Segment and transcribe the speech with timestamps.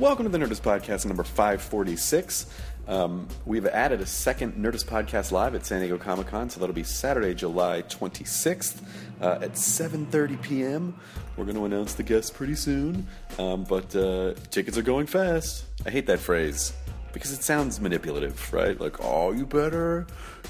[0.00, 2.46] Welcome to the Nerdist Podcast number 546.
[2.88, 6.74] Um, we've added a second Nerdist Podcast live at San Diego Comic Con, so that'll
[6.74, 8.80] be Saturday, July 26th
[9.20, 10.98] uh, at 7.30 p.m.
[11.36, 13.06] We're going to announce the guests pretty soon,
[13.38, 15.66] um, but uh, tickets are going fast.
[15.84, 16.72] I hate that phrase
[17.12, 18.80] because it sounds manipulative, right?
[18.80, 20.06] Like, oh, you better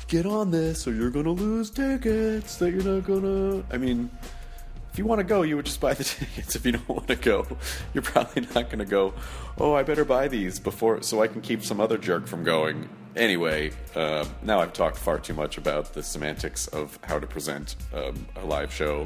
[0.07, 3.65] get on this or you're going to lose tickets that you're not going to...
[3.75, 4.11] I mean
[4.93, 6.57] if you want to go, you would just buy the tickets.
[6.57, 7.47] If you don't want to go,
[7.95, 9.15] you're probably not going to go.
[9.59, 12.89] Oh, I better buy these before so I can keep some other jerk from going.
[13.17, 17.77] Anyway, uh, now I've talked far too much about the semantics of how to present
[17.93, 19.05] um, a live show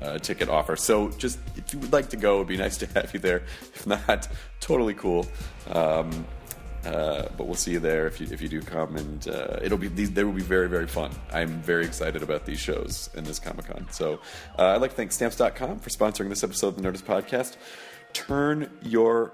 [0.00, 0.76] uh, ticket offer.
[0.76, 3.42] So, just if you would like to go, it'd be nice to have you there.
[3.74, 4.28] If not,
[4.60, 5.26] totally cool.
[5.70, 6.26] Um,
[6.86, 9.78] uh, but we'll see you there if you if you do come, and uh, it'll
[9.78, 10.12] be these.
[10.12, 11.10] They will be very very fun.
[11.32, 13.86] I'm very excited about these shows in this Comic Con.
[13.90, 14.20] So
[14.58, 17.56] uh, I'd like to thank Stamps.com for sponsoring this episode of the Nerdist Podcast.
[18.12, 19.32] Turn your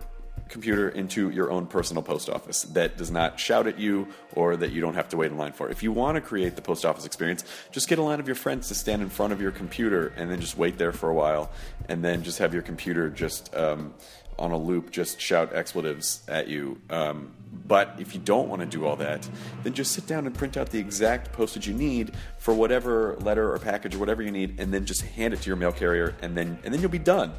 [0.48, 4.72] computer into your own personal post office that does not shout at you or that
[4.72, 5.68] you don't have to wait in line for.
[5.68, 8.34] If you want to create the post office experience, just get a line of your
[8.34, 11.14] friends to stand in front of your computer and then just wait there for a
[11.14, 11.50] while,
[11.88, 13.54] and then just have your computer just.
[13.54, 13.92] Um,
[14.38, 16.80] on a loop just shout expletives at you.
[16.90, 19.28] Um, but if you don't want to do all that,
[19.62, 23.52] then just sit down and print out the exact postage you need for whatever letter
[23.52, 26.14] or package or whatever you need, and then just hand it to your mail carrier,
[26.22, 27.32] and then and then you'll be done.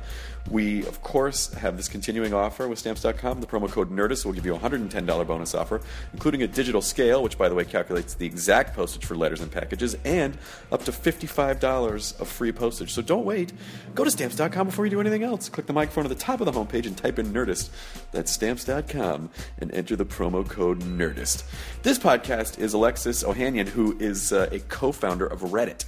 [0.50, 3.40] We of course have this continuing offer with Stamps.com.
[3.40, 5.82] The promo code Nerdist will give you a $110 bonus offer,
[6.12, 9.52] including a digital scale, which by the way calculates the exact postage for letters and
[9.52, 10.38] packages, and
[10.72, 12.92] up to $55 of free postage.
[12.94, 13.54] So don't wait.
[13.96, 15.48] Go to Stamps.com before you do anything else.
[15.50, 17.70] Click the microphone at the top of the homepage and type in Nerdist.
[18.12, 21.44] That's Stamps.com and enter the promo code Nerdist.
[21.84, 25.86] This podcast is Alexis Ohanian, who is uh, a co-founder of Reddit,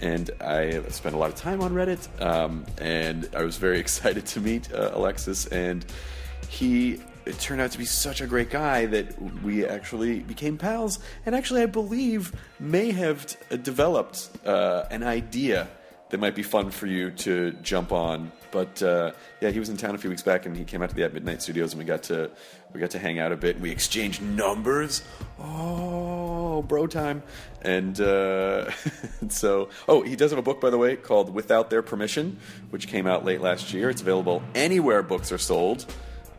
[0.00, 4.26] and I spent a lot of time on Reddit, um, and I was very excited
[4.26, 5.84] to meet uh, Alexis, and
[6.48, 10.98] he it turned out to be such a great guy that we actually became pals,
[11.26, 15.68] and actually I believe may have developed uh, an idea
[16.10, 18.32] that might be fun for you to jump on.
[18.50, 20.90] But uh, yeah, he was in town a few weeks back, and he came out
[20.90, 22.30] to the At Midnight Studios, and we got to
[22.72, 23.60] we got to hang out a bit.
[23.60, 25.02] We exchanged numbers.
[25.38, 27.22] Oh, bro time!
[27.62, 28.70] And uh,
[29.28, 32.38] so, oh, he does have a book, by the way, called Without Their Permission,
[32.70, 33.90] which came out late last year.
[33.90, 35.86] It's available anywhere books are sold,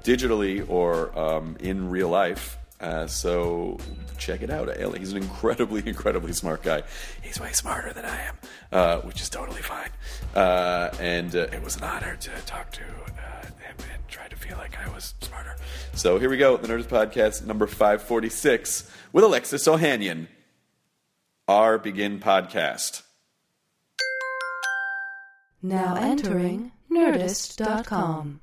[0.03, 2.58] digitally or um, in real life.
[2.79, 3.77] Uh, so
[4.17, 4.69] check it out.
[4.97, 6.83] He's an incredibly, incredibly smart guy.
[7.21, 8.37] He's way smarter than I am,
[8.71, 9.89] uh, which is totally fine.
[10.33, 14.35] Uh, and uh, it was an honor to talk to uh, him and try to
[14.35, 15.55] feel like I was smarter.
[15.93, 20.27] So here we go, the Nerdist Podcast number 546 with Alexis Ohanian.
[21.47, 23.01] Our Begin Podcast.
[25.61, 28.39] Now entering Nerdist.com.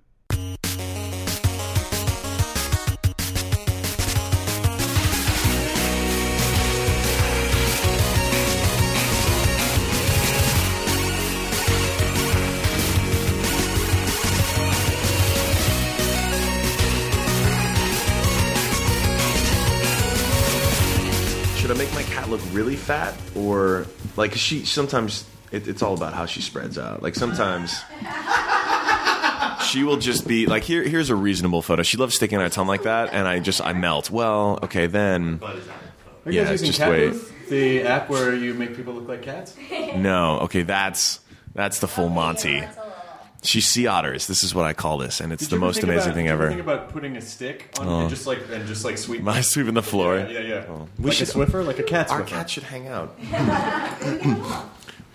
[22.57, 27.03] really fat or like she sometimes it, it's all about how she spreads out.
[27.03, 27.83] Like sometimes
[29.67, 31.83] she will just be like here here's a reasonable photo.
[31.83, 34.11] She loves sticking out her tongue like that and I just I melt.
[34.11, 35.53] Well, okay, then Are
[36.33, 37.11] you Yeah, guys using just Cat wait.
[37.11, 39.55] Booth, the app where you make people look like cats?
[39.97, 41.21] no, okay, that's
[41.55, 42.63] that's the full Monty.
[43.47, 44.27] She's sea otters.
[44.27, 45.99] This is what I call this, and it's Did the you ever most think amazing
[46.11, 46.51] about, thing did you ever ever.
[46.53, 48.01] Think about putting a stick on Oh.
[48.01, 49.23] and just like and just like sweep.
[49.33, 50.19] My sweeping the floor.
[50.19, 50.41] Yeah, yeah.
[50.41, 50.87] yeah.
[50.99, 52.27] we like should- a Swiffer, like a cat Our Swiffer.
[52.27, 53.17] cat should hang out.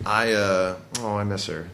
[0.05, 1.69] I uh oh, I miss her.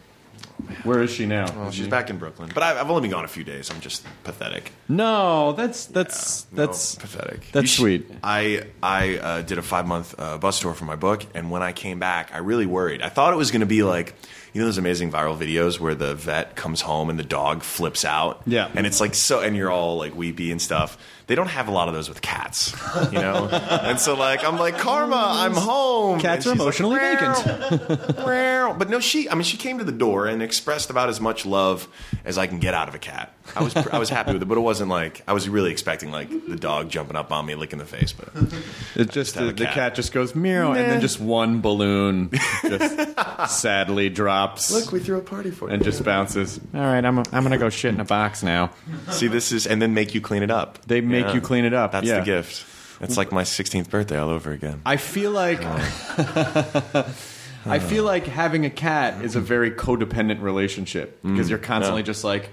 [0.83, 1.45] Where is she now?
[1.55, 3.69] Well, she's back in Brooklyn, but I, I've only been gone a few days.
[3.69, 4.71] I'm just pathetic.
[4.89, 7.51] No, that's that's No, that's pathetic.
[7.51, 8.17] That's You should- sweet.
[8.23, 11.61] I I uh, did a five month uh, bus tour for my book, and when
[11.61, 13.01] I came back, I really worried.
[13.01, 14.15] I thought it was going to be like
[14.57, 18.03] you know those amazing viral videos where the vet comes home and the dog flips
[18.03, 18.41] out.
[18.47, 18.71] Yeah.
[18.73, 20.97] and it's like so, and you're all like weepy and stuff.
[21.27, 22.73] They don't have a lot of those with cats,
[23.11, 23.47] you know.
[23.51, 26.19] and so like I'm like Karma, I'm home.
[26.19, 28.17] Cats are she's like, emotionally vacant.
[28.77, 29.29] But no, she.
[29.29, 31.87] I mean, she came to the door and expressed about as much love
[32.25, 33.33] as I can get out of a cat.
[33.55, 36.11] I was I was happy with it, but it wasn't like I was really expecting
[36.11, 38.11] like the dog jumping up on me, licking the face.
[38.13, 38.29] But
[38.95, 39.73] It just have the, a the cat.
[39.73, 42.29] cat just goes meow, and then just one balloon
[42.61, 44.71] just sadly drops.
[44.71, 46.59] Look, we threw a party for you, and just bounces.
[46.73, 48.71] All right, I'm I'm gonna go shit in a box now.
[49.11, 50.79] See, this is and then make you clean it up.
[50.85, 52.19] They make you clean it up, That's yeah.
[52.19, 52.65] the gift.
[52.99, 54.81] It's like my 16th birthday all over again.
[54.85, 55.59] I feel like
[57.65, 62.05] I feel like having a cat is a very codependent relationship because you're constantly yeah.
[62.07, 62.49] just like,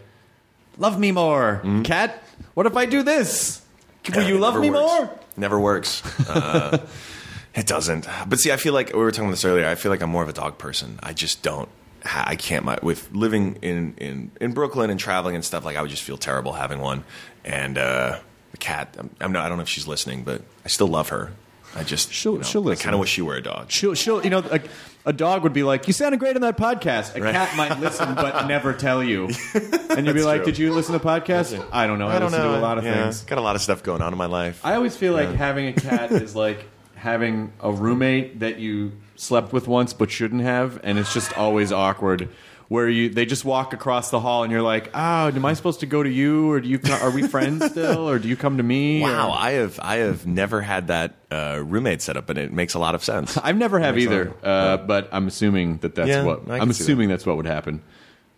[0.77, 2.23] love me more, cat.
[2.55, 3.63] What if I do this?
[4.09, 4.81] Will Yeah, you love me works.
[4.81, 5.19] more?
[5.37, 6.03] Never works.
[6.29, 6.79] Uh,
[7.55, 8.07] it doesn't.
[8.29, 9.67] But see, I feel like we were talking about this earlier.
[9.67, 10.99] I feel like I'm more of a dog person.
[11.03, 11.69] I just don't.
[12.05, 12.67] I can't.
[12.67, 16.03] My, with living in, in in Brooklyn and traveling and stuff, like I would just
[16.03, 17.05] feel terrible having one.
[17.47, 18.19] And uh,
[18.65, 18.97] cat.
[18.99, 19.45] I'm, I'm not.
[19.45, 21.33] I don't know if she's listening, but I still love her.
[21.77, 22.13] I just.
[22.13, 23.71] She'll- you know, she'll I kind of wish she were a dog.
[23.71, 24.61] She'll, she'll, you know, a,
[25.07, 27.35] a dog would be like, "You sounded great on that podcast." A Right.
[27.35, 29.29] cat might listen but never tell you,
[29.91, 30.53] and you'd be like, true.
[30.53, 32.07] "Did you listen to the podcast?" I don't know.
[32.09, 32.53] I, I don't listen know.
[32.55, 33.23] to a lot of Yeah, things.
[33.23, 34.61] Got a lot of stuff going on in my life.
[34.65, 35.37] I always feel like Yeah.
[35.37, 36.65] having a cat is like
[36.95, 41.71] having a roommate that you slept with once but shouldn't have, and it's just always
[41.73, 42.29] awkward.
[42.75, 45.81] Where you they just walk across the hall and you're like, oh, am I supposed
[45.81, 48.57] to go to you or do you are we friends still or do you come
[48.57, 49.01] to me?
[49.01, 52.75] Wow, Or- I have I have never had that uh, roommate setup, and it makes
[52.75, 53.37] a lot of sense.
[53.43, 57.25] I've never have either, uh, but I'm assuming that that's Yeah, what I'm assuming that's
[57.25, 57.81] what would happen.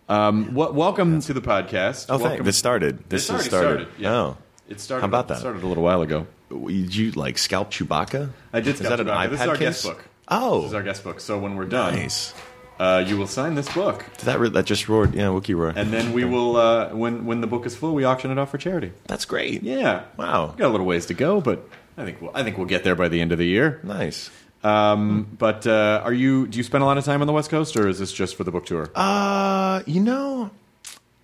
[0.07, 2.05] Um, what, welcome to the podcast.
[2.09, 2.45] Oh, thank welcome.
[2.45, 3.09] This started.
[3.09, 3.87] This It's has started.
[3.87, 4.13] started, yeah.
[4.15, 4.37] Oh,
[4.69, 5.01] It started.
[5.01, 5.39] How about that?
[5.39, 6.27] Started a little while ago.
[6.49, 8.29] Did you like scalp Chewbacca?
[8.53, 8.75] I did.
[8.75, 9.17] Is that an Chewbacca.
[9.17, 9.59] iPad This is our case?
[9.67, 10.03] guest book.
[10.29, 11.19] Oh, This is our guest book.
[11.21, 12.33] So when we're done, nice.
[12.79, 14.05] Uh, you will sign this book.
[14.23, 15.13] That re- that just roared?
[15.13, 15.73] Yeah, Wookie roar.
[15.75, 18.51] And then we will, uh, when when the book is full, we auction it off
[18.51, 18.91] for charity.
[19.07, 19.63] That's great.
[19.63, 20.03] Yeah.
[20.17, 20.53] Wow.
[20.57, 22.95] Got a little ways to go, but I think we'll, I think we'll get there
[22.95, 23.79] by the end of the year.
[23.83, 24.29] Nice.
[24.63, 26.47] Um, but uh, are you?
[26.47, 28.35] Do you spend a lot of time on the West Coast, or is this just
[28.35, 28.89] for the book tour?
[28.95, 30.49] Uh, you know,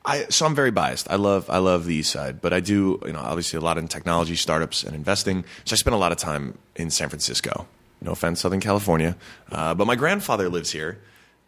[0.05, 1.09] I so I'm very biased.
[1.09, 3.77] I love I love the East Side, but I do you know obviously a lot
[3.77, 5.45] in technology, startups, and investing.
[5.65, 7.67] So I spend a lot of time in San Francisco.
[8.01, 9.15] No offense, Southern California,
[9.51, 10.99] uh, but my grandfather lives here.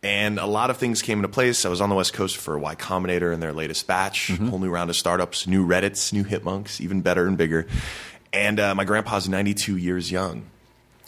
[0.06, 1.66] And a lot of things came into place.
[1.66, 4.70] I was on the West Coast for Y Combinator and their latest batch, whole new
[4.70, 7.66] round of startups, new Reddits, new Hipmunks, even better and bigger.
[8.32, 10.46] And uh, my grandpa's 92 years young.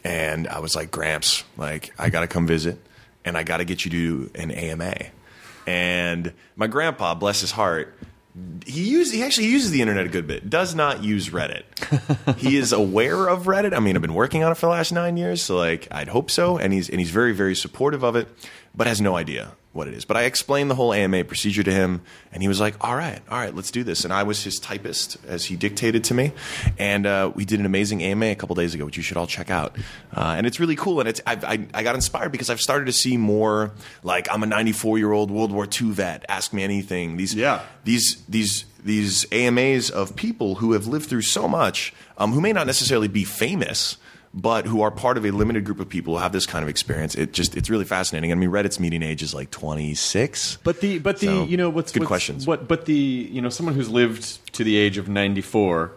[0.03, 2.79] And I was like, Gramps, like, I got to come visit
[3.23, 4.95] and I got to get you to an AMA.
[5.67, 7.95] And my grandpa, bless his heart,
[8.65, 10.49] he use he actually uses the internet a good bit.
[10.49, 11.63] Does not use Reddit.
[12.37, 13.75] he is aware of Reddit.
[13.75, 16.09] I mean, I've been working on it for the last nine years, so like I'd
[16.09, 16.57] hope so.
[16.57, 18.27] And he's and he's very very supportive of it,
[18.75, 20.03] but has no idea what it is.
[20.03, 22.01] But I explained the whole AMA procedure to him,
[22.33, 24.59] and he was like, "All right, all right, let's do this." And I was his
[24.59, 26.33] typist as he dictated to me,
[26.77, 29.27] and uh, we did an amazing AMA a couple days ago, which you should all
[29.27, 29.77] check out.
[30.13, 32.85] Uh, and it's really cool, and it's I, I, I got inspired because I've started
[32.85, 33.71] to see more
[34.03, 36.25] like I'm a 94 year old World War II vet.
[36.27, 37.15] Ask me anything.
[37.17, 37.61] These Yeah.
[37.85, 42.53] these these these AMAs of people who have lived through so much, um, who may
[42.53, 43.97] not necessarily be famous,
[44.33, 46.69] but who are part of a limited group of people who have this kind of
[46.69, 47.15] experience.
[47.15, 48.31] It just it's really fascinating.
[48.31, 50.57] I mean, Reddit's median age is like 26.
[50.63, 52.47] But the but the So, you know what's good what's- questions.
[52.47, 55.91] What but the you know someone who's lived to the age of ninety four.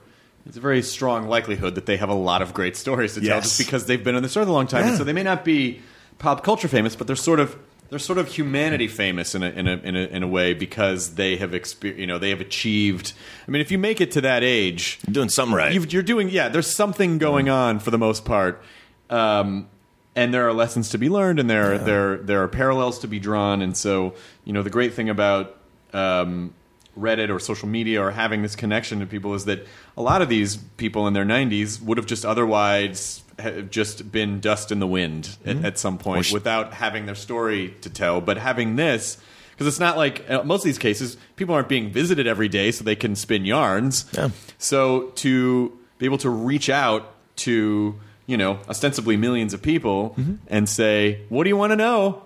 [0.46, 3.40] It's a very strong likelihood that they have a lot of great stories to tell,
[3.42, 4.82] just because they've been on this earth a long time.
[4.84, 4.98] And Yeah.
[4.98, 5.80] so they may not be
[6.18, 7.56] pop culture famous, but they're sort of
[7.90, 11.16] they're sort of humanity famous in a in a in a, in a way because
[11.16, 13.12] they have exper- you know they have achieved.
[13.46, 15.72] I mean, if you make it to that age, You're doing something right.
[15.72, 16.48] You've, you're doing yeah.
[16.48, 18.62] There's something going on for the most part,
[19.10, 19.68] um,
[20.14, 23.18] and there are lessons to be learned, and there there there are parallels to be
[23.18, 23.60] drawn.
[23.60, 25.56] And so you know the great thing about
[25.92, 26.54] um,
[26.96, 29.66] Reddit or social media or having this connection to people is that
[29.96, 34.40] a lot of these people in their 90s would have just otherwise ha- just been
[34.40, 38.20] dust in the wind at, at some point sh- without having their story to tell.
[38.20, 39.18] But having this.
[39.52, 42.70] Because it's not like uh, most of these cases, people aren't being visited every day
[42.70, 44.06] so they can spin yarns.
[44.12, 44.30] Yeah.
[44.56, 47.94] So to be able to reach out to
[48.26, 50.34] you know ostensibly millions of people Mm-hmm.
[50.48, 52.22] and say, "What do you want to know?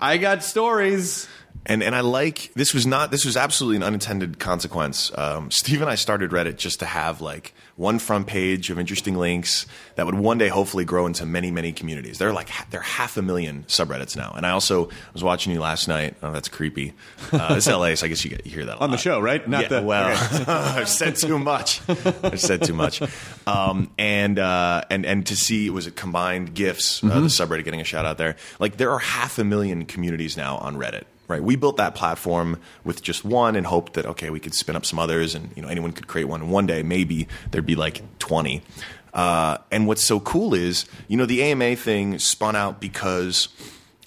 [0.00, 1.26] I got stories."
[1.68, 5.10] And and I like this was not this was absolutely an unintended consequence.
[5.18, 9.16] Um, Steve and I started Reddit just to have like one front page of interesting
[9.16, 12.18] links that would one day hopefully grow into many many communities.
[12.18, 14.32] There are like there are half a million subreddits now.
[14.36, 16.14] And I also was watching you last night.
[16.22, 16.94] Oh, that's creepy.
[17.32, 19.18] Uh, it's LA, so I guess you, get, you hear that a On the show,
[19.18, 19.46] right?
[19.48, 20.44] Not yeah, the- well, okay.
[20.46, 21.80] I've said too much.
[21.88, 23.02] I've said too much.
[23.44, 27.64] Um, and uh, and and to see it was it combined gifts, uh, the subreddit
[27.64, 28.36] getting a shout out there.
[28.60, 31.02] Like there are half a million communities now on Reddit.
[31.28, 34.76] Right, we built that platform with just one and hoped that okay, we could spin
[34.76, 36.40] up some others, and you know anyone could create one.
[36.40, 38.62] And one day, maybe there'd be like twenty.
[39.12, 43.48] Uh, and what's so cool is, you know, the AMA thing spun out because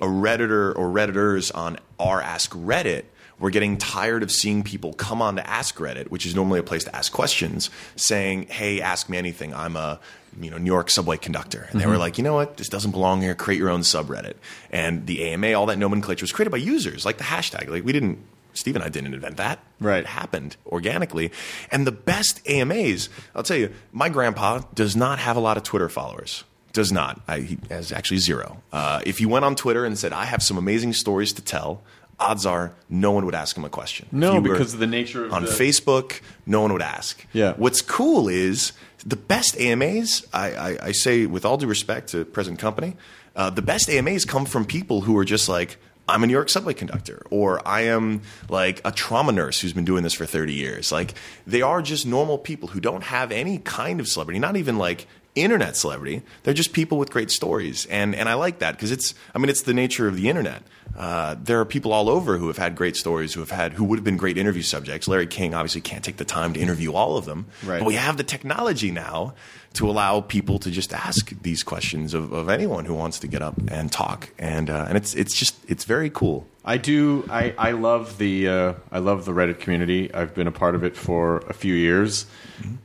[0.01, 3.03] a redditor or redditors on r ask reddit
[3.39, 6.63] were getting tired of seeing people come on to ask reddit which is normally a
[6.63, 9.99] place to ask questions saying hey ask me anything i'm a
[10.39, 12.91] you know new york subway conductor and they were like you know what this doesn't
[12.91, 14.36] belong here create your own subreddit
[14.72, 17.91] and the ama all that nomenclature was created by users like the hashtag like we
[17.91, 18.19] didn't
[18.53, 19.60] Steve and I didn't invent that.
[19.79, 20.00] Right.
[20.00, 21.31] It happened organically.
[21.72, 25.63] And the best AMAs, I'll tell you, my grandpa does not have a lot of
[25.63, 26.43] Twitter followers.
[26.74, 27.22] Does not.
[27.27, 28.62] I, he has actually zero.
[28.72, 31.81] Uh, if you went on Twitter and said, I have some amazing stories to tell,
[32.19, 34.07] odds are no one would ask him a question.
[34.11, 37.25] No, because of the nature of on the- Facebook, no one would ask.
[37.33, 37.53] Yeah.
[37.53, 38.73] What's cool is
[39.05, 40.25] the best AMAs.
[40.33, 42.95] I, I, I say with all due respect to present company,
[43.35, 45.77] uh, the best AMAs come from people who are just like.
[46.07, 49.85] I'm a New York subway conductor, or I am like a trauma nurse who's been
[49.85, 50.91] doing this for 30 years.
[50.91, 51.13] Like,
[51.45, 55.05] they are just normal people who don't have any kind of celebrity, not even like
[55.35, 56.23] internet celebrity.
[56.41, 59.13] They're just people with great stories, and and I like that because it's.
[59.35, 60.63] I mean, it's the nature of the internet.
[60.98, 63.84] Uh, there are people all over who have had great stories, who have had who
[63.86, 65.08] would have been great interview subjects.
[65.08, 67.79] Larry King obviously can't take the time to interview all of them, Right.
[67.79, 69.34] but we have the technology now
[69.74, 73.41] to allow people to just ask these questions of, of anyone who wants to get
[73.41, 76.46] up and talk, and uh, and it's it's just it's very cool.
[76.65, 77.25] I do.
[77.29, 80.13] I, I love the uh, I love the Reddit community.
[80.13, 82.25] I've been a part of it for a few years.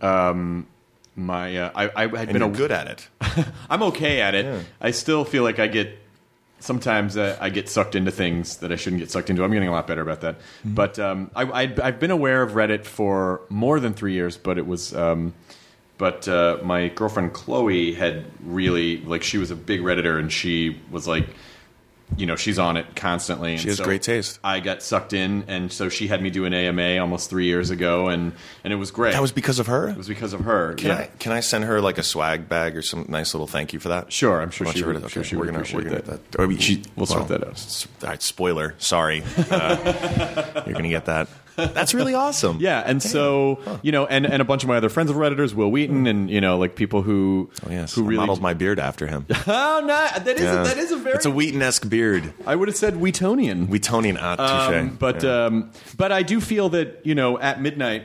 [0.01, 0.67] Um,
[1.17, 3.09] my uh, I, I had And been a, good at it.
[3.71, 4.65] I'm okay at it.
[4.81, 5.99] I still feel like I get
[6.65, 9.45] sometimes uh, I get sucked into things that I shouldn't get sucked into.
[9.45, 10.37] I'm getting a lot better about that.
[10.65, 14.37] But um, I, I've been aware of Reddit for more than three years.
[14.37, 14.95] But it was.
[14.95, 15.35] Um,
[15.97, 20.81] but uh, my girlfriend Chloe had really like she was a big redditor and she
[20.91, 21.29] was like
[22.17, 24.39] you know she's on it constantly and She has so great taste.
[24.45, 27.71] i got sucked in and so she had me do an ama almost three years
[27.71, 29.89] ago and and it was great That was because of her.
[29.89, 30.97] it was because of her Can yeah.
[30.99, 33.81] I can I send her like a swag bag or some nice little thank you
[33.81, 34.13] for that?
[34.13, 35.91] Sure, I'm sure I she would- I'm sure okay, she we're would gonna, appreciate we're
[35.91, 36.31] gonna that.
[36.31, 37.87] get Or we- she- We'll sort well, that out.
[38.03, 38.75] All right, spoiler.
[38.79, 41.29] Sorry, uh, you're gonna get that.
[41.57, 42.59] That's really awesome.
[42.61, 45.55] Yeah, and so you know, and, and a bunch of my other friends of redditors,
[45.55, 48.55] Wil Wheaton, and you know, like people who Oh yes, who I really modeled my
[48.55, 49.27] beard after him.
[49.47, 49.87] oh no,
[50.25, 50.63] that is Yeah.
[50.63, 52.33] a, that is a very It's a Wheaton-esque beard.
[52.47, 53.69] I would have said Wheatonian.
[53.69, 54.75] Wheatonian, ah, touche.
[54.77, 55.45] Um, but Yeah.
[55.47, 58.05] um, but I do feel that you know at midnight.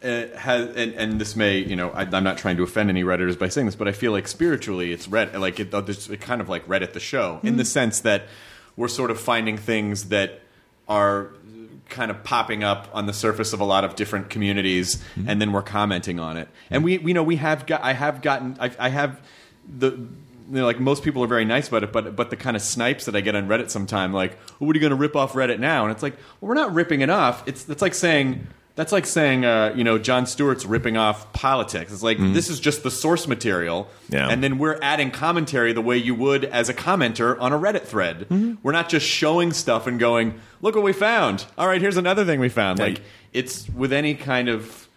[0.00, 3.02] Uh, has and, and this may you know I, I'm not trying to offend any
[3.02, 6.40] redditors by saying this, but I feel like spiritually it's red like it, it's kind
[6.40, 8.22] of like Reddit the show in the sense that
[8.76, 10.40] we're sort of finding things that
[10.88, 11.30] are
[11.88, 15.28] kind of popping up on the surface of a lot of different communities, mm-hmm.
[15.28, 16.48] and then we're commenting on it.
[16.70, 19.20] And we we know we have got I have gotten I, I have
[19.66, 19.90] the
[20.50, 22.62] you know, like most people are very nice about it, but but the kind of
[22.62, 25.34] snipes that I get on Reddit sometime, like, "What are you going to rip off
[25.34, 27.46] Reddit now?" And it's like, well, we're not ripping it off.
[27.46, 28.46] It's it's like saying
[28.78, 31.92] that's like saying, uh, you know, Jon Stewart's ripping off politics.
[31.92, 32.32] It's like mm-hmm.
[32.32, 34.28] this is just the source material, Yeah.
[34.28, 37.82] and then we're adding commentary the way you would as a commenter on a Reddit
[37.82, 38.28] thread.
[38.28, 38.54] Mm-hmm.
[38.62, 42.24] We're not just showing stuff and going, "Look what we found." All right, here's another
[42.24, 42.78] thing we found.
[42.78, 43.00] Like
[43.32, 44.88] it's with any kind of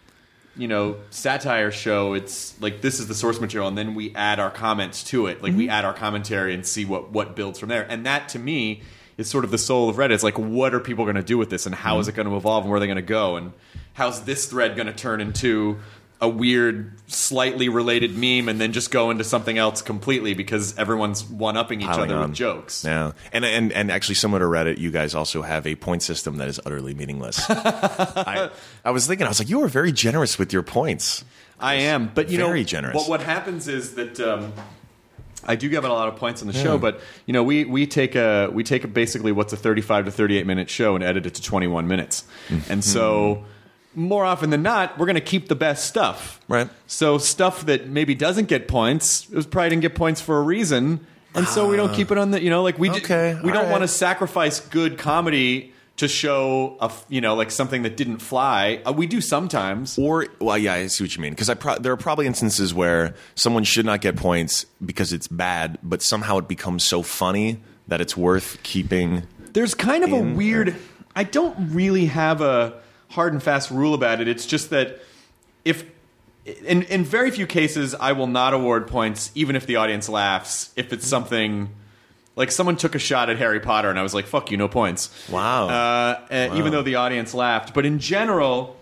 [0.56, 4.38] you know satire show it's like this is the source material and then we add
[4.38, 5.70] our comments to it like we mm-hmm.
[5.70, 8.82] add our commentary and see what what builds from there and that to me
[9.22, 11.38] is sort of the soul of reddit it's like what are people going to do
[11.38, 13.02] with this and how is it going to evolve and where are they going to
[13.02, 13.52] go and
[13.94, 15.78] how's this thread going to turn into
[16.20, 21.24] a weird slightly related meme and then just go into something else completely because everyone's
[21.24, 22.28] one-upping each Piling other on.
[22.28, 25.74] with jokes Yeah, and and and actually, similar to Reddit, you guys also have a
[25.74, 27.44] point system that is utterly meaningless.
[27.50, 28.50] I,
[28.84, 31.24] I was thinking, I was like, you are very generous with your points.
[31.58, 32.94] I am, but you Very know, generous.
[32.94, 34.52] What what happens is that um,
[35.44, 37.64] I do give it a lot of points on the show, but you know, we
[37.64, 41.02] we take a we take a basically what's a thirty-five to thirty-eight minute show and
[41.04, 42.72] edit it to twenty-one minutes, Mm-hmm.
[42.72, 43.44] and so
[43.94, 46.40] more often than not, we're going to keep the best stuff.
[46.48, 46.68] Right.
[46.86, 50.42] So stuff that maybe doesn't get points, it was probably didn't get points for a
[50.42, 53.34] reason, and so we don't keep it on the you know like we d- Okay,
[53.34, 53.70] we all don't right.
[53.70, 55.72] want to sacrifice good comedy.
[55.98, 59.98] To show a you know like something that didn't fly, uh, we do sometimes.
[59.98, 61.32] Or, well, yeah, I see what you mean.
[61.32, 65.28] Because I pro- there are probably instances where someone should not get points because it's
[65.28, 70.20] bad, but somehow it becomes so funny that it's worth keeping There's kind of a
[70.20, 70.74] weird.
[71.14, 72.80] I don't really have a
[73.10, 74.28] hard and fast rule about it.
[74.28, 75.00] It's just that
[75.64, 75.84] if
[76.44, 80.72] in in very few cases I will not award points even if the audience laughs
[80.74, 81.70] if it's something
[82.36, 84.68] like someone took a shot at Harry Potter and I was like fuck you no
[84.68, 85.10] points.
[85.30, 85.68] Wow.
[85.68, 88.76] Uh, uh, Even though the audience laughed, but in general.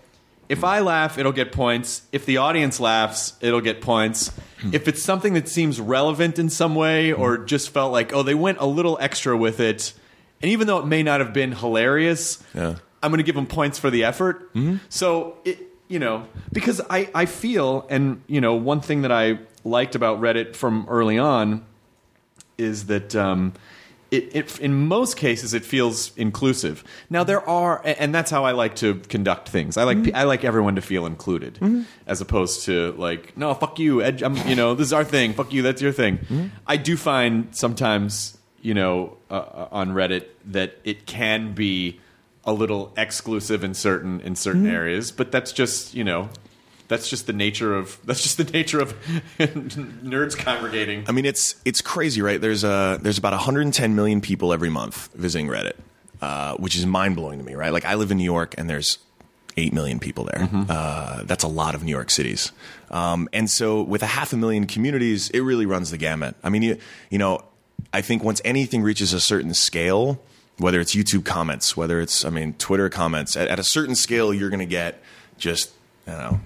[0.49, 2.01] If I laugh, it'll get points.
[2.11, 4.33] If the audience laughs, it'll get points.
[4.73, 8.35] If it's something that seems relevant in some way or just felt like, oh, they
[8.35, 9.93] went a little extra with it,
[10.41, 12.75] and even though it may not have been hilarious, Yeah.
[13.01, 14.51] I'm going to give them points for the effort.
[14.89, 19.39] So, it, you know, because I, I feel, and, you know, one thing that I
[19.63, 21.65] liked about Reddit from early on
[22.61, 23.53] is that um,
[24.11, 26.83] it, it, in most cases it feels inclusive.
[27.09, 29.77] Now there are, and that's how I like to conduct things.
[29.77, 31.57] I like I like everyone to feel included,
[32.05, 35.33] as opposed to like, no, fuck you, Ed, I'm, you know, this is our thing.
[35.33, 36.19] Fuck you, that's your thing.
[36.67, 41.99] I do find sometimes, you know, uh, uh, on Reddit that it can be
[42.43, 46.29] a little exclusive in certain in certain areas, but that's just you know.
[46.91, 48.93] That's just the nature of that's just the nature of
[49.39, 51.05] nerds congregating.
[51.07, 52.39] I mean, it's it's crazy, right?
[52.39, 55.77] There's a there's about 110 million people every month visiting Reddit,
[56.21, 57.71] uh, which is mind blowing to me, right?
[57.71, 58.97] Like I live in New York, and there's
[59.55, 60.49] eight million people there.
[60.69, 62.51] Uh, that's a lot of New York cities,
[62.89, 66.35] um, and so with a half a million communities, it really runs the gamut.
[66.43, 66.77] I mean, you
[67.09, 67.45] you know,
[67.93, 70.21] I think once anything reaches a certain scale,
[70.57, 74.33] whether it's YouTube comments, whether it's I mean Twitter comments, at, at a certain scale,
[74.33, 75.01] you're going to get
[75.37, 75.71] just
[76.05, 76.41] you know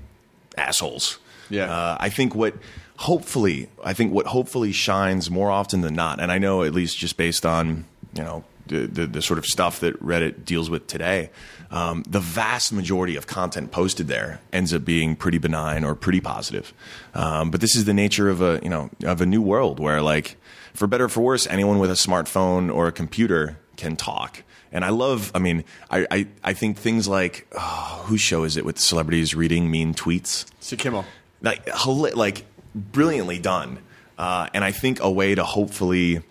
[0.57, 1.19] assholes.
[1.50, 1.71] Yeah.
[1.71, 2.55] Uh, I think what
[2.97, 6.97] hopefully, I think what hopefully shines more often than not, and I know at least
[6.97, 10.88] just based on you know the the, the sort of stuff that Reddit deals with
[10.88, 11.29] today,
[11.71, 16.21] um, the vast majority of content posted there ends up being pretty benign or pretty
[16.21, 16.74] positive.
[17.13, 20.01] Um, but this is the nature of a you know of a new world where
[20.01, 20.38] like
[20.74, 24.43] for better or for worse, anyone with a smartphone or a computer can talk.
[24.75, 28.58] And I love, I mean, I, I, I think things like, oh, whose show is
[28.58, 30.46] it with celebrities reading mean tweets?
[30.60, 31.05] So Kimmel.
[31.41, 33.79] like like brilliantly done.
[34.17, 36.22] Uh, and I think a way to hopefully,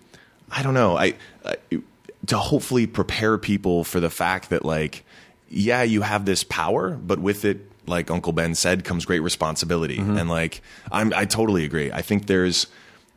[0.51, 1.55] I don't know, I uh,
[2.27, 5.07] to hopefully prepare people for the fact that like,
[5.49, 9.97] yeah, you have this power, but with it, like Uncle Ben said, comes great responsibility.
[10.19, 10.61] And like,
[10.93, 11.91] I'm I totally agree.
[11.91, 12.67] I think there's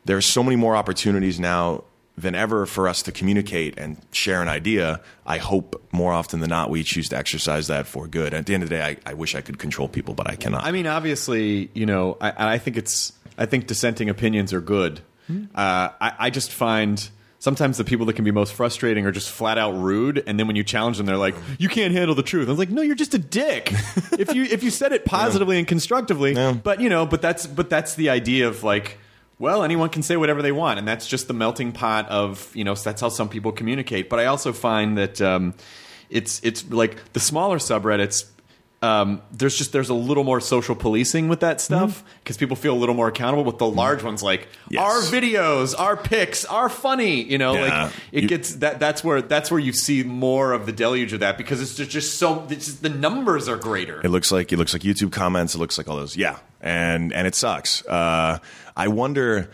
[0.06, 1.84] there's so many more opportunities now
[2.20, 5.00] than ever for us to communicate and share an idea.
[5.26, 8.34] I hope more often than not we choose to exercise that for good.
[8.34, 10.36] At the end of the day, I, I wish I could control people, but I
[10.36, 10.64] cannot.
[10.64, 14.60] I mean, obviously, you know, I, and I think it's, I think dissenting opinions are
[14.60, 15.00] good.
[15.30, 17.06] Uh, I, I just find
[17.38, 20.46] sometimes the people that can be most frustrating are just flat out rude, and then
[20.46, 22.80] when you challenge them, they're like, "You can't handle the truth." I was like, "No,
[22.80, 23.70] you're just a dick."
[24.18, 26.52] if you if you said it positively and constructively, Yeah.
[26.52, 28.98] but you know, but that's but that's the idea of like.
[29.38, 32.64] Well, anyone can say whatever they want, and that's just the melting pot of you
[32.64, 32.74] know.
[32.74, 34.08] That's how some people communicate.
[34.08, 35.54] But I also find that um,
[36.10, 38.24] it's it's like the smaller subreddits
[38.80, 42.74] um, there's just there's a little more social policing with that stuff because people feel
[42.74, 43.42] a little more accountable.
[43.42, 44.80] With the large ones, like Yes.
[44.82, 47.22] our videos, our pics are funny.
[47.24, 47.82] You know, Yeah.
[47.84, 48.78] like it You- gets that.
[48.78, 51.90] That's where that's where you see more of the deluge of that because it's just,
[51.90, 54.00] just so it's just, the numbers are greater.
[54.04, 55.56] It looks like it looks like YouTube comments.
[55.56, 56.16] It looks like all those.
[56.16, 57.84] Yeah, and and it sucks.
[57.84, 58.38] Uh,
[58.78, 59.50] I wonder.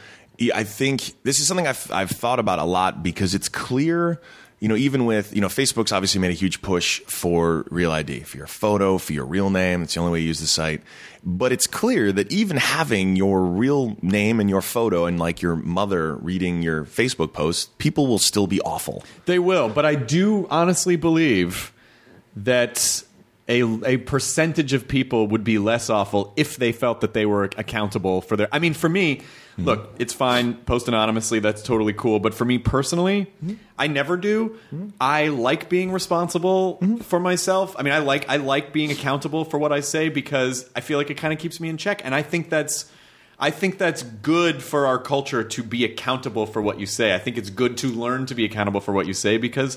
[0.55, 4.21] I think this is something I've I've thought about a lot because it's clear.
[4.61, 8.21] You know, even with you know, Facebook's obviously made a huge push for Real ID
[8.21, 9.83] for your photo, for your real name.
[9.83, 10.83] It's the only way you use the site.
[11.25, 15.57] But it's clear that even having your real name and your photo and like your
[15.57, 19.05] mother reading your Facebook post, people will still be awful.
[19.25, 21.73] They will, but I do honestly believe
[22.37, 23.03] that
[23.49, 27.45] a a percentage of people would be less awful if they felt that they were
[27.45, 28.49] accountable for their.
[28.51, 29.65] I mean, for me, mm-hmm.
[29.65, 31.41] look, it's fine post anonymously.
[31.41, 32.21] That's totally cool.
[32.21, 33.55] But for me personally, mm-hmm.
[33.79, 34.59] I never do.
[34.73, 34.89] Mm-hmm.
[34.99, 37.75] I like being responsible for myself.
[37.79, 40.97] I mean, I like I like being accountable for what I say because I feel
[40.97, 42.91] like it kind of keeps me in check, and I think that's.
[43.37, 47.17] I think that's good for our culture to be accountable for what you say.
[47.17, 49.77] I think it's good to learn to be accountable for what you say because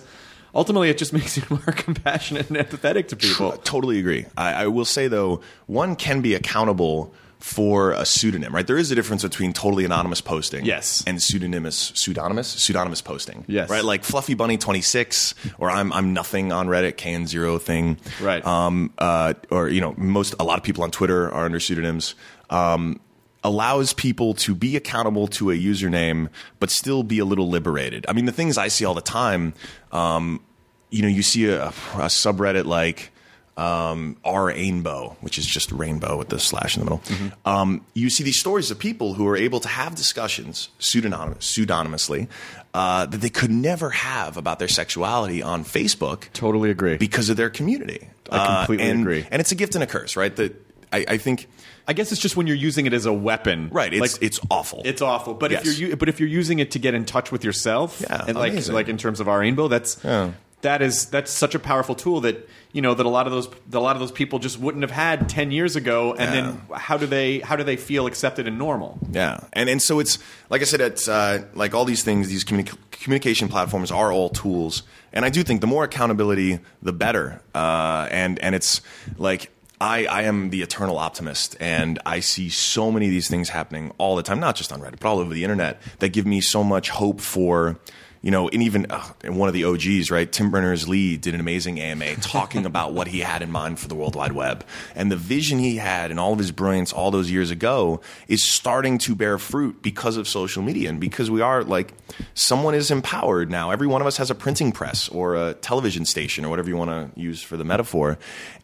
[0.58, 3.54] ultimately it just makes you more compassionate and empathetic to people.
[3.64, 4.26] Totally agree.
[4.36, 8.66] I, I will say though, one can be accountable for a pseudonym, right?
[8.66, 11.04] There is a difference between totally anonymous posting, Yes.
[11.06, 13.70] and pseudonymous, pseudonymous, pseudonymous posting, Yes.
[13.70, 13.84] right?
[13.84, 18.44] Like Fluffy Bunny twenty six, or I'm I'm nothing on Reddit, KN zero thing, Right.
[18.44, 22.16] Um, uh, or you know, most a lot of people on Twitter are under pseudonyms.
[22.50, 23.00] Um,
[23.44, 26.28] allows people to be accountable to a username,
[26.60, 28.04] but still be a little liberated.
[28.10, 29.54] I mean, the things I see all the time,
[29.92, 30.42] um,
[30.90, 33.12] you know, you see a, a subreddit like
[33.58, 37.32] um, rainbow, which is just rainbow with the slash in the middle.
[37.46, 42.28] Um, you see these stories of people who are able to have discussions pseudonym- pseudonymously
[42.74, 46.98] uh, that they could never have about their sexuality on Facebook Totally agree.
[46.98, 48.08] because of their community.
[48.32, 49.26] I completely and, agree.
[49.32, 50.36] And it's a gift and a curse, right?
[50.36, 50.54] That
[50.94, 51.48] I, I think,
[51.88, 53.70] I guess it's just when you're using it as a weapon.
[53.72, 53.92] right?
[53.92, 54.84] It's Like, it's awful.
[54.86, 55.66] It's awful, but Yes.
[55.68, 58.38] if you're but if you're using it to get in touch with yourself, Yeah, and
[58.38, 60.32] like like in terms of our rainbow, that's Yeah.
[60.68, 63.48] That is that's such a powerful tool that you know that a lot of those
[63.72, 66.14] a lot of those people just wouldn't have had ten years ago.
[66.14, 69.00] And then how do they how do they feel accepted and normal?
[69.12, 72.28] Yeah, and and so it's like I said, it's uh, like all these things.
[72.28, 76.94] These communi- communication platforms are all tools, and I do think the more accountability, the
[76.94, 77.42] better.
[77.56, 78.82] Uh, and and it's
[79.18, 79.52] like.
[79.80, 83.94] I, I am the eternal optimist, and I see so many of these things happening
[84.00, 86.42] all the time, not just on Reddit, but all over the internet, that give me
[86.42, 87.78] so much hope for
[88.22, 90.32] you know, and even uh, one of the OGs, right?
[90.32, 93.88] Tim Berners Lee did an amazing AMA talking about what he had in mind for
[93.88, 94.66] the World Wide Web.
[94.96, 98.44] And the vision he had and all of his brilliance all those years ago is
[98.44, 101.94] starting to bear fruit because of social media and because we are like,
[102.34, 103.72] someone is empowered now.
[103.72, 106.78] Every one of us has a printing press or a television station or whatever you
[106.78, 108.18] want to use for the metaphor.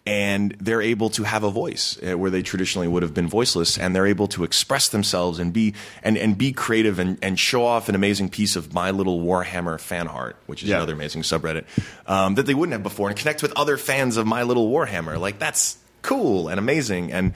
[0.05, 3.77] And they're able to have a voice uh, where they traditionally would have been voiceless,
[3.77, 7.63] and they're able to express themselves and be and, and be creative and, and show
[7.65, 10.75] off an amazing piece of My Little Warhammer fan art, which is Yeah.
[10.77, 11.63] another amazing subreddit
[12.05, 15.17] um, that they wouldn't have before, and connect with other fans of My Little Warhammer.
[15.17, 17.13] Like that's cool and amazing.
[17.13, 17.31] And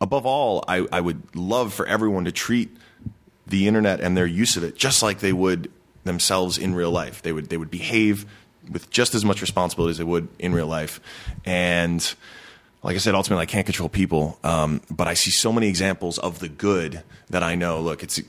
[0.00, 2.76] above all, I, I would love for everyone to treat
[3.46, 5.70] the internet and their use of it just like they would
[6.02, 7.22] themselves in real life.
[7.22, 8.26] They would they would behave
[8.70, 11.00] with just as much responsibility as they would in real life.
[11.44, 12.14] And
[12.82, 16.18] like I said, ultimately I can't control people, um, but I see so many examples
[16.18, 17.80] of the good that I know.
[17.80, 18.20] Look, it's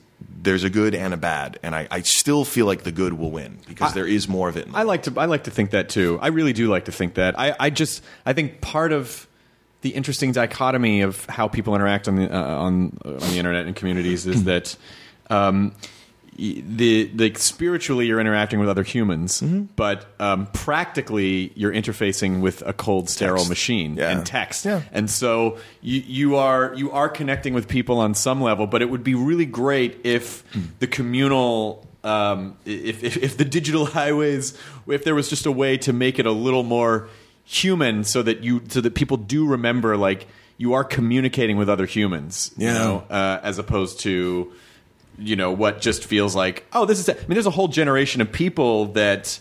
[0.41, 3.31] there's a good and a bad, and I, I still feel like the good will
[3.31, 4.67] win because there is more of it.
[4.67, 6.19] in I like to I like to think that too.
[6.21, 7.39] I really do like to think that.
[7.39, 9.27] I, I just I think part of
[9.81, 13.75] the interesting dichotomy of how people interact on the uh, on on the internet and
[13.75, 14.75] communities is that
[15.29, 15.73] um,
[16.39, 19.43] the the spiritually you're interacting with other humans,
[19.75, 23.49] but um, practically you're interfacing with a cold, sterile Text.
[23.49, 24.11] machine Yeah.
[24.11, 24.65] and text.
[24.65, 24.81] Yeah.
[24.91, 28.89] And so you, you are you are connecting with people on some level, but it
[28.89, 30.43] would be really great if
[30.79, 35.77] the communal um, if, if if the digital highways if there was just a way
[35.79, 37.09] to make it a little more
[37.43, 41.85] human so that you so that people do remember like you are communicating with other
[41.85, 44.51] humans you know uh, as opposed to
[45.19, 48.21] you know what just feels like oh this is I mean there's a whole generation
[48.21, 49.39] of people that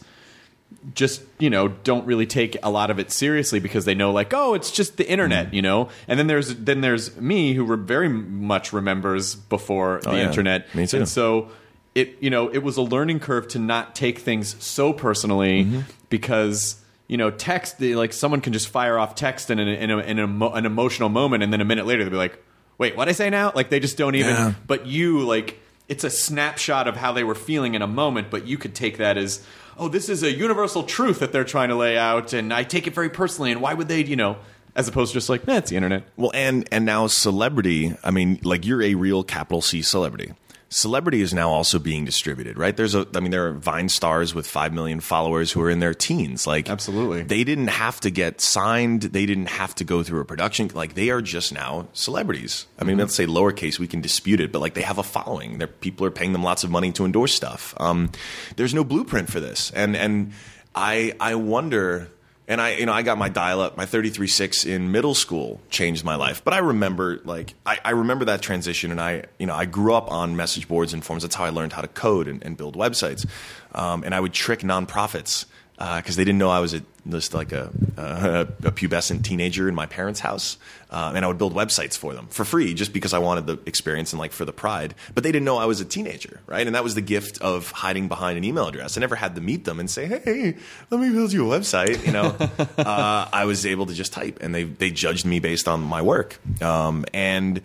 [0.94, 4.32] just you know don't really take a lot of it seriously because they know like
[4.34, 7.76] oh it's just the internet you know and then there's then there's me who re-
[7.76, 10.26] very much remembers before the Oh, yeah.
[10.26, 10.98] internet Me too.
[10.98, 11.48] and so
[11.94, 15.80] it you know it was a learning curve to not take things so personally Mm-hmm.
[16.10, 19.90] because you know text the- like someone can just fire off text in, an in,
[19.90, 22.42] a, in a, an emotional moment and then a minute later they'll be like
[22.76, 24.52] wait what I say now like they just don't even Yeah.
[24.66, 28.46] but you like it's a snapshot of how they were feeling in a moment but
[28.46, 29.42] you could take that as
[29.78, 32.86] oh this is a universal truth that they're trying to lay out and i take
[32.86, 34.36] it very personally and why would they you know
[34.76, 37.96] as opposed to just like nah, it's the internet Well, and and now celebrity.
[38.04, 40.32] I mean, like you're a real capital C celebrity.
[40.70, 42.76] Celebrity is now also being distributed, right?
[42.76, 45.78] There's a, I mean, there are Vine stars with five million followers who are in
[45.78, 46.46] their teens.
[46.46, 47.22] Like, Absolutely.
[47.22, 49.02] they didn't have to get signed.
[49.02, 50.70] They didn't have to go through a production.
[50.74, 52.66] Like, they are just now celebrities.
[52.78, 55.56] I mean, let's say lowercase, we can dispute it, but like they have a following.
[55.56, 57.74] Their people are paying them lots of money to endorse stuff.
[57.78, 58.10] Um,
[58.56, 60.32] there's no blueprint for this, and and
[60.74, 62.10] I I wonder.
[62.48, 66.14] And I, you know, I got my dial-up, my 33.6 in middle school changed my
[66.14, 66.42] life.
[66.42, 69.92] But I remember, like, I, I remember that transition, and I, you know, I grew
[69.92, 71.24] up on message boards and forums.
[71.24, 73.26] That's how I learned how to code and, and build websites.
[73.74, 75.44] Um, and I would trick nonprofits
[75.78, 79.76] because they didn't know I was a, just like a, a, a pubescent teenager in
[79.76, 80.58] my parents' house,
[80.90, 83.60] uh, and I would build websites for them for free just because I wanted the
[83.64, 84.96] experience and like for the pride.
[85.14, 86.66] But they didn't know I was a teenager, right?
[86.66, 88.96] And that was the gift of hiding behind an email address.
[88.96, 90.56] I never had to meet them and say, "Hey,
[90.90, 92.36] let me build you a website." You know,
[92.78, 96.02] uh, I was able to just type, and they they judged me based on my
[96.02, 97.62] work, um, and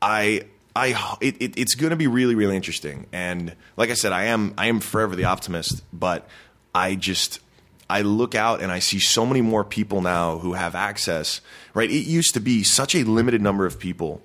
[0.00, 0.46] I.
[0.78, 4.24] I, it, it, it's going to be really, really interesting, and like I said, I
[4.24, 6.28] am I am forever the optimist, but
[6.76, 7.40] I just
[7.88, 11.40] I look out and I see so many more people now who have access.
[11.72, 11.90] Right?
[11.90, 14.20] It used to be such a limited number of people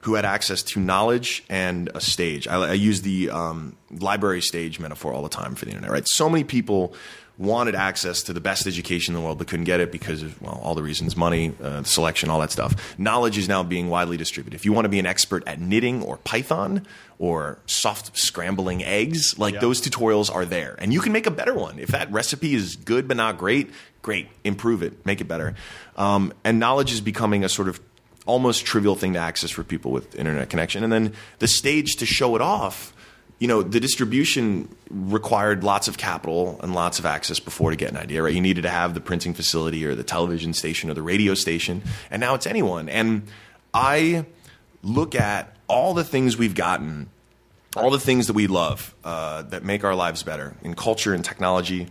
[0.00, 2.46] who had access to knowledge and a stage.
[2.46, 6.06] I, I use the um, library stage metaphor all the time for the internet, right?
[6.06, 6.94] So many people
[7.36, 10.40] wanted access to the best education in the world but couldn't get it because of
[10.40, 12.98] well all the reasons money uh, selection all that stuff.
[12.98, 14.54] Knowledge is now being widely distributed.
[14.54, 16.86] If you want to be an expert at knitting or python
[17.18, 20.76] or soft scrambling eggs like those tutorials are there.
[20.78, 21.78] And you can make a better one.
[21.78, 23.70] If that recipe is good but not great
[24.04, 24.28] great.
[24.44, 25.04] Improve it.
[25.04, 25.56] Make it better.
[25.96, 27.80] Um, and knowledge is becoming a sort of
[28.26, 30.84] almost trivial thing to access for people with internet connection.
[30.84, 32.94] And then the stage to show it off
[33.38, 37.90] you know, the distribution required lots of capital and lots of access before to get
[37.90, 38.32] an idea, right?
[38.32, 41.82] You needed to have the printing facility or the television station or the radio station,
[42.10, 42.88] and now it's anyone.
[42.88, 43.26] And
[43.72, 44.24] I
[44.82, 47.08] look at all the things we've gotten,
[47.76, 51.24] all the things that we love uh, that make our lives better in culture and
[51.24, 51.88] technology.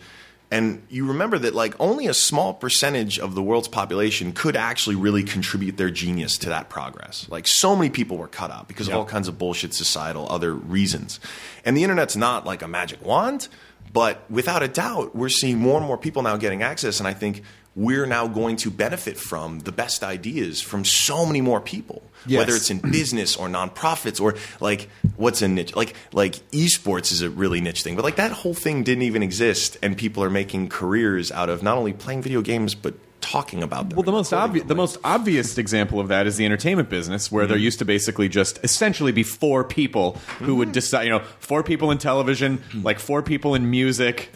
[0.54, 4.96] And you remember that like only a small percentage of the world's population could actually
[4.96, 7.26] really contribute their genius to that progress.
[7.28, 10.54] Like so many people were cut out because of all kinds of bullshit societal other
[10.54, 11.20] reasons.
[11.66, 13.48] And the internet's not like a magic wand,
[13.94, 17.16] but without a doubt, we're seeing more and more people now getting access and I
[17.16, 17.42] think
[17.76, 22.04] we're now going to benefit from the best ideas from so many more people.
[22.26, 22.38] Yes.
[22.40, 27.22] Whether it's in business or nonprofits or like what's a niche like like esports is
[27.22, 30.30] a really niche thing but like that whole thing didn't even exist and people are
[30.30, 34.12] making careers out of not only playing video games but talking about them Well, the
[34.14, 37.50] most obvious the most obvious example of that is the entertainment business, where Mm-hmm.
[37.52, 40.58] there used to basically just essentially be four people who Mm-hmm.
[40.58, 41.04] would decide.
[41.04, 44.30] You know, four people in television, like four people in music,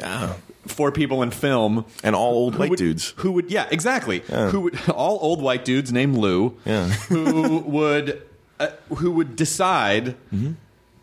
[0.68, 4.62] four people in film, and all old white would- dudes who would yeah exactly who
[4.62, 6.88] would all old white dudes named Lou Yeah.
[7.10, 8.22] who would
[8.60, 10.52] uh, who would decide Mm-hmm.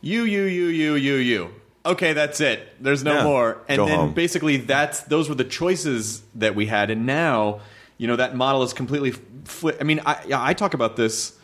[0.00, 1.50] you you you you you you
[1.86, 3.24] okay that's it there's no Yeah.
[3.24, 4.12] more and Go then home.
[4.14, 7.60] basically that's those were the choices that we had and now
[7.98, 9.12] you know that model is completely
[9.44, 11.36] flipped I mean I yeah, I talk about this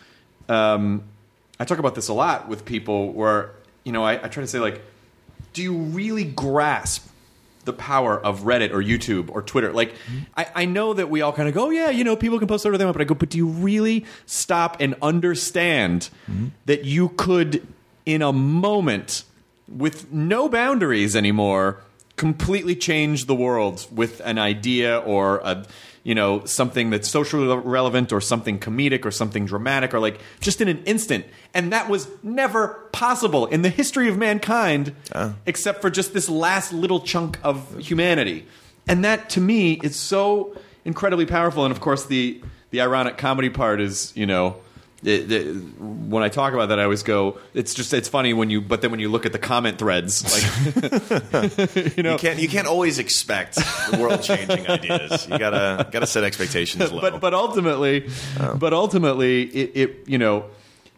[0.48, 1.04] um,
[1.58, 3.52] I talk about this a lot with people where
[3.84, 4.82] you know I, I try to say like
[5.52, 7.06] do you really grasp
[7.64, 9.72] the power of Reddit or YouTube or Twitter.
[9.72, 9.94] Like,
[10.36, 12.48] I, I know that we all kind of go, oh, yeah, you know, people can
[12.48, 16.08] post whatever they want, but I go, but do you really stop and understand
[16.66, 17.66] that you could,
[18.06, 19.24] in a moment,
[19.68, 21.82] with no boundaries anymore,
[22.16, 25.64] completely change the world with an idea or a
[26.02, 30.60] you know something that's socially relevant or something comedic or something dramatic or like just
[30.60, 31.26] in an instant.
[31.54, 35.34] And that was never possible in the history of mankind ah.
[35.46, 38.46] except for just this last little chunk of humanity.
[38.88, 41.64] And that to me is so incredibly powerful.
[41.64, 44.56] And of course the the ironic comedy part is you know
[45.02, 45.56] it, it-
[46.10, 48.82] when I talk about that, I always go, "It's just it's funny when you." But
[48.82, 52.66] then when you look at the comment threads, like you know, you can't you can't
[52.66, 53.58] always expect
[53.96, 55.28] world changing ideas.
[55.28, 57.00] You gotta gotta set expectations low.
[57.00, 58.10] but but ultimately,
[58.40, 58.56] oh.
[58.56, 60.46] but ultimately, it, it you know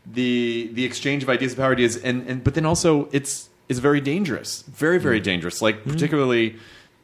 [0.06, 3.78] the the exchange of ideas, of power ideas, and and but then also it's it's
[3.78, 5.24] very dangerous, very very mm.
[5.24, 5.62] dangerous.
[5.62, 6.56] Like particularly,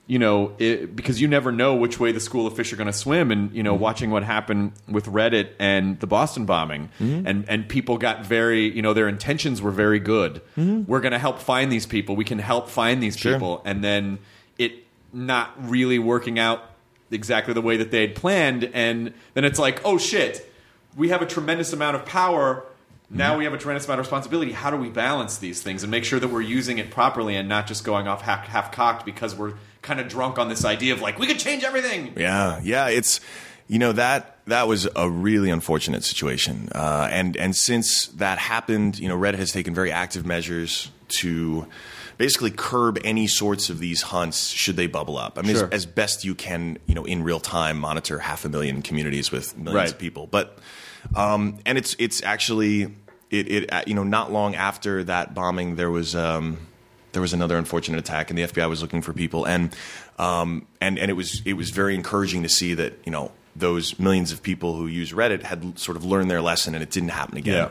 [0.08, 2.88] you know, it, because you never know which way the school of fish are going
[2.88, 3.82] to swim, and you know, mm-hmm.
[3.82, 7.26] watching what happened with Reddit and the Boston bombing, mm-hmm.
[7.26, 10.42] and and people got very, you know, their intentions were very good.
[10.56, 10.90] Mm-hmm.
[10.90, 12.16] We're going to help find these people.
[12.16, 14.18] We can help find these people, and then
[14.56, 14.72] it
[15.12, 16.64] not really working out
[17.10, 18.64] exactly the way that they had planned.
[18.74, 20.44] And then it's like oh shit
[20.98, 22.64] we have a tremendous amount of power.
[23.10, 24.52] Now we have a tremendous amount of responsibility.
[24.52, 27.48] How do we balance these things and make sure that we're using it properly and
[27.48, 31.00] not just going off half cocked because we're kind of drunk on this idea of
[31.00, 33.20] like we could change everything Yeah, yeah, it's
[33.68, 38.98] you know that that was a really unfortunate situation, uh, and and since that happened,
[38.98, 41.66] you know, Reddit has taken very active measures to
[42.16, 45.38] basically curb any sorts of these hunts should they bubble up.
[45.38, 45.66] I mean, Sure.
[45.66, 49.30] as, as best you can, you know, in real time, monitor half a million communities
[49.30, 49.90] with millions Right.
[49.92, 50.58] of people, but
[51.14, 52.84] um, and it's it's actually
[53.30, 56.16] it, it uh, you know not long after that bombing there was.
[56.16, 56.56] Um,
[57.12, 59.74] there was another unfortunate attack, and the FBI was looking for people, and
[60.18, 63.98] um, and and it was it was very encouraging to see that you know those
[63.98, 67.10] millions of people who use Reddit had sort of learned their lesson, and it didn't
[67.10, 67.68] happen again.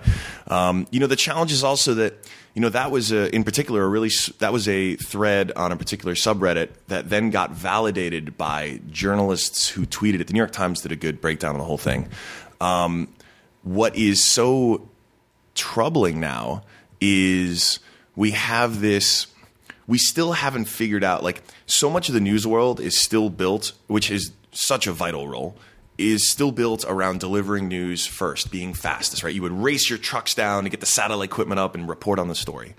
[0.48, 2.14] Um, you know, the challenge is also that
[2.54, 5.76] you know that was a, in particular a really that was a thread on a
[5.76, 10.28] particular subreddit that then got validated by journalists who tweeted it.
[10.28, 12.10] The New York Times did a good breakdown of the whole thing.
[12.60, 13.14] Um,
[13.64, 14.90] what is so
[15.54, 16.64] troubling now
[17.02, 17.80] is
[18.18, 19.28] we have this
[19.88, 23.72] we still haven't figured out like so much of the news world is still built
[23.88, 25.56] which is such a vital role
[25.98, 29.34] is still built around delivering news first being fastest right?
[29.34, 32.28] You would race your trucks down to get the satellite equipment up and report on
[32.28, 32.76] the story.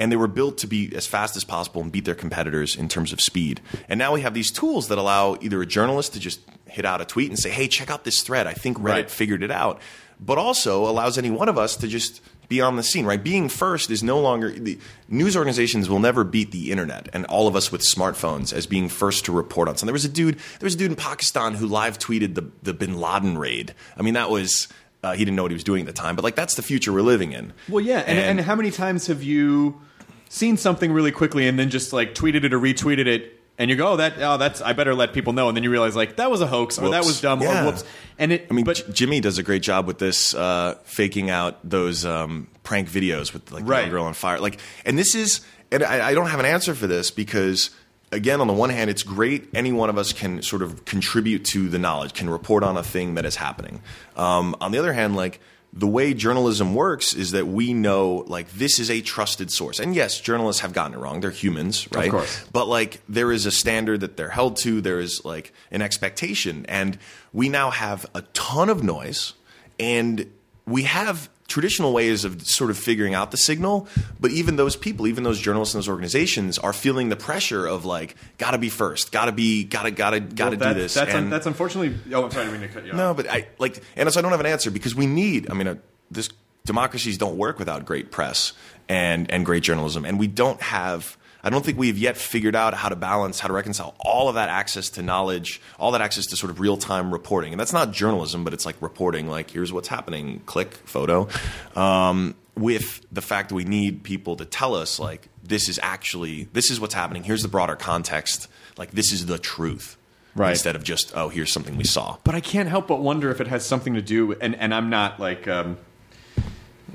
[0.00, 2.88] And they were built to be as fast as possible and beat their competitors in
[2.88, 3.60] terms of speed.
[3.88, 7.00] And now we have these tools that allow either a journalist to just hit out
[7.00, 8.48] a tweet and say hey check out this thread.
[8.48, 9.10] I think reddit Right.
[9.10, 9.80] figured it out.
[10.18, 13.22] But also allows any one of us to just be on the scene, right?
[13.22, 14.78] Being first is no longer the
[15.08, 18.88] news organizations will never beat the internet and all of us with smartphones as being
[18.88, 19.86] first to report on something.
[19.86, 22.74] There was a dude, there was a dude in Pakistan who live tweeted the the
[22.74, 23.74] Bin Laden raid.
[23.96, 24.68] I mean, that was
[25.02, 26.62] uh, he didn't know what he was doing at the time, but like that's the
[26.62, 27.52] future we're living in.
[27.68, 29.80] Well, yeah, and, and, how many times have you
[30.28, 33.76] seen something really quickly and then just like tweeted it or retweeted it, and you
[33.76, 36.16] go, "Oh, that, oh, that's I better let people know," and then you realize like
[36.16, 37.62] that was a hoax or that was dumb Yeah.
[37.62, 37.84] or whoops.
[38.18, 41.28] And it, I mean, but J- Jimmy does a great job with this, uh, faking
[41.30, 43.78] out those um, prank videos with like the Right.
[43.84, 44.40] little girl on fire.
[44.40, 45.40] Like, and this is,
[45.70, 47.70] and I, I don't have an answer for this because,
[48.12, 49.48] again, on the one hand, it's great.
[49.54, 52.82] Any one of us can sort of contribute to the knowledge, can report on a
[52.82, 53.82] thing that is happening.
[54.16, 55.40] Um, on the other hand, like.
[55.78, 59.78] The way journalism works is that we know, like, this is a trusted source.
[59.78, 61.20] And yes, journalists have gotten it wrong.
[61.20, 62.06] They're humans, right?
[62.06, 62.44] Of course.
[62.50, 66.64] but like there is a standard that they're held to there is like an expectation
[66.66, 66.98] and
[67.32, 69.34] we now have a ton of noise
[69.78, 70.30] and
[70.66, 73.86] we have traditional ways of sort of figuring out the signal
[74.20, 77.84] but even those people even those journalists and those organizations are feeling the pressure of
[77.84, 81.46] like gotta be first gotta be gotta gotta gotta that- do this That's and, that's
[81.46, 81.96] unfortunately.
[82.12, 82.96] Oh, I'm sorry, I didn't mean to cut you off.
[82.96, 85.50] no, but I like, and so I don't have an answer because we need.
[85.50, 85.74] I mean, uh,
[86.10, 86.28] this
[86.64, 88.52] democracies don't work without great press
[88.88, 91.16] and and great journalism, and we don't have.
[91.46, 94.34] I don't think we've yet figured out how to balance, how to reconcile all of
[94.34, 97.72] that access to knowledge, all that access to sort of real time reporting, and that's
[97.72, 99.28] not journalism, but it's like reporting.
[99.28, 100.40] Like, here's what's happening.
[100.46, 101.28] Click photo.
[101.76, 106.48] Um, with the fact that we need people to tell us like this is actually
[106.52, 107.22] this is what's happening.
[107.22, 108.48] Here's the broader context.
[108.76, 109.96] Like this is the truth.
[110.34, 110.50] Right.
[110.50, 112.16] Instead of just oh here's something we saw.
[112.24, 114.32] but I can't help but wonder if it has something to do.
[114.32, 115.76] And and I'm not like um,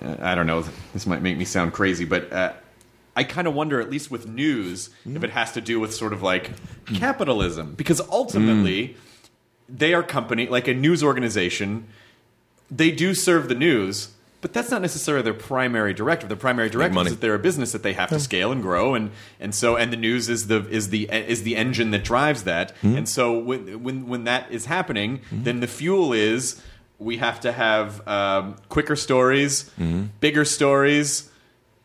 [0.04, 0.66] I don't know.
[0.94, 2.54] This might make me sound crazy, but uh,
[3.16, 6.14] I kind of wonder, at least with news, if it has to do with sort
[6.14, 6.52] of like
[6.86, 8.96] capitalism, because ultimately
[9.68, 11.88] they are company like a news organization.
[12.70, 14.10] They do serve the news.
[14.42, 16.28] But that's not necessarily their primary directive.
[16.28, 18.96] Their primary directive is that they're a business that they have to scale and grow,
[18.96, 22.44] and and so and the news is the is the is the engine that drives
[22.44, 22.76] that.
[22.78, 22.98] Mm-hmm.
[22.98, 25.44] And so when when when that is happening, mm-hmm.
[25.44, 26.60] then the fuel is
[26.98, 30.06] we have to have um, quicker stories, mm-hmm.
[30.20, 31.30] bigger stories,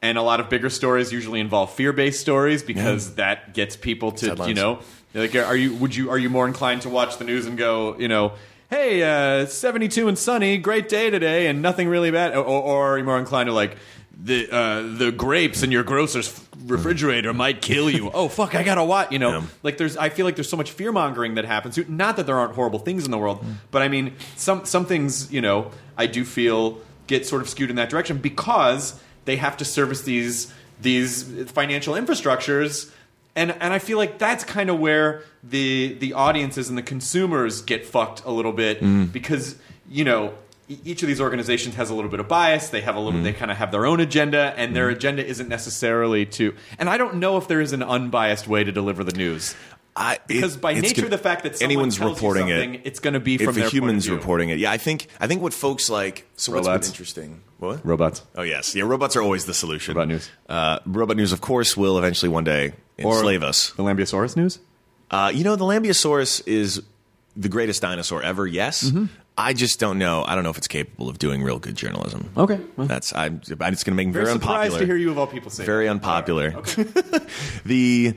[0.02, 4.26] and a lot of bigger stories usually involve fear-based stories because that gets people to
[4.28, 4.48] Headlines.
[4.50, 4.78] you know
[5.14, 7.96] like are you would you are you more inclined to watch the news and go
[7.98, 8.32] you know
[8.70, 12.98] hey uh, 72 and sunny great day today and nothing really bad or, or are
[12.98, 13.76] you more inclined to like
[14.18, 18.10] the uh, the grapes in your grocer's refrigerator might kill you.
[18.14, 19.12] Oh fuck, I gotta watch.
[19.12, 19.42] You know, Yeah.
[19.62, 19.94] like there's.
[19.98, 21.78] I feel like there's so much fear mongering that happens.
[21.86, 25.30] Not that there aren't horrible things in the world, but I mean, some some things.
[25.30, 26.78] You know, I do feel
[27.08, 31.94] get sort of skewed in that direction because they have to service these these financial
[31.94, 32.90] infrastructures.
[33.34, 37.60] And, and I feel like that's kind of where the the audiences and the consumers
[37.60, 39.12] get fucked a little bit mm.
[39.12, 39.56] because
[39.90, 40.32] you know
[40.68, 42.70] each of these organizations has a little bit of bias.
[42.70, 43.20] They have a little.
[43.20, 43.24] Mm.
[43.24, 44.96] They kind of have their own agenda, and their mm.
[44.96, 46.54] agenda isn't necessarily to.
[46.78, 49.54] And I don't know if there is an unbiased way to deliver the news.
[49.98, 52.80] I, Because by nature, gonna- the fact that someone anyone's tells you reporting something, it,
[52.84, 54.14] it's going to be from if their a point of human's view.
[54.14, 56.26] reporting it, yeah, I think I think what folks like.
[56.36, 56.86] So what's, Robots.
[56.86, 57.40] what's interesting?
[57.58, 57.84] What?
[57.86, 58.22] Robots.
[58.36, 58.84] Oh yes, yeah.
[58.84, 59.94] Robots are always the solution.
[59.94, 60.30] Robot news.
[60.48, 63.70] Uh, robot news, of course, will eventually one day enslave us.
[63.70, 64.58] The Lambeosaurus news.
[65.10, 66.82] Uh, you know, the Lambeosaurus is
[67.36, 68.46] the greatest dinosaur ever.
[68.46, 69.06] Yes, Mm-hmm.
[69.38, 70.24] I just don't know.
[70.26, 72.30] I don't know if it's capable of doing real good journalism.
[72.38, 72.58] Okay.
[72.78, 73.36] Well, That's I'm.
[73.42, 74.80] It's going to make me very very surprised unpopular.
[74.80, 75.90] to hear you of all people say very that.
[75.90, 76.52] unpopular.
[76.56, 77.18] All right, Okay.
[77.66, 78.14] the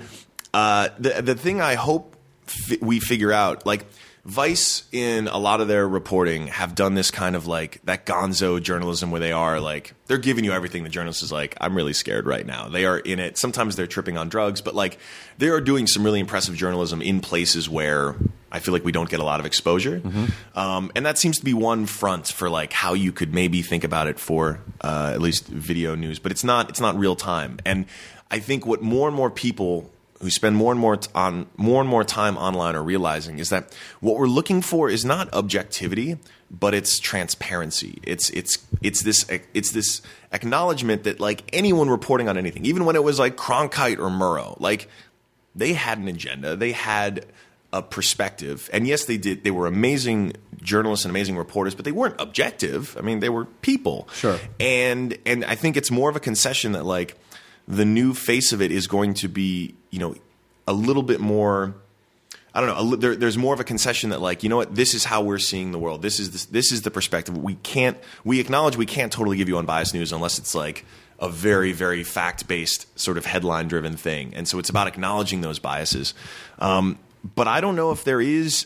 [0.53, 3.85] uh, the the thing I hope fi- we figure out, like
[4.25, 8.61] Vice in a lot of their reporting have done this kind of like that gonzo
[8.61, 10.83] journalism where they are like they're giving you everything.
[10.83, 12.67] The journalist is like, I'm really scared right now.
[12.67, 13.37] They are in it.
[13.37, 14.99] Sometimes they're tripping on drugs, but like
[15.37, 18.15] they are doing some really impressive journalism in places where
[18.51, 20.01] I feel like we don't get a lot of exposure.
[20.53, 23.83] Um, and that seems to be one front for like how you could maybe think
[23.83, 27.57] about it for uh, at least video news, but it's not it's not real time.
[27.65, 27.85] And
[28.29, 29.89] I think what more and more people
[30.21, 33.49] who spend more and more t- on more and more time online are realizing is
[33.49, 36.17] that what we're looking for is not objectivity,
[36.51, 37.99] but it's transparency.
[38.03, 40.01] It's it's it's this it's this
[40.31, 44.59] acknowledgement that like anyone reporting on anything, even when it was like Cronkite or Murrow,
[44.59, 44.89] like
[45.55, 46.55] they had an agenda.
[46.55, 47.25] They had
[47.71, 48.69] a perspective.
[48.73, 49.43] And yes, they did.
[49.43, 52.97] They were amazing journalists and amazing reporters, but they weren't objective.
[52.97, 54.07] I mean, they were people.
[54.13, 54.39] Sure.
[54.59, 57.17] And and I think it's more of a concession that like
[57.67, 60.15] the new face of it is going to be, you know,
[60.67, 61.75] a little bit more
[62.53, 62.93] I don't know.
[62.93, 64.73] A, there, there's more of a concession that, like, you know what?
[64.73, 66.01] This is how we're seeing the world.
[66.01, 67.37] This is this, this is the perspective.
[67.37, 67.97] We can't.
[68.23, 70.83] We acknowledge we can't totally give you unbiased news unless it's like
[71.19, 74.33] a very, very fact based sort of headline driven thing.
[74.35, 76.13] And so it's about acknowledging those biases.
[76.57, 76.97] Um,
[77.35, 78.65] but I don't know if there is.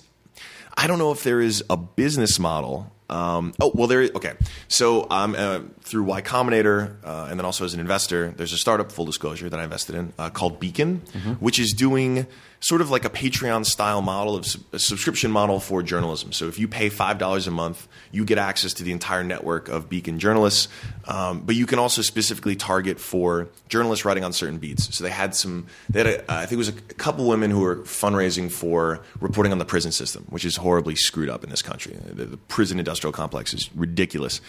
[0.75, 4.09] I don't know if there is a business model Um, oh well, there.
[4.15, 4.33] Okay,
[4.67, 8.57] so um, uh, through Y Combinator, uh, and then also as an investor, there's a
[8.57, 8.91] startup.
[8.91, 10.97] Full disclosure that I invested in uh, called Beacon,
[11.39, 12.27] which is doing
[12.63, 16.31] sort of like a Patreon style model of a subscription model for journalism.
[16.31, 19.67] So if you pay five dollars a month, you get access to the entire network
[19.67, 20.69] of Beacon journalists.
[21.05, 24.95] Um, but you can also specifically target for journalists writing on certain beats.
[24.95, 25.67] So they had some.
[25.89, 29.51] They had a, I think it was a couple women who were fundraising for reporting
[29.51, 31.97] on the prison system, which is horribly screwed up in this country.
[32.05, 34.39] The, the prison industrial complex is ridiculous,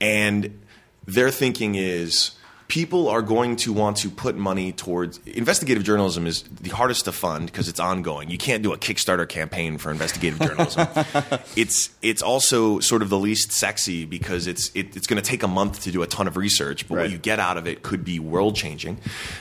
[0.00, 0.60] and
[1.06, 2.30] their thinking is
[2.68, 7.12] people are going to want to put money towards investigative journalism is the hardest to
[7.12, 8.30] fund because it's ongoing.
[8.30, 10.88] You can't do a Kickstarter campaign for investigative journalism.
[11.56, 15.42] it's it's also sort of the least sexy because it's it, it's going to take
[15.42, 17.02] a month to do a ton of research, but Right.
[17.02, 18.98] what you get out of it could be world changing.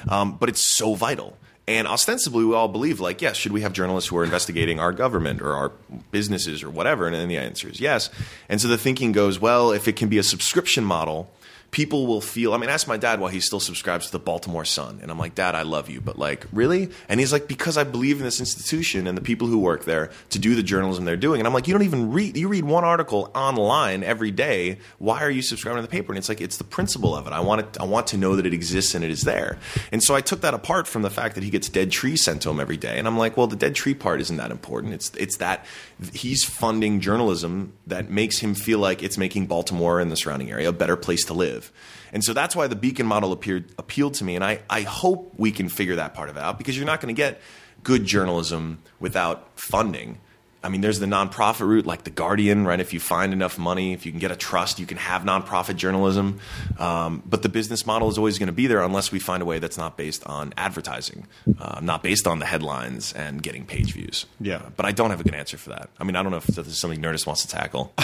[0.09, 1.37] Um, but it's so vital.
[1.65, 4.91] And ostensibly, we all believe, like, yes, should we have journalists who are investigating our
[4.91, 5.71] government or our
[6.11, 7.05] businesses or whatever?
[7.05, 8.09] And then the answer is yes.
[8.49, 11.31] And so the thinking goes, well, if it can be a subscription model,
[11.73, 12.53] people will feel.
[12.53, 15.17] I mean, ask my dad why he still subscribes to the Baltimore Sun, and I'm
[15.17, 16.89] like, Dad, I love you, but like, really?
[17.09, 20.11] And he's like, because I believe in this institution and the people who work there
[20.29, 21.41] to do the journalism they're doing.
[21.41, 22.37] And I'm like, you don't even read.
[22.37, 24.77] You read one article online every day.
[24.99, 26.11] Why are you subscribing to the paper?
[26.11, 27.33] And it's like, it's the principle of it.
[27.33, 27.81] I want it.
[27.81, 29.57] I want to know that it exists and it is there.
[29.91, 32.43] And so I took that apart from the fact that he gets dead trees sent
[32.43, 34.93] to him every day, and I'm like, well, the dead tree part isn't that important.
[34.93, 35.65] It's it's that
[36.13, 40.69] he's funding journalism that makes him feel like it's making Baltimore and the surrounding area
[40.69, 41.62] a better place to live.
[42.11, 44.35] And so that's why the beacon model appeared appealed to me.
[44.35, 47.01] And I, I hope we can figure that part of it out because you're not
[47.01, 47.41] going to get
[47.83, 50.19] good journalism without funding.
[50.63, 52.79] I mean, there's the nonprofit route, like The Guardian, right?
[52.79, 55.75] If you find enough money, if you can get a trust, you can have nonprofit
[55.75, 56.39] journalism.
[56.79, 59.45] Um, but the business model is always going to be there unless we find a
[59.45, 61.27] way that's not based on advertising,
[61.59, 64.25] uh, not based on the headlines and getting page views.
[64.39, 64.55] Yeah.
[64.57, 65.89] Uh, but I don't have a good answer for that.
[65.99, 67.91] I mean, I don't know if this is something Nerdist wants to tackle.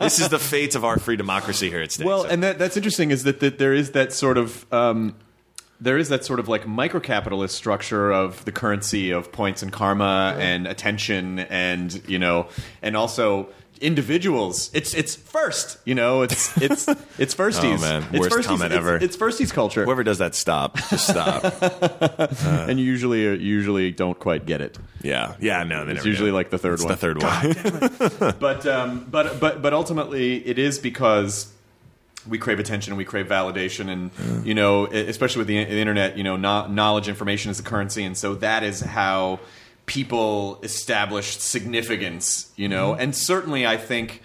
[0.00, 2.06] this is the fate of our free democracy here at stake.
[2.06, 5.14] Well, so- and that, that's interesting is that, that there is that sort of um,
[5.80, 10.34] there is that sort of like microcapitalist structure of the currency of points and karma
[10.38, 12.48] and attention and you know
[12.82, 13.48] and also
[13.80, 18.02] individuals it's it's first you know it's it's it's firsties Oh, man.
[18.12, 18.96] it's Worst firsties, comment it's, ever.
[18.96, 20.76] it's firsties culture Whoever does that, stop.
[20.90, 21.44] Just stop.
[22.68, 25.36] and you usually usually don't quite get it yeah.
[25.38, 25.84] Yeah, no.
[25.84, 26.34] They it's never usually do.
[26.34, 28.34] like the third It's one the third one.
[28.40, 31.52] but um, but but but ultimately, it is because
[32.28, 36.16] we crave attention and we crave validation, and you know, especially with the, the internet,
[36.16, 39.40] you know, no, knowledge, information is the currency, and so that is how
[39.86, 42.52] people established significance.
[42.56, 43.00] You know, mm-hmm.
[43.00, 44.22] and certainly, I think.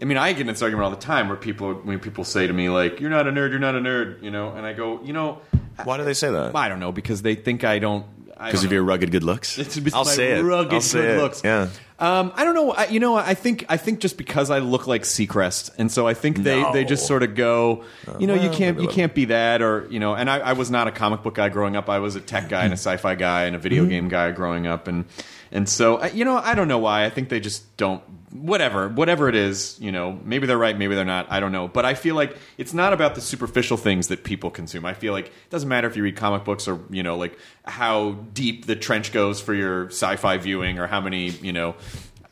[0.00, 2.46] I mean, I get in this argument all the time where people when people say
[2.46, 4.72] to me like, "You're not a nerd, you're not a nerd," you know, and I
[4.72, 5.40] go, you know,
[5.84, 6.54] Why do they say that?
[6.54, 8.06] I don't know because they think I don't.
[8.38, 9.58] I Because of your rugged good looks.
[9.58, 10.42] It's, it's I'll my say it.
[10.42, 11.22] rugged I'll say good it.
[11.22, 11.42] looks.
[11.44, 11.68] Yeah.
[12.00, 12.70] Um, I don't know.
[12.70, 16.06] I, you know, I think I think just because I look like Seacrest, and so
[16.06, 16.72] I think they, No.
[16.72, 17.82] they just sort of go,
[18.20, 18.92] you know, you well, can't maybe a you little.
[18.94, 20.14] can't be that, or you know.
[20.14, 21.88] And I, I was not a comic book guy growing up.
[21.88, 22.88] I was a tech guy and a Mm-hmm.
[22.98, 25.06] sci-fi guy and a video game guy growing up, and
[25.50, 27.04] and so I- you know, I don't know why.
[27.04, 28.00] I think they just don't.
[28.30, 31.26] Whatever, whatever it is, you know, maybe they're right, maybe they're not.
[31.30, 34.50] I don't know, but I feel like it's not about the superficial things that people
[34.50, 34.84] consume.
[34.84, 37.38] I feel like it doesn't matter if you read comic books or you know, like
[37.64, 41.74] how deep the trench goes for your sci-fi viewing or how many you know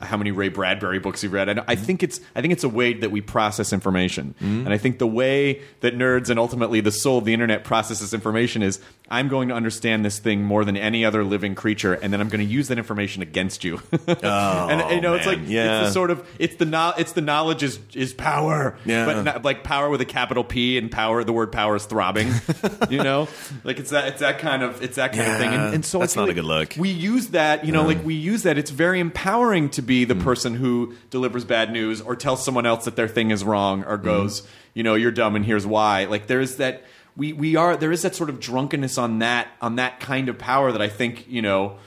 [0.00, 1.48] how many Ray Bradbury books you've read.
[1.48, 1.84] And I mm-hmm.
[1.84, 4.34] think it's I think it's a way that we process information.
[4.40, 4.60] Mm-hmm.
[4.66, 8.12] And I think the way that nerds and ultimately the soul of the internet processes
[8.12, 12.12] information is I'm going to understand this thing more than any other living creature, and
[12.12, 13.80] then I'm going to use that information against you.
[14.22, 15.40] Oh, and you know, it's like.
[15.46, 15.80] Yeah.
[15.80, 18.76] it's the sort of it's the no, it's the knowledge is is power.
[18.84, 19.04] Yeah.
[19.04, 21.22] but not, like power with a capital P and power.
[21.22, 22.32] The word power is throbbing.
[22.88, 23.28] you know,
[23.62, 25.52] like it's that it's that kind of it's that kind of thing.
[25.52, 26.74] And, and so I That's not a good look.
[26.76, 27.88] We use that, you know, mm.
[27.88, 28.58] like we use that.
[28.58, 30.22] It's very empowering to be the hmm.
[30.22, 33.96] person who delivers bad news or tells someone else that their thing is wrong or
[33.96, 34.04] hmm.
[34.04, 36.04] goes, you know, you're dumb and here's why.
[36.04, 36.84] Like there's that
[37.16, 40.38] we we are there is that sort of drunkenness on that on that kind of
[40.38, 41.78] power that I think, you know,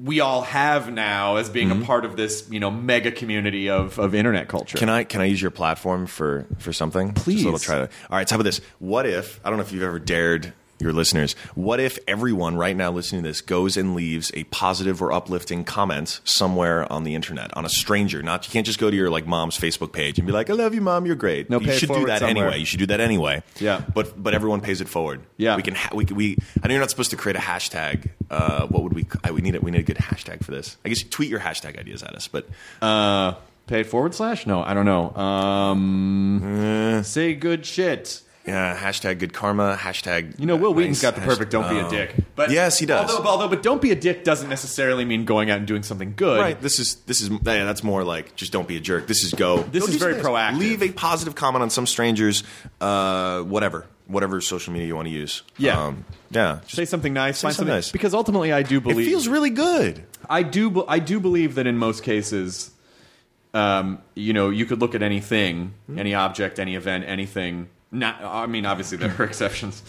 [0.00, 1.82] we all have now as being a hmm.
[1.82, 4.78] part of this, you know, mega community of, of internet culture.
[4.78, 7.12] Can I can I use your platform for for something?
[7.14, 7.42] Please.
[7.42, 7.90] Just a little try to.
[8.10, 8.28] All right.
[8.28, 8.60] So how about this?
[8.78, 11.34] What if I don't know if you've ever dared your listeners.
[11.54, 15.64] What if everyone right now listening to this goes and leaves a positive or uplifting
[15.64, 18.22] comment somewhere on the internet on a stranger?
[18.22, 20.52] Not you can't just go to your like mom's Facebook page and be like, "I
[20.54, 21.06] love you, mom.
[21.06, 22.44] You're great." No, you should do that somewhere.
[22.46, 22.58] anyway.
[22.58, 23.42] You should do that anyway.
[23.58, 23.82] Yeah.
[23.94, 25.20] But but everyone pays it forward.
[25.36, 25.56] Yeah.
[25.56, 26.36] We can ha- we we.
[26.62, 28.10] I know you're not supposed to create a hashtag.
[28.30, 29.06] Uh, what would we?
[29.24, 29.62] I, we need it.
[29.62, 30.76] We need a good hashtag for this.
[30.84, 32.28] I guess you tweet your hashtag ideas at us.
[32.28, 32.46] But
[32.82, 33.34] Uh,
[33.66, 34.46] pay it forward slash?
[34.46, 35.14] No, I don't know.
[35.16, 38.22] Um, say good shit.
[38.48, 40.38] Yeah, hashtag good karma, hashtag.
[40.40, 41.90] You know, Wil Wheaton's nice, got the perfect "Don't be a oh.
[41.90, 43.10] dick." But Yes, he does.
[43.10, 46.14] Although, although, but "Don't be a dick" doesn't necessarily mean going out and doing something
[46.16, 46.40] good.
[46.40, 46.60] Right.
[46.60, 49.06] This is this is yeah, that's more like just don't be a jerk.
[49.06, 49.58] This is go.
[49.62, 50.32] This go is very something.
[50.32, 50.58] proactive.
[50.58, 52.42] Leave a positive comment on some strangers,
[52.80, 55.42] uh, whatever, whatever social media you want to use.
[55.58, 55.86] Yeah.
[55.86, 56.60] um, yeah.
[56.62, 57.42] Just, Say something nice.
[57.42, 57.92] Find something something nice.
[57.92, 60.04] Because ultimately, I do believe it feels really good.
[60.28, 60.84] I do.
[60.88, 62.70] I do believe that in most cases,
[63.54, 65.98] um, you know, you could look at anything, Hmm.
[65.98, 67.68] any object, any event, anything.
[67.90, 68.22] Not.
[68.22, 69.82] I mean, obviously there are exceptions,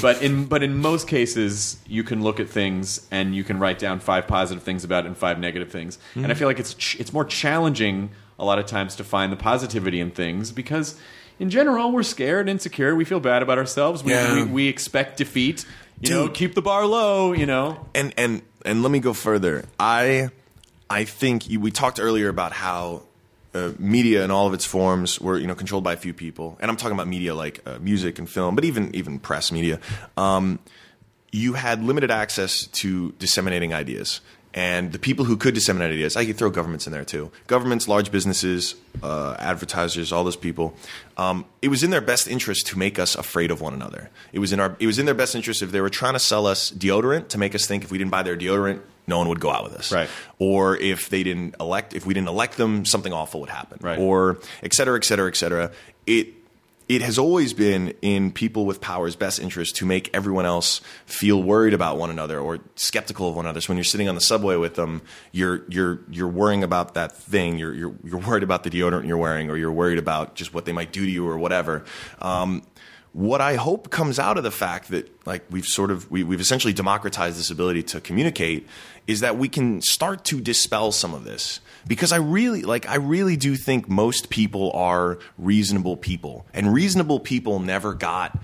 [0.00, 3.78] but in but in most cases, you can look at things and you can write
[3.78, 5.98] down five positive things about it and five negative things.
[6.14, 6.38] And I Hmm.
[6.38, 10.00] feel like it's ch- it's more challenging a lot of times to find the positivity
[10.00, 10.96] in things because.
[11.40, 12.96] In general, we're scared, insecure.
[12.96, 14.02] We feel bad about ourselves.
[14.02, 14.34] We, Yeah.
[14.34, 15.64] we, we expect defeat.
[16.00, 17.32] You know, keep the bar low.
[17.32, 19.64] You know, and and and let me go further.
[19.78, 20.30] I
[20.90, 23.04] I think you, we talked earlier about how
[23.54, 26.56] uh, media in all of its forms were you know controlled by a few people,
[26.60, 29.80] and I'm talking about media like uh, music and film, but even even press media.
[30.16, 30.58] Um,
[31.30, 34.20] you had limited access to disseminating ideas.
[34.54, 37.30] And the people who could disseminate ideas, I could throw governments in there too.
[37.46, 40.74] Governments, large businesses, uh, advertisers, all those people.
[41.18, 44.10] Um, it was in their best interest to make us afraid of one another.
[44.32, 44.74] It was in our.
[44.80, 47.38] It was in their best interest if they were trying to sell us deodorant to
[47.38, 49.74] make us think if we didn't buy their deodorant, no one would go out with
[49.74, 49.90] us.
[49.90, 50.08] Right.
[50.38, 53.78] Or if they didn't elect, if we didn't elect them, something awful would happen.
[53.80, 53.98] Right.
[53.98, 55.72] Or et cetera, et cetera, et cetera.
[56.06, 56.34] It
[56.88, 61.42] it has always been in people with power's best interest to make everyone else feel
[61.42, 63.60] worried about one another or skeptical of one another.
[63.60, 65.02] So when you're sitting on the subway with them,
[65.32, 67.58] you're you're you're worrying about that thing.
[67.58, 70.64] You're you're you're worried about the deodorant you're wearing, or you're worried about just what
[70.64, 71.84] they might do to you or whatever.
[72.22, 72.62] Um,
[73.12, 76.40] what I hope comes out of the fact that like we've sort of we, we've
[76.40, 78.66] essentially democratized this ability to communicate
[79.08, 81.60] is that we can start to dispel some of this.
[81.88, 86.46] Because I really like I really do think most people are reasonable people.
[86.52, 88.38] And reasonable people never got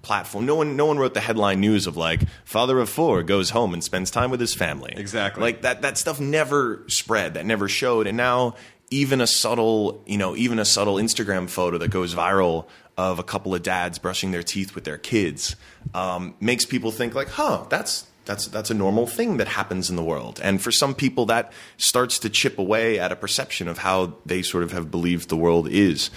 [0.00, 0.46] platform.
[0.46, 3.74] No one no one wrote the headline news of like father of four goes home
[3.74, 4.94] and spends time with his family.
[4.96, 5.42] Exactly.
[5.42, 7.34] like that that stuff never spread.
[7.34, 8.06] That never showed.
[8.06, 8.56] And now
[8.90, 13.24] even a subtle you know even a subtle instagram photo that goes viral of a
[13.24, 15.56] couple of dads brushing their teeth with their kids
[15.92, 19.96] um, makes people think like huh that's that's that's a normal thing that happens in
[19.96, 20.40] the world.
[20.42, 24.42] And for some people that starts to chip away at a perception of how they
[24.42, 26.10] sort of have believed the world is.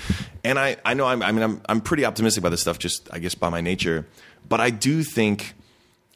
[0.43, 3.07] And i i know i'm i mean i'm i'm pretty optimistic about this stuff just
[3.14, 4.05] i guess by my nature.
[4.47, 5.53] But i do think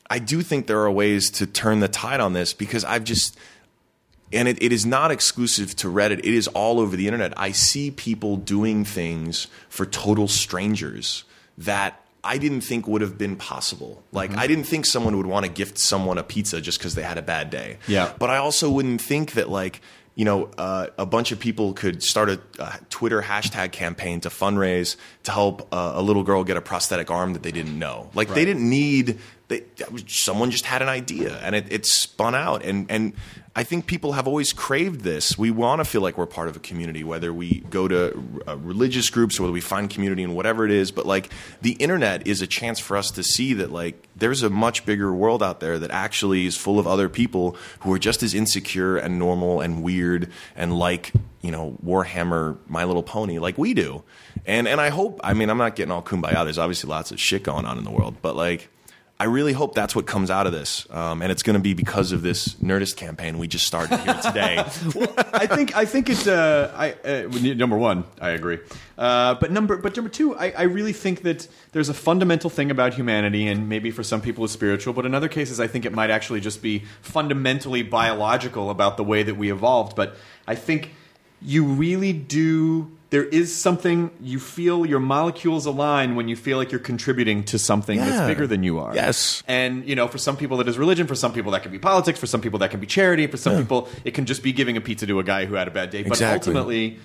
[0.09, 3.35] I do think there are ways to turn the tide on this because I've just,
[4.31, 7.33] and it, it is not exclusive to Reddit, it is all over the internet.
[7.35, 11.23] I see people doing things for total strangers
[11.57, 14.01] that I didn't think would have been possible.
[14.11, 14.39] Like, Mm-hmm.
[14.39, 17.17] I didn't think someone would want to gift someone a pizza just because they had
[17.17, 17.77] a bad day.
[17.87, 18.13] Yeah.
[18.17, 19.81] But I also wouldn't think that, like,
[20.15, 24.29] you know, uh, a bunch of people could start a, a Twitter hashtag campaign to
[24.29, 28.09] fundraise to help uh, a little girl get a prosthetic arm that they didn't know.
[28.13, 29.17] Like they didn't need.
[29.47, 29.63] They,
[30.07, 32.63] someone just had an idea and it, it spun out.
[32.63, 33.13] And and
[33.55, 35.37] I think people have always craved this.
[35.37, 38.57] We want to feel like we're part of a community, whether we go to uh,
[38.57, 40.89] religious groups or whether we find community in whatever it is.
[40.91, 41.29] But like
[41.61, 45.13] the internet is a chance for us to see that like there's a much bigger
[45.13, 48.97] world out there that actually is full of other people who are just as insecure
[48.97, 54.01] and normal and weird and like you know Warhammer, My Little Pony, like we do.
[54.47, 55.19] And and I hope.
[55.23, 56.43] I mean, I'm not getting all kumbaya.
[56.43, 58.69] There's obviously lots of shit going on in the world, but like.
[59.19, 61.73] I really hope that's what comes out of this, um, and it's going to be
[61.75, 64.57] because of this Nerdist campaign we just started here today.
[65.33, 68.05] I think I think it's uh, I uh, number one.
[68.19, 68.57] I agree,
[68.97, 72.71] uh, but number but number two, I, I really think that there's a fundamental thing
[72.71, 75.85] about humanity, and maybe for some people it's spiritual, but in other cases, I think
[75.85, 79.95] it might actually just be fundamentally biological about the way that we evolved.
[79.95, 80.15] But
[80.47, 80.89] I think
[81.39, 82.91] you really do.
[83.13, 87.59] There is something you feel your molecules align when you feel like you're contributing to
[87.59, 88.05] something Yeah.
[88.09, 88.93] that's bigger than you are.
[88.95, 89.43] Yes.
[89.47, 91.77] And you know, for some people that is religion, for some people that can be
[91.77, 94.51] politics, for some people that can be charity, for some people it can just be
[94.51, 96.01] giving a pizza to a guy who had a bad day.
[96.01, 96.53] But Exactly.
[96.53, 96.99] ultimately,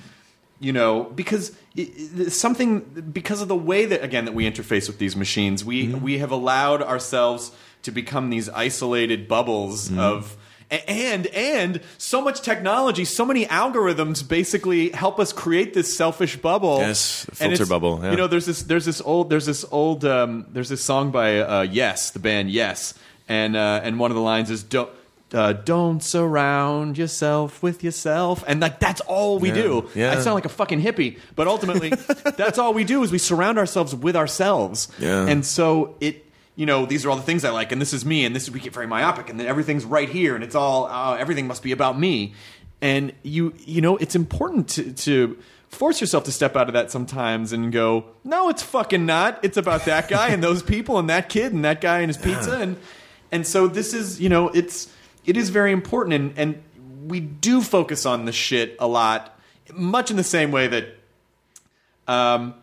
[0.60, 2.80] you know, because it, something
[3.12, 6.02] because of the way that again that we interface with these machines, we Mm-hmm.
[6.02, 7.52] we have allowed ourselves
[7.82, 10.00] to become these isolated bubbles Mm-hmm.
[10.00, 10.36] of
[10.70, 16.78] and and so much technology, so many algorithms basically help us create this selfish bubble.
[16.80, 18.10] Yes, filter bubble, yeah.
[18.10, 21.38] You know, there's this there's this old there's this old um, there's this song by
[21.40, 22.94] uh, Yes, the band Yes,
[23.28, 24.90] and uh, and one of the lines is don't.
[25.30, 29.90] Uh, don't surround yourself with yourself, and like that's all we Yeah, do.
[29.94, 30.12] yeah.
[30.12, 31.90] I sound like a fucking hippie, but ultimately,
[32.38, 34.88] that's all we do is we surround ourselves with ourselves.
[34.98, 35.26] Yeah.
[35.26, 36.24] And so it,
[36.58, 38.42] you know, these are all the things I like, and this is me, and this
[38.42, 41.46] is we get very myopic, and then everything's right here, and it's all uh, everything
[41.46, 42.34] must be about me.
[42.80, 45.38] And you, you know, it's important to, to
[45.68, 49.38] force yourself to step out of that sometimes and go, no, it's fucking not.
[49.44, 52.16] It's about that guy and those people and that kid and that guy and his
[52.16, 52.76] pizza and
[53.30, 54.92] and so this is you know it's
[55.26, 56.62] it is very important and and
[57.06, 59.38] we do focus on the shit a lot,
[59.72, 60.86] much in the same way that
[62.08, 62.54] um,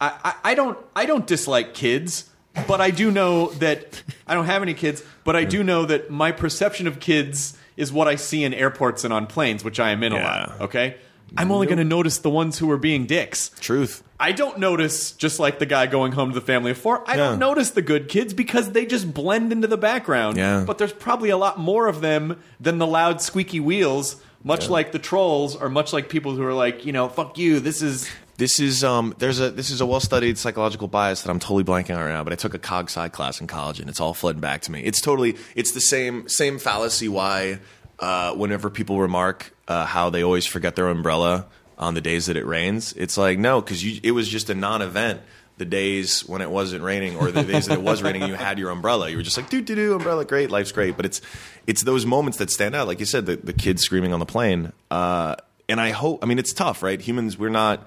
[0.00, 2.30] I, I, I don't I don't dislike kids,
[2.66, 6.10] but I do know that I don't have any kids, but I do know that
[6.10, 9.90] my perception of kids is what I see in airports and on planes, which I
[9.90, 10.60] am in a lot.
[10.62, 10.96] Okay,
[11.36, 13.50] I'm only going to notice the ones who are being dicks.
[13.60, 14.02] Truth.
[14.20, 17.02] I don't notice just like the guy going home to the family of four.
[17.10, 17.30] I Yeah.
[17.30, 20.36] don't notice the good kids because they just blend into the background.
[20.36, 20.62] Yeah.
[20.64, 24.16] But there's probably a lot more of them than the loud squeaky wheels.
[24.46, 27.60] Much like the trolls, or much like people who are like, you know, fuck you.
[27.60, 31.30] This is This is um there's a this is a well studied psychological bias that
[31.30, 33.78] I'm totally blanking on right now, but I took a cog sci class in college
[33.78, 34.82] and it's all flooding back to me.
[34.82, 37.60] It's totally it's the same same fallacy why
[38.00, 41.46] uh, whenever people remark uh, how they always forget their umbrella
[41.78, 45.20] on the days that it rains, it's like no, because it was just a non-event.
[45.56, 48.58] The days when it wasn't raining, or the days that it was raining, you had
[48.58, 49.08] your umbrella.
[49.08, 51.20] You were just like, "Do do do, umbrella, great, life's great." But it's
[51.68, 54.26] it's those moments that stand out, like you said, the, the kid screaming on the
[54.26, 54.72] plane.
[54.90, 55.36] Uh,
[55.68, 57.00] and I hope, I mean, it's tough, right?
[57.00, 57.86] Humans, we're not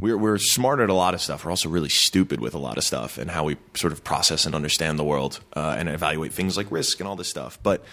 [0.00, 1.44] we're we're smart at a lot of stuff.
[1.44, 4.46] We're also really stupid with a lot of stuff and how we sort of process
[4.46, 7.58] and understand the world uh, and evaluate things like risk and all this stuff.
[7.62, 7.84] But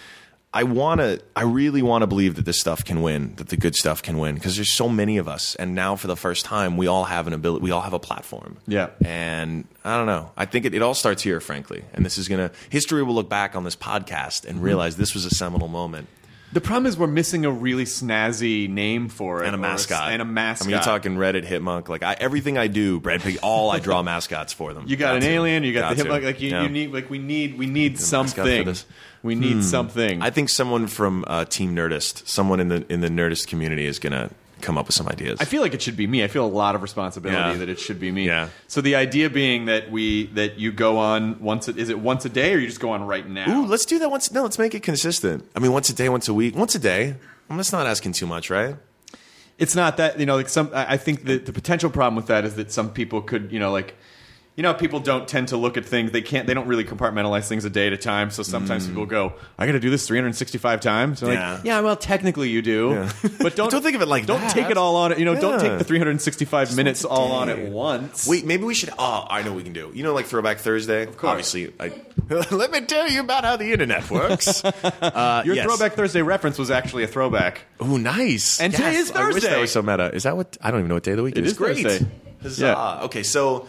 [0.53, 3.57] I want to, I really want to believe that this stuff can win, that the
[3.57, 6.45] good stuff can win, because there's so many of us, and now for the first
[6.45, 8.57] time, we all have an ability, we all have a platform.
[8.65, 8.89] Yeah.
[9.03, 10.31] And I don't know.
[10.37, 11.83] I think it, it all starts here, frankly.
[11.93, 15.25] And this is gonna history will look back on this podcast and realize this was
[15.25, 16.07] a seminal moment.
[16.53, 20.21] The problem is we're missing a really snazzy name for it and a mascot and
[20.21, 20.65] a mascot.
[20.65, 21.89] I mean, you're talking Reddit Hipmunk.
[21.89, 24.85] Like I, everything I do, Breadpig, all I draw mascots for them.
[24.87, 25.27] You got, an to.
[25.27, 25.63] alien.
[25.63, 26.09] You got, the to.
[26.13, 26.23] hip.
[26.23, 26.63] Like you, Yeah.
[26.63, 26.93] you need.
[26.93, 27.57] Like we need.
[27.57, 28.63] We need something.
[28.65, 28.85] this.
[29.23, 30.21] We need something.
[30.21, 33.99] I think someone from uh, Team Nerdist, someone in the in the Nerdist community, is
[33.99, 34.29] gonna
[34.61, 35.39] come up with some ideas.
[35.41, 36.23] I feel like it should be me.
[36.23, 37.53] I feel a lot of responsibility Yeah.
[37.57, 38.25] that it should be me.
[38.27, 38.49] Yeah.
[38.67, 41.67] So the idea being that we that you go on once.
[41.67, 43.49] A, is it once a day or you just go on right now?
[43.49, 44.31] Ooh, let's do that once.
[44.31, 45.45] No, let's make it consistent.
[45.55, 47.15] I mean, once a day, once a week, once a day.
[47.49, 48.75] I'm just not asking too much, right?
[49.59, 52.27] it's not that you know like some i I think that the potential problem with
[52.27, 53.95] that is that some people could you know like
[54.57, 57.47] you know people don't tend to look at things they can't they don't really compartmentalize
[57.47, 60.81] things a day at a time so sometimes people go i gotta do this 365
[60.81, 61.33] times Mm.
[61.33, 61.53] Yeah.
[61.53, 63.07] like yeah well technically you do
[63.39, 64.51] but don't Don't think of it like don't that.
[64.51, 65.69] take it all on it you know don't Yeah.
[65.69, 68.89] take the 365 minutes all on at once Wait, maybe we should.
[68.97, 69.91] Oh, I know what we can do.
[69.93, 71.03] You know, like Throwback Thursday.
[71.03, 71.31] Of course.
[71.55, 71.91] Obviously, I,
[72.55, 74.63] let me tell you about how the internet works.
[74.65, 75.65] uh, your yes.
[75.65, 78.59] throwback thursday reference was actually a throwback Oh, nice.
[78.59, 80.13] And today is I wish that was so meta.
[80.13, 80.57] Is that what?
[80.61, 81.51] I don't even know what day of the week It is.
[81.51, 81.77] is Great.
[81.83, 82.05] Thursday.
[82.41, 82.65] Huzzah.
[82.65, 83.03] Yeah.
[83.05, 83.67] Okay, so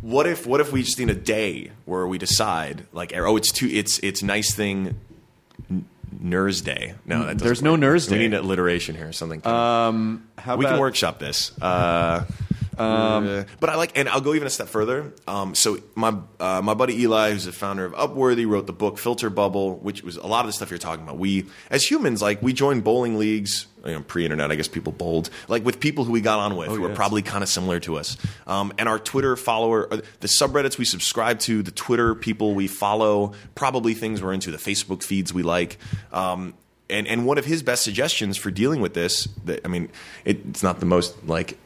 [0.00, 3.52] what if what if we just need a day where we decide like oh it's
[3.52, 4.98] too it's it's nice thing.
[5.70, 5.86] N-
[6.20, 6.94] Nurs Day.
[7.04, 8.06] No, that There's no work.
[8.06, 8.16] Day.
[8.16, 9.46] We need an alliteration here something.
[9.46, 11.52] um how we can workshop this.
[11.60, 12.24] Uh,
[12.78, 15.12] uh, but I like, and I'll go even a step further.
[15.26, 18.98] Um, so my uh, my buddy Eli, who's the founder of Upworthy, wrote the book
[18.98, 21.18] Filter Bubble, which was a lot of the stuff you're talking about.
[21.18, 23.66] We, as humans, like we join bowling leagues.
[23.84, 26.68] You know, pre-internet, I guess people bowled like with people who we got on with
[26.68, 26.96] who were yes.
[26.96, 28.16] probably kind of similar to us.
[28.46, 32.66] Um, and our Twitter follower, uh, the subreddits we subscribe to, the Twitter people we
[32.66, 35.78] follow, probably things we're into, the Facebook feeds we like.
[36.12, 36.54] Um,
[36.90, 39.90] and and one of his best suggestions for dealing with this, that, I mean,
[40.24, 41.56] it, it's not the most like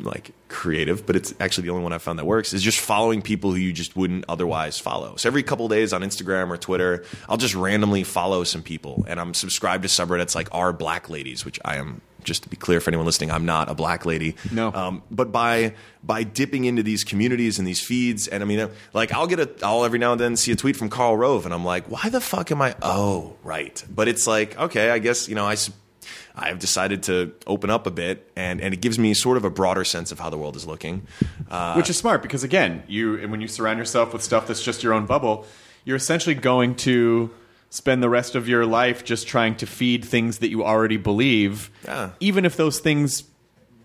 [0.00, 2.52] like creative, but it's actually the only one I've found that works.
[2.52, 5.16] Is just following people who you just wouldn't otherwise follow.
[5.16, 9.20] So every couple days on Instagram or Twitter, I'll just randomly follow some people, and
[9.20, 12.00] I'm subscribed to subreddits like our Black Ladies, which I am.
[12.24, 14.34] Just to be clear for anyone listening, I'm not a black lady.
[14.50, 14.72] No.
[14.72, 19.12] Um, but by by dipping into these communities and these feeds, and I mean, like
[19.12, 21.54] I'll get a, I'll every now and then see a tweet from Karl Rove, and
[21.54, 22.74] I'm like, why the fuck am I?
[22.82, 23.82] Oh, right.
[23.88, 25.56] But it's like, okay, I guess you know, I.
[26.40, 29.50] I've decided to open up a bit, and, and it gives me sort of a
[29.50, 31.06] broader sense of how the world is looking.
[31.50, 34.62] Uh, which is smart because again, you and when you surround yourself with stuff that's
[34.62, 35.44] just your own bubble,
[35.84, 37.30] you're essentially going to
[37.70, 41.70] spend the rest of your life just trying to feed things that you already believe,
[41.84, 42.10] Yeah.
[42.20, 43.24] even if those things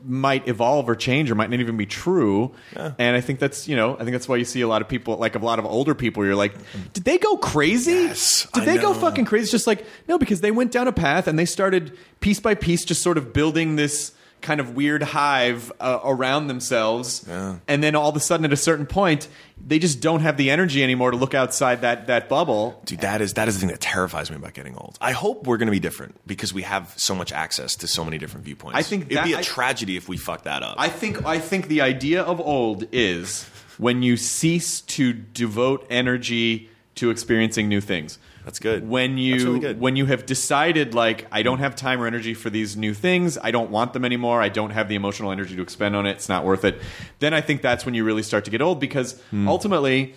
[0.05, 2.53] might evolve or change or might not even be true.
[2.75, 4.87] And I think that's you know I think that's why you see a lot of
[4.87, 6.25] people like a lot of older people.
[6.25, 6.53] You're like,
[6.93, 7.91] did they go crazy?
[7.91, 9.43] Yes, did I they go fucking crazy?
[9.43, 12.55] It's just like no, because they went down a path and they started piece by
[12.55, 17.25] piece, just sort of building this kind of weird hive uh, around themselves.
[17.27, 17.57] Yeah.
[17.67, 19.27] And then all of a sudden, at a certain point,
[19.65, 22.79] they just don't have the energy anymore to look outside that that bubble.
[22.85, 24.97] Dude, that is that is the thing that terrifies me about getting old.
[25.01, 28.05] I hope we're going to be different because we have so much access to so
[28.05, 28.77] many different viewpoints.
[28.77, 30.75] I think it'd be a I- tragedy if we fuck that up.
[30.77, 36.69] I think I think the idea of old is when you cease to devote energy
[36.95, 38.19] to experiencing new things.
[38.45, 38.87] That's good.
[38.87, 39.79] When you really good.
[39.79, 43.37] when you have decided like I don't have time or energy for these new things,
[43.41, 44.41] I don't want them anymore.
[44.41, 46.11] I don't have the emotional energy to expend on it.
[46.11, 46.81] It's not worth it.
[47.19, 49.47] Then I think that's when you really start to get old because Hmm.
[49.47, 50.15] ultimately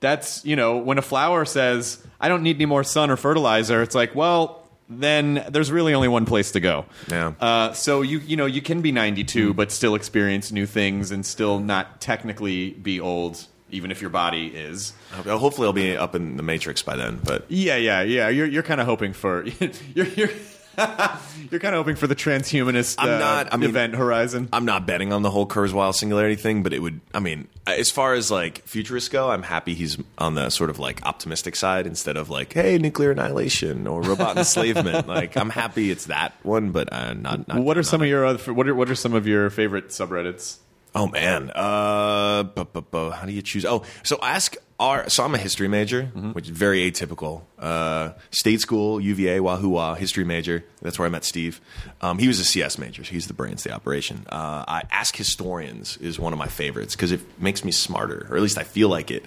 [0.00, 3.82] that's you know when a flower says I don't need any more sun or fertilizer.
[3.82, 6.86] It's like well then there's really only one place to go.
[7.10, 7.32] Yeah.
[7.38, 11.26] Uh, so you you know you can be 92 but still experience new things and
[11.26, 14.92] still not technically be old even if your body is.
[15.24, 17.20] Hopefully, I'll be up in the Matrix by then.
[17.22, 18.28] But Yeah, yeah, yeah.
[18.28, 19.44] You're you're kind of hoping for
[19.94, 20.30] you're you're
[21.50, 24.48] you're kind of hoping for the transhumanist I'm uh, not- I mean- event horizon.
[24.52, 27.00] I'm not betting on the whole Kurzweil singularity thing, but it would.
[27.12, 30.78] I mean, as far as like futurists go, I'm happy he's on the sort of
[30.78, 35.06] like optimistic side instead of like, hey, nuclear annihilation or robot enslavement.
[35.18, 37.48] Like, I'm happy it's that one, but uh, not.
[37.48, 39.88] not what are some of your other what are what are some of your favorite
[39.88, 40.58] subreddits?
[40.94, 43.64] Oh man, uh, bu- bu- bu- how do you choose?
[43.64, 45.08] Oh, so ask our.
[45.10, 47.42] So I'm a history major, which is very atypical.
[47.58, 50.64] Uh, state school, UVA, Wahoo Wah, history major.
[50.80, 51.60] That's where I met Steve.
[52.00, 53.04] Um, he was a CS major.
[53.04, 54.26] So he's the brains the operation.
[54.30, 58.36] Uh, I ask historians is one of my favorites because it makes me smarter, or
[58.36, 59.24] at least I feel like it.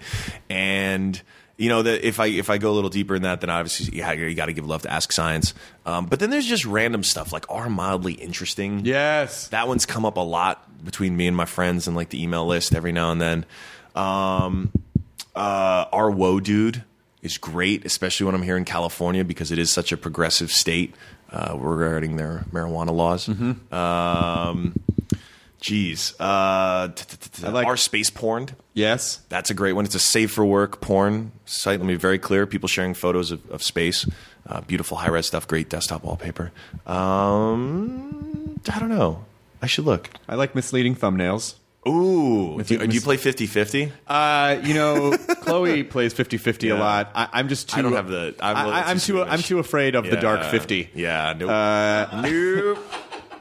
[0.49, 1.21] And
[1.57, 3.97] you know that if I if I go a little deeper in that, then obviously
[3.97, 5.53] yeah, you got to give love to Ask Science.
[5.85, 8.85] Um, but then there's just random stuff like are mildly interesting.
[8.85, 9.47] Yes.
[9.49, 12.45] That one's come up a lot between me and my friends and like the email
[12.45, 13.45] list every now and then.
[13.95, 14.71] Um,
[15.35, 16.83] uh, our woe dude
[17.21, 20.95] is great, especially when I'm here in California because it is such a progressive state
[21.31, 23.29] uh, regarding their marijuana laws.
[23.71, 24.73] Um,
[26.19, 26.89] uh,
[27.43, 28.49] like- our space porn.
[28.73, 29.19] Yes.
[29.29, 29.85] That's a great one.
[29.85, 31.79] It's a safe for work porn site.
[31.79, 32.45] Let me be very clear.
[32.47, 34.05] People sharing photos of, of space.
[34.47, 35.47] Uh, beautiful high res stuff.
[35.47, 36.51] Great desktop wallpaper.
[36.85, 39.25] Um, I don't know.
[39.61, 40.09] I should look.
[40.27, 41.55] I like misleading thumbnails.
[41.87, 42.61] Ooh.
[42.63, 43.91] Do, you- do you play 50 50?
[44.07, 46.73] Uh, you know, Chloe plays 50-50 Yeah.
[46.73, 47.11] a lot.
[47.15, 47.79] I, I'm just too.
[47.79, 49.23] I don't have the- I'm I, am too too.
[49.23, 50.91] I'm too afraid of the dark 50.
[50.93, 51.33] Yeah.
[51.37, 51.49] Nope.
[51.49, 52.79] Uh, nope.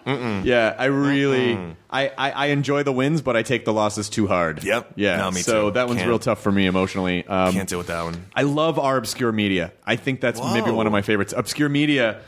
[0.06, 1.56] Yeah, I really,
[1.90, 4.64] I, I, I enjoy the wins, but I take the losses too hard.
[4.64, 4.94] Yep.
[4.96, 5.16] Yeah.
[5.16, 5.74] No, me so too.
[5.74, 6.08] that one's Can't.
[6.08, 7.26] real tough for me emotionally.
[7.26, 8.26] Um, Can't deal with that one.
[8.34, 9.72] I love our obscure media.
[9.84, 10.74] I think that's maybe Whoa.
[10.74, 11.34] one of my favorites.
[11.36, 12.20] Obscure media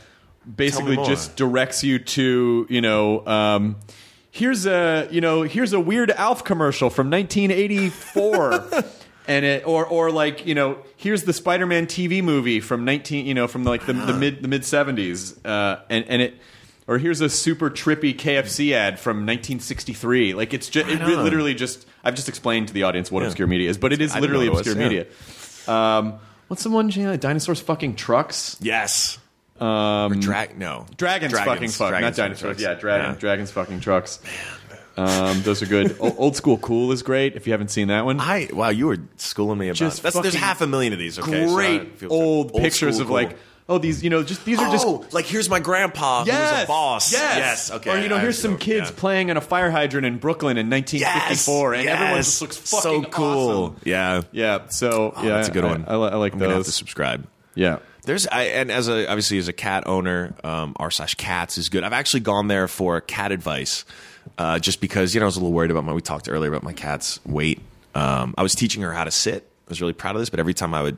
[0.55, 1.05] basically more.
[1.05, 3.77] just directs you to, you know, um,
[4.31, 8.83] here's a, you know, here's a weird Alf commercial from 1984.
[9.25, 13.33] And it, or, or like, you know, here's the Spider-Man TV movie from 19, you
[13.33, 15.37] know, from like the, the mid, the mid 70s.
[15.45, 16.37] Uh, and, and it,
[16.87, 20.33] or here's a super trippy KFC ad from 1963.
[20.33, 21.23] Like it's just, it Right on.
[21.23, 23.27] literally just, I've just explained to the audience what Yeah.
[23.27, 25.05] obscure media is, but it is I literally it obscure was, media.
[25.67, 26.15] Um,
[26.47, 26.89] what's the one?
[26.89, 28.57] Dinosaurs fucking trucks.
[28.61, 29.19] Yes.
[29.59, 29.67] Um,
[30.11, 30.85] or drag, no.
[30.97, 32.57] Dragons, dragons fucking fuck, not dinosaurs.
[32.57, 32.61] trucks.
[32.61, 34.19] Yeah, dragon, dragons fucking trucks.
[34.95, 35.95] Um, those are good.
[35.99, 37.35] O- Old school cool is great.
[37.35, 39.77] If you haven't seen that one, I wow, you were schooling me about.
[39.77, 41.17] Just That's, there's half a million of these.
[41.17, 43.15] Okay, great feel- old, pictures of cool.
[43.15, 43.37] like,
[43.69, 46.63] oh, these, you know, just these are just oh, like here's my grandpa who was
[46.63, 47.11] a boss.
[47.11, 47.37] Yes.
[47.37, 47.71] yes.
[47.71, 47.91] Okay.
[47.91, 48.95] Or you know, I here's some kids Yeah.
[48.97, 52.77] playing in a fire hydrant in Brooklyn in 1954, and yes, everyone just looks so
[52.81, 53.63] fucking cool.
[53.65, 53.75] awesome.
[53.83, 54.67] Yeah, Yeah.
[54.69, 55.85] So Oh, yeah, that's a good I- one.
[55.87, 57.25] I, I like I'm gonna have to subscribe.
[57.55, 57.79] Yeah.
[58.05, 61.69] There's I, and as a obviously as a cat owner, um, r slash cats is
[61.69, 61.83] good.
[61.85, 63.85] I've actually gone there for cat advice,
[64.37, 65.93] uh, just because you know I was a little worried about my.
[65.93, 67.61] We talked earlier about my cat's weight.
[67.95, 69.43] Um, I was teaching her how to sit.
[69.67, 70.97] I was really proud of this, but every time I would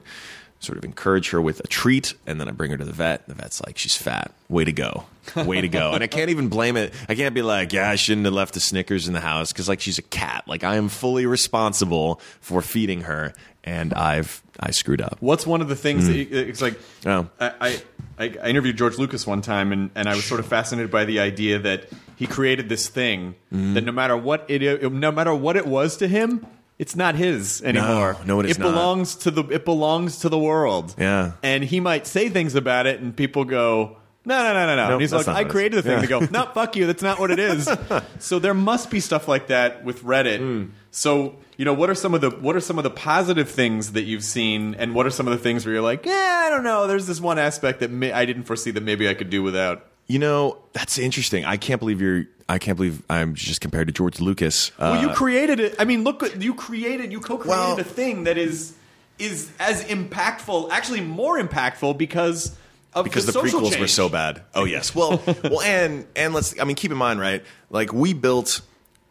[0.66, 3.28] sort of encourage her with a treat, and then I bring her to the vet.
[3.28, 4.32] The vet's like, "She's fat.
[4.50, 5.06] Way to go,
[5.36, 6.94] way to go." and I can't even blame it.
[7.08, 9.70] I can't be like, "Yeah, I shouldn't have left the Snickers in the house," because
[9.70, 10.44] like she's a cat.
[10.48, 15.18] Like I am fully responsible for feeding her, and I've I screwed up.
[15.20, 16.80] What's one of the things that you, it's like?
[17.06, 17.28] Oh.
[17.40, 17.82] I,
[18.18, 21.04] I I interviewed George Lucas one time, and, and I was sort of fascinated by
[21.06, 23.74] the idea that he created this thing Mm-hmm.
[23.76, 26.46] that no matter what it no matter what it was to him,
[26.78, 28.18] it's not his anymore.
[28.26, 28.72] no, it is it not.
[28.72, 30.96] belongs to the it belongs to the world.
[30.98, 31.34] Yeah.
[31.44, 33.98] and he might say things about it, and people go.
[34.28, 34.84] No, no, no, no, no.
[34.84, 35.92] Nope, and he's like, I what it is." created the thing.
[35.92, 36.02] Yeah.
[36.02, 36.88] They go, no, fuck you.
[36.88, 37.70] That's not what it is.
[38.20, 40.40] so there must be stuff like that with Reddit.
[40.40, 40.72] Hmm.
[40.90, 43.94] So you know, what are some of the what are some of the positive things
[43.94, 46.50] that you've seen, and what are some of the things where you're like, yeah, I
[46.50, 46.88] don't know.
[46.88, 49.86] There's this one aspect that may, I didn't foresee that maybe I could do without.
[50.08, 51.46] You know, that's interesting.
[51.46, 52.26] I can't believe you're.
[52.48, 54.70] I can't believe I'm just compared to George Lucas.
[54.78, 55.76] Uh, well, you created it.
[55.80, 58.74] I mean, look, you created, you co-created Well- a thing that is
[59.18, 62.56] is as impactful, actually more impactful because
[62.94, 64.42] of because the, social prequels were so bad.
[64.54, 64.94] Oh yes.
[64.94, 66.60] Well, well, and and let's.
[66.60, 67.44] I mean, keep in mind, right?
[67.70, 68.62] Like we built.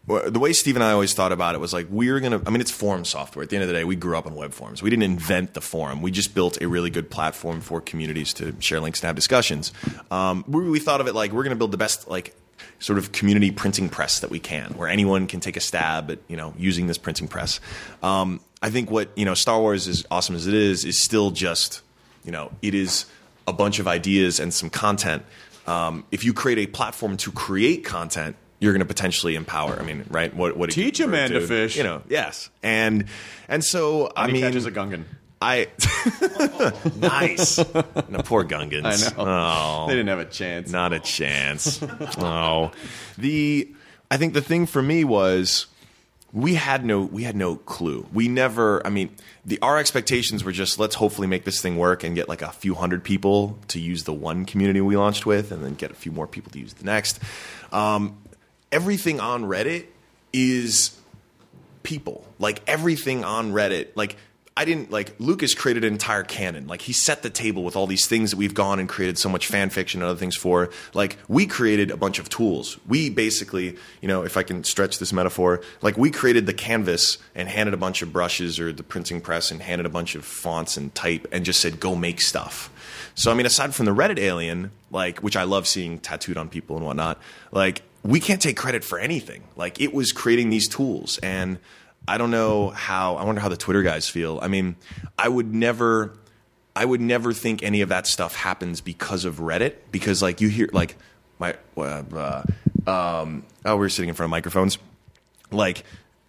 [0.06, 2.40] The way Steve and I always thought about it was like we're gonna.
[2.46, 3.42] I mean, it's forum software.
[3.42, 4.82] At the end of the day, we grew up on web forums.
[4.82, 6.02] We didn't invent the forum.
[6.02, 9.72] We just built a really good platform for communities to share links and have discussions.
[10.10, 12.34] Um, we, we thought of it like we're gonna build the best like
[12.78, 16.18] sort of community printing press that we can, where anyone can take a stab at
[16.28, 17.60] you know using this printing press.
[18.02, 21.30] Um, I think what you know Star Wars, as awesome as it is, is still
[21.30, 21.82] just
[22.24, 23.06] you know, it is
[23.46, 25.22] a bunch of ideas and some content.
[25.66, 29.78] Um, if you create a platform to create content, you're going to potentially empower.
[29.78, 30.34] I mean, right?
[30.34, 31.76] What what Teach a man to fish.
[31.76, 33.06] You know, yes, and
[33.48, 35.04] and so I And he mean, catches a gungan.
[35.44, 35.66] I
[36.96, 37.58] nice.
[37.58, 38.84] no, poor Gungans.
[38.84, 39.30] I know.
[39.30, 40.70] Oh, They didn't have a chance.
[40.70, 41.82] not a chance.
[42.18, 42.72] oh,
[43.18, 43.68] the
[44.10, 45.66] I think the thing for me was
[46.32, 48.06] we had no we had no clue.
[48.12, 48.84] We never.
[48.86, 49.10] I mean,
[49.44, 52.50] the our expectations were just let's hopefully make this thing work and get like a
[52.50, 55.94] few hundred people to use the one community we launched with, and then get a
[55.94, 57.20] few more people to use the next.
[57.70, 58.18] Um,
[58.72, 59.86] everything on Reddit
[60.32, 60.98] is
[61.84, 62.24] people.
[62.40, 64.16] Like everything on Reddit, like
[64.56, 66.68] I didn't like Lucas created an entire canon.
[66.68, 69.28] Like he set the table with all these things that we've gone and created so
[69.28, 70.70] much fan fiction and other things for.
[70.92, 72.78] Like we created a bunch of tools.
[72.86, 77.18] We basically, you know, if I can stretch this metaphor, like we created the canvas
[77.34, 80.24] and handed a bunch of brushes or the printing press and handed a bunch of
[80.24, 82.70] fonts and type and just said go make stuff.
[83.16, 86.48] So I mean, aside from the Reddit alien, like which I love seeing tattooed on
[86.48, 89.42] people and whatnot, like we can't take credit for anything.
[89.56, 91.58] Like it was creating these tools and
[92.06, 93.16] I don't know how.
[93.16, 94.38] I wonder how the Twitter guys feel.
[94.42, 94.76] I mean,
[95.18, 96.16] I would never,
[96.76, 99.76] I would never think any of that stuff happens because of Reddit.
[99.90, 100.96] Because like you hear like
[101.38, 102.42] my, uh, uh,
[102.86, 104.78] um, oh, we are sitting in front of microphones.
[105.50, 105.84] Like,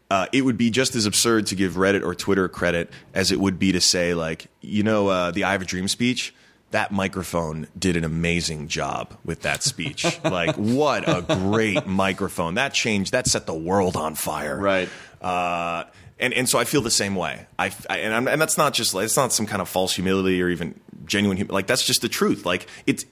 [0.10, 3.40] uh, it would be just as absurd to give Reddit or Twitter credit as it
[3.40, 6.34] would be to say like, you know, uh, the I Have a Dream speech.
[6.76, 10.06] That microphone did an amazing job with that speech.
[10.26, 12.56] like, what a great microphone!
[12.56, 13.14] That changed.
[13.14, 14.60] That set the world on fire.
[14.60, 14.90] Right.
[15.22, 15.86] Uh,
[16.20, 17.48] and and so I feel the same way.
[17.58, 19.96] I, I and I'm, and that's not just like it's not some kind of false
[19.96, 22.46] humility or even genuine hum- like that's just the truth.
[22.46, 23.06] Like it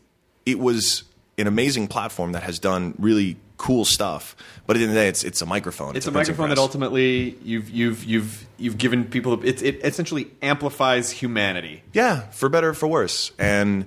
[0.45, 1.03] it was
[1.37, 4.35] an amazing platform that has done really cool stuff.
[4.67, 5.95] But at the end of the day, it's it's a microphone.
[5.95, 9.41] It's a printing microphone that ultimately you've you've you've you've given people.
[9.43, 11.81] It, it essentially amplifies humanity.
[11.93, 13.31] Yeah, for better or for worse.
[13.39, 13.85] And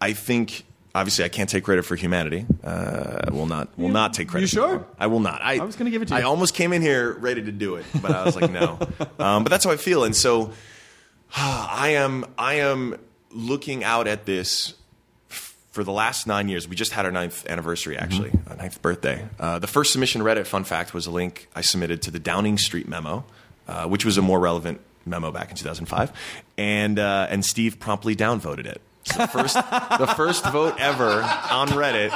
[0.00, 2.46] I think obviously I can't take credit for humanity.
[2.64, 4.42] Uh, I will not will not take credit.
[4.42, 4.84] you sure?
[4.98, 5.40] I will not.
[5.40, 6.20] I, I was gonna give it to you.
[6.20, 8.78] I almost came in here ready to do it, but I was like, no.
[9.20, 10.52] um, but that's how I feel, and so
[11.36, 12.96] I am I am
[13.30, 14.74] looking out at this
[15.72, 16.68] for the last nine years.
[16.68, 18.50] We just had our ninth anniversary, actually, Mm-hmm.
[18.50, 19.26] our ninth birthday.
[19.40, 22.58] Uh, the first submission Reddit, fun fact, was a link I submitted to the Downing
[22.58, 23.24] Street memo,
[23.66, 26.12] uh, which was a more relevant memo back in 2005,
[26.56, 28.80] and uh, and Steve promptly downvoted it.
[29.04, 29.54] So the first
[29.98, 32.12] the first vote ever on Reddit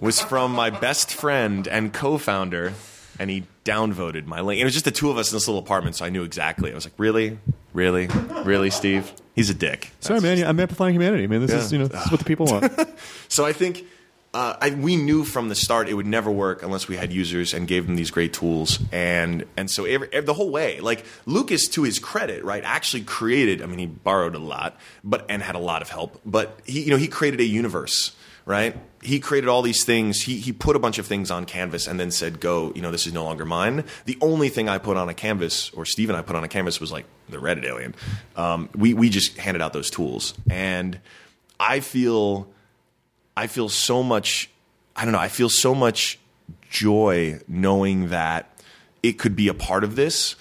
[0.00, 2.72] was from my best friend and co-founder,
[3.18, 4.60] and he downvoted my link.
[4.60, 6.70] It was just the two of us in this little apartment, so I knew exactly.
[6.72, 7.38] I was like, really,
[7.78, 8.08] really,
[8.44, 9.12] really, Steve?
[9.34, 9.92] He's a dick.
[10.00, 10.42] Sorry, man.
[10.44, 11.40] I'm amplifying humanity, man.
[11.40, 11.58] This Yeah.
[11.58, 12.72] is you know this is what the people want.
[13.28, 13.84] So I think
[14.34, 17.54] uh, I, we knew from the start it would never work unless we had users
[17.54, 18.78] and gave them these great tools.
[18.92, 23.04] And and so every, every- the whole way, like Lucas, to his credit, right, actually
[23.04, 23.62] created.
[23.62, 26.20] I mean, he borrowed a lot, but and had a lot of help.
[26.26, 28.16] But he, you know, he created a universe,
[28.48, 28.76] right?
[29.02, 30.22] He created all these things.
[30.22, 32.90] He he put a bunch of things on canvas and then said, "Go, you know,
[32.90, 36.08] this is no longer mine." The only thing I put on a canvas, or Steve
[36.08, 37.94] and I put on a canvas, was like the Reddit alien.
[38.34, 40.98] Um, we we just handed out those tools, and
[41.60, 42.48] I feel.
[43.36, 44.50] I feel so much
[44.98, 46.18] I don't know, I feel so much
[46.68, 48.50] joy knowing that
[49.00, 50.34] it could be a part of this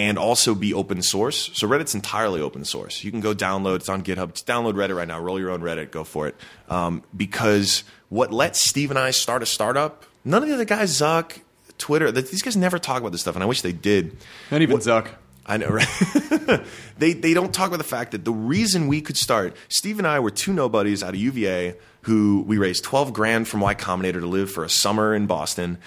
[0.00, 1.50] and also be open source.
[1.52, 3.04] So Reddit's entirely open source.
[3.04, 4.32] You can go download, it's on GitHub.
[4.32, 6.36] Just download Reddit right now, roll your own Reddit, go for it.
[6.70, 10.98] Um, because what lets Steve and I start a startup, none of the other guys,
[10.98, 11.40] Zuck,
[11.76, 14.16] Twitter, these guys never talk about this stuff, and I wish they did.
[14.50, 15.08] Not even Zuck.
[15.44, 16.62] I know, right?
[16.98, 19.54] they they don't talk about the fact that the reason we could start.
[19.68, 23.60] Steve and I were two nobodies out of UVA who we raised twelve grand from
[23.60, 25.78] Y Combinator to live for a summer in Boston,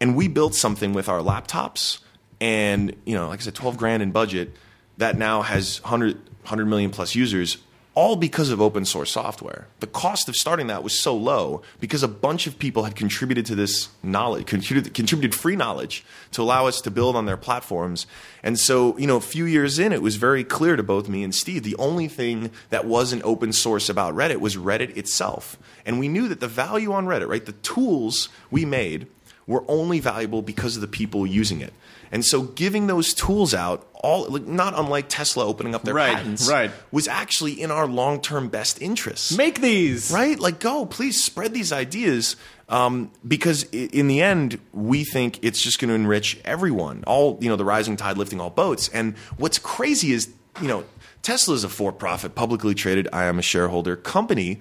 [0.00, 1.98] and we built something with our laptops
[2.40, 4.54] and you know, like I said, twelve grand in budget
[5.00, 7.58] that now has 100, 100 million plus users.
[7.96, 9.66] All because of open source software.
[9.80, 13.46] The cost of starting that was so low because a bunch of people had contributed
[13.46, 18.06] to this knowledge, contributed, contributed free knowledge to allow us to build on their platforms.
[18.44, 21.24] And so, you know, a few years in, it was very clear to both me
[21.24, 25.58] and Steve the only thing that wasn't open source about Reddit was Reddit itself.
[25.84, 29.08] And we knew that the value on Reddit, right, the tools we made
[29.48, 31.74] were only valuable because of the people using it.
[32.12, 36.16] And so giving those tools out, all like, not unlike Tesla opening up their Right,
[36.16, 36.70] patents, right.
[36.90, 39.36] was actually in our long term best interests.
[39.36, 40.10] Make these.
[40.10, 40.38] Right?
[40.38, 42.36] Like, go, please spread these ideas
[42.68, 47.04] um, because in the end, we think it's just going to enrich everyone.
[47.06, 48.88] All, you know, the rising tide lifting all boats.
[48.88, 50.84] And what's crazy is, you know,
[51.22, 54.58] Tesla is a for profit, publicly traded, I am a shareholder company.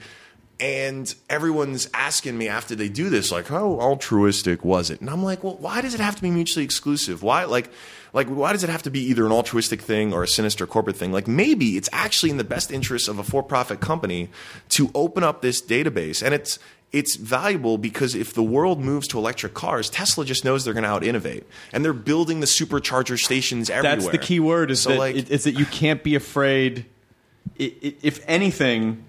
[0.60, 5.00] And everyone's asking me after they do this, like, how altruistic was it?
[5.00, 7.24] And I'm like, well, why does it have to be mutually exclusive?
[7.24, 7.72] Why, like,
[8.12, 10.98] like, why does it have to be either an altruistic thing or a sinister corporate
[10.98, 11.14] thing?
[11.14, 14.30] Like, maybe it's actually in the best interest of a for-profit company
[14.70, 16.60] to open up this database, and it's
[16.92, 20.84] it's valuable because if the world moves to electric cars, Tesla just knows they're going
[20.84, 23.98] to out innovate, and they're building the supercharger stations everywhere.
[23.98, 24.72] That's the key word.
[24.72, 26.86] Is so that like, is that you can't be afraid.
[27.60, 29.04] if anything,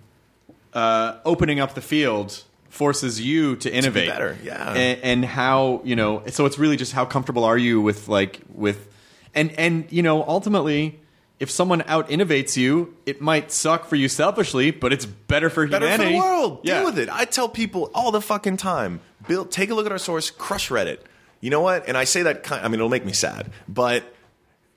[0.73, 4.73] uh, opening up the field forces you to innovate better, yeah.
[4.73, 6.23] and, and how you know.
[6.29, 8.89] So it's really just how comfortable are you with like with,
[9.35, 10.99] and and you know ultimately.
[11.39, 15.67] If someone out innovates you, it might suck for you selfishly, but it's better for
[15.67, 16.11] better humanity.
[16.11, 16.61] for the world.
[16.65, 16.81] Yeah.
[16.81, 17.09] Deal with it.
[17.09, 19.01] I tell people all the fucking time.
[19.27, 20.29] build take a look at our source.
[20.29, 20.99] Crush Reddit.
[21.41, 21.89] You know what?
[21.89, 22.43] And I say that.
[22.43, 24.05] Kind, I mean, it'll make me sad, but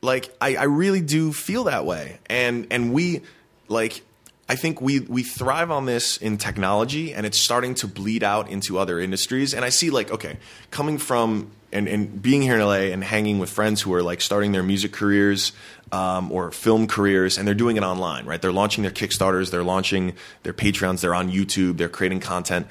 [0.02, 2.20] like I, I really do feel that way.
[2.28, 3.24] And and we
[3.68, 4.02] like
[4.50, 8.50] I think we we thrive on this in technology, and it's starting to bleed out
[8.50, 9.54] into other industries.
[9.54, 10.38] And I see like okay,
[10.70, 14.22] coming from and, and being here in LA and hanging with friends who are like
[14.22, 15.52] starting their music careers
[15.92, 18.42] um, or film careers, and they're doing it online, right?
[18.42, 20.14] They're launching their Kickstarters, they're launching
[20.44, 22.68] their Patreons, they're on YouTube, they're creating content.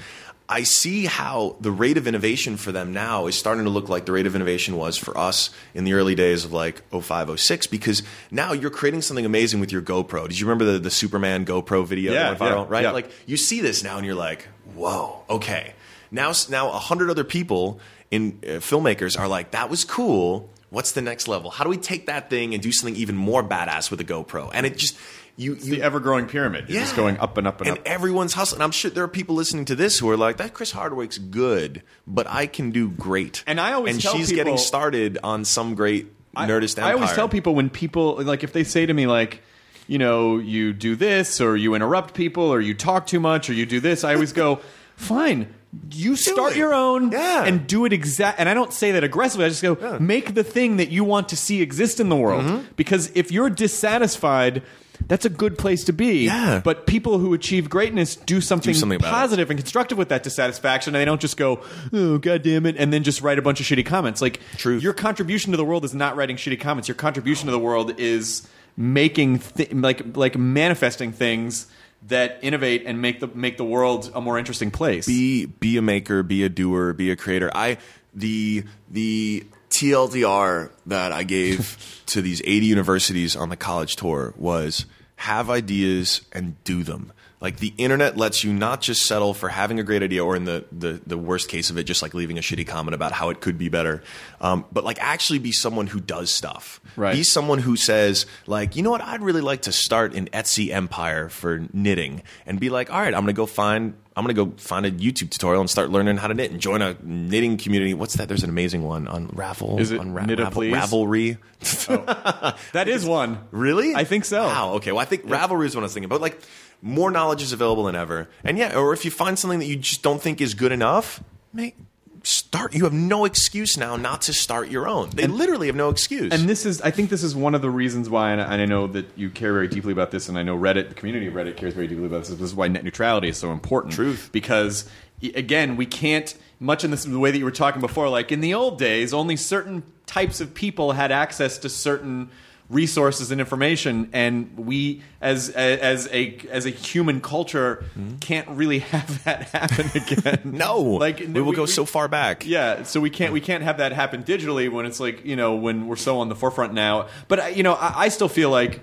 [0.52, 4.04] I see how the rate of innovation for them now is starting to look like
[4.04, 7.66] the rate of innovation was for us in the early days of like 05, 06,
[7.68, 10.28] because now you're creating something amazing with your GoPro.
[10.28, 12.64] Did you remember the, the Superman GoPro video Yeah, that went viral?
[12.66, 12.82] yeah, right?
[12.84, 12.90] yeah.
[12.90, 15.72] Like you see this now and you're like, whoa, okay.
[16.10, 17.80] Now, now a hundred other people
[18.10, 20.50] in uh, filmmakers are like, that was cool.
[20.68, 21.50] What's the next level?
[21.50, 24.50] How do we take that thing and do something even more badass with a GoPro?
[24.52, 24.98] And it just,
[25.36, 26.64] you, you the ever growing pyramid.
[26.68, 27.76] It's just going up and up and, up.
[27.78, 27.90] and up.
[27.92, 28.60] everyone's hustling.
[28.62, 31.82] I'm sure there are people listening to this who are like, "That Chris Hardwick's good,
[32.06, 35.74] but I can do great." And I always and she's people- getting started on some
[35.74, 36.92] great Nerdist empire.
[36.92, 39.42] I always tell people when people like if they say to me like,
[39.86, 43.52] you know, you do this or you interrupt people or you talk too much or
[43.52, 44.60] you do this, I always go,
[44.96, 45.52] fine.
[45.90, 47.44] You start your own Yeah.
[47.44, 48.38] and do it exact.
[48.38, 49.46] And I don't say that aggressively.
[49.46, 52.44] I just go, make the thing that you want to see exist in the world.
[52.44, 52.64] Mm-hmm.
[52.76, 54.62] Because if you're dissatisfied,
[55.08, 56.24] that's a good place to be.
[56.26, 56.60] Yeah.
[56.64, 59.10] But people who achieve greatness do something, something about it.
[59.10, 61.60] positive and constructive with that dissatisfaction, and they don't just go,
[61.92, 64.20] "Oh, god damn it," and then just write a bunch of shitty comments.
[64.22, 64.82] Like, Truth.
[64.82, 66.88] your contribution to the world is not writing shitty comments.
[66.88, 68.46] Your contribution to the world is
[68.76, 71.66] making th- like like manifesting things
[72.08, 75.06] that innovate and make the make the world a more interesting place.
[75.06, 77.50] be be a maker, be a doer, be a creator.
[77.54, 77.78] I
[78.14, 84.86] the the TLDR that I gave to these 80 universities on the college tour was
[85.16, 87.12] have ideas and do them.
[87.42, 90.44] Like the internet lets you not just settle for having a great idea, or in
[90.44, 93.30] the, the, the worst case of it, just like leaving a shitty comment about how
[93.30, 94.00] it could be better,
[94.40, 96.80] um, but like actually be someone who does stuff.
[96.94, 97.16] Right.
[97.16, 100.70] Be someone who says, like, you know what, I'd really like to start an Etsy
[100.70, 104.52] empire for knitting and be like, all right, I'm gonna go find I'm gonna go
[104.58, 107.94] find a YouTube tutorial and start learning how to knit and join a knitting community.
[107.94, 108.28] What's that?
[108.28, 109.80] There's an amazing one on Ravel.
[109.80, 110.74] Is it on Knit a Please?
[110.74, 111.38] Ravelry.
[112.72, 113.38] that is one.
[113.50, 113.94] Really?
[113.94, 114.42] I think so.
[114.42, 114.74] Wow.
[114.74, 114.92] Okay.
[114.92, 116.10] Well, I think Ravelry is what I was thinking.
[116.10, 116.38] But like,
[116.82, 118.28] more knowledge is available than ever.
[118.44, 121.22] And yeah, or if you find something that you just don't think is good enough,
[121.52, 121.76] make
[122.24, 122.74] start.
[122.74, 125.10] You have no excuse now not to start your own.
[125.10, 126.32] They literally have no excuse.
[126.32, 128.62] And this is, I think, this is one of the reasons why, and I, and
[128.62, 131.26] I know that you care very deeply about this, and I know Reddit, the community
[131.26, 132.28] of Reddit, cares very deeply about this.
[132.30, 133.94] This is why net neutrality is so important.
[133.94, 134.30] Truth.
[134.32, 134.88] because
[135.34, 138.08] again, we can't much in this the way that you were talking before.
[138.08, 142.30] Like in the old days, only certain types of people had access to certain
[142.72, 147.84] resources and information and we as as a as a human culture
[148.20, 152.46] can't really have that happen again no, like we will go so far back.
[152.46, 155.54] yeah, so we can't we can't have that happen digitally when it's like you know
[155.54, 157.08] when we're so on the forefront now.
[157.28, 158.80] But I- you know, I, I still feel like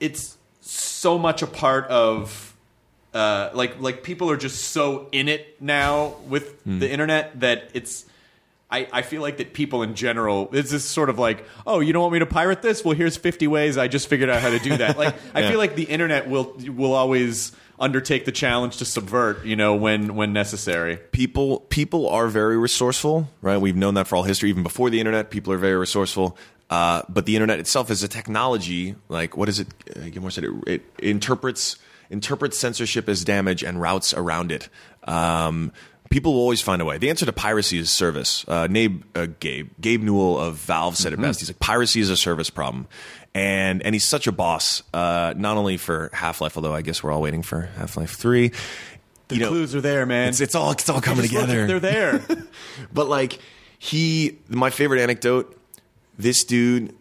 [0.00, 2.54] it's so much a part of
[3.14, 6.78] uh, like like people are just so in it now with Hmm.
[6.78, 8.04] the internet that it's.
[8.72, 11.92] I, I feel like that people in general it's just sort of like oh you
[11.92, 14.50] don't want me to pirate this well here's 50 ways I just figured out how
[14.50, 18.76] to do that like I feel like the internet will will always undertake the challenge
[18.78, 23.58] to subvert you know when when necessary people people are very resourceful, right?
[23.58, 25.30] We've known that for all history, even before the internet.
[25.30, 26.36] People are very resourceful.
[26.70, 28.94] Uh, but the internet itself is a technology.
[29.08, 29.68] Like, what is it?
[29.94, 31.76] Uh, Gilmore said it, it interprets
[32.10, 34.68] interprets censorship as damage and routes around it.
[35.04, 35.72] Um,
[36.12, 36.98] people will always find a way.
[36.98, 38.44] The answer to piracy is service.
[38.46, 41.40] Uh, Gabe, uh, Gabe Gabe Newell of Valve said it best.
[41.40, 42.86] He's like, piracy is a service problem.
[43.34, 47.02] And and he's such a boss, uh, not only for Half Life, although I guess
[47.02, 48.52] we're all waiting for Half Life Three.
[49.28, 51.66] the clues are there man It's, it's all it's all coming Just look, together.
[51.66, 52.22] they're there
[52.92, 53.38] But like
[53.78, 55.58] he, my favorite anecdote.
[56.18, 56.94] This dude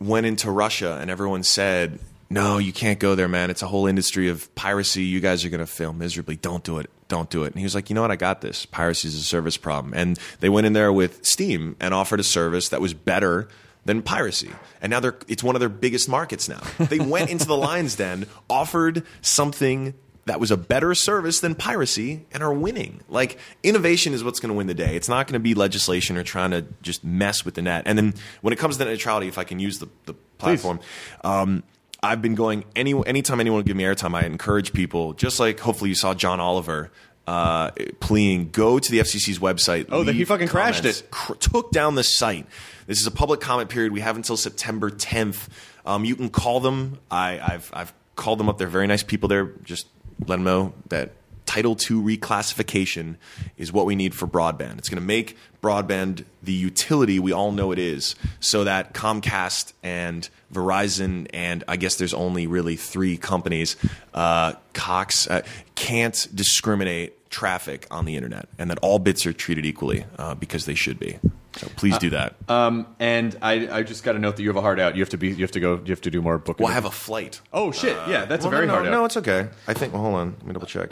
[0.00, 1.98] went into Russia, and everyone said
[2.28, 3.50] no, you can't go there, man.
[3.50, 5.04] It's a whole industry of piracy.
[5.04, 6.36] You guys are going to fail miserably.
[6.36, 6.90] Don't do it.
[7.08, 7.48] Don't do it.
[7.48, 8.10] And he was like, you know what?
[8.10, 8.66] I got this.
[8.66, 9.94] Piracy is a service problem.
[9.94, 13.48] And they went in there with Steam and offered a service that was better
[13.84, 14.50] than piracy.
[14.80, 16.60] And now they're, it's one of their biggest markets now.
[16.88, 19.94] They went into the lion's den, offered something
[20.26, 23.00] that was a better service than piracy and are winning.
[23.08, 24.96] Like innovation is what's going to win the day.
[24.96, 27.84] It's not going to be legislation or trying to just mess with the net.
[27.86, 30.80] And then when it comes to net neutrality, if I can use the, the platform,
[31.22, 31.62] um,
[32.02, 35.12] I've been going any anytime anyone will give me airtime, I encourage people.
[35.14, 36.90] Just like hopefully you saw John Oliver.
[37.26, 39.86] Uh, pleading, go to the FCC's website.
[39.90, 41.02] Oh, that he fucking crashed it.
[41.10, 42.46] Cr- took down the site.
[42.86, 43.90] This is a public comment period.
[43.92, 45.48] We have until September 10th.
[45.84, 47.00] Um, you can call them.
[47.10, 48.58] I, I've I've called them up.
[48.58, 49.28] They're very nice people.
[49.28, 49.88] There, just
[50.20, 51.12] let them know that
[51.46, 53.16] Title II reclassification
[53.56, 54.78] is what we need for broadband.
[54.78, 59.72] It's going to make broadband the utility we all know it is, so that Comcast
[59.82, 63.76] and Verizon and I guess there's only really three companies,
[64.14, 65.42] uh, Cox, uh,
[65.74, 70.66] can't discriminate traffic on the internet, and that all bits are treated equally uh, because
[70.66, 71.18] they should be.
[71.56, 72.34] So please do that.
[72.48, 74.94] Um, and I, I just got to note that you have a hard out.
[74.94, 75.28] You have to be.
[75.28, 75.76] You have to go.
[75.82, 76.64] You have to do more booking.
[76.64, 77.40] well, I have a flight.
[77.52, 77.96] oh shit!
[78.08, 78.94] Yeah, that's Well, a very no, hard no, out.
[78.94, 79.48] No, it's okay.
[79.66, 79.94] I think.
[79.94, 80.34] Well, hold on.
[80.38, 80.90] Let me double check.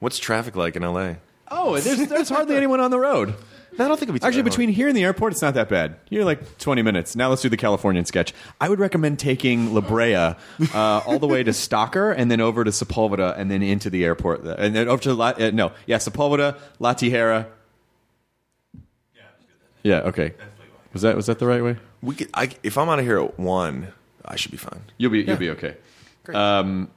[0.00, 1.14] What's traffic like in LA?
[1.48, 3.34] oh, there's there's hardly anyone on the road.
[3.78, 4.50] No, I don't think it'd be too Actually, bad.
[4.52, 5.96] between here and the airport, it's not that bad.
[6.08, 7.14] You're like 20 minutes.
[7.14, 8.32] Now let's do the Californian sketch.
[8.58, 10.34] I would recommend taking La Brea uh,
[10.74, 14.44] all the way to Stocker and then over to Sepulveda and then into the airport.
[14.44, 17.48] And then over to, La, uh, no, yeah, Sepulveda, La Tijera.
[19.82, 20.32] Yeah, okay.
[20.94, 21.76] Was that, was that the right way?
[22.02, 23.92] we could, I, if I'm out of here at one,
[24.24, 24.80] I should be fine.
[24.96, 25.76] You'll be, you'll be okay.
[26.32, 26.88] Um,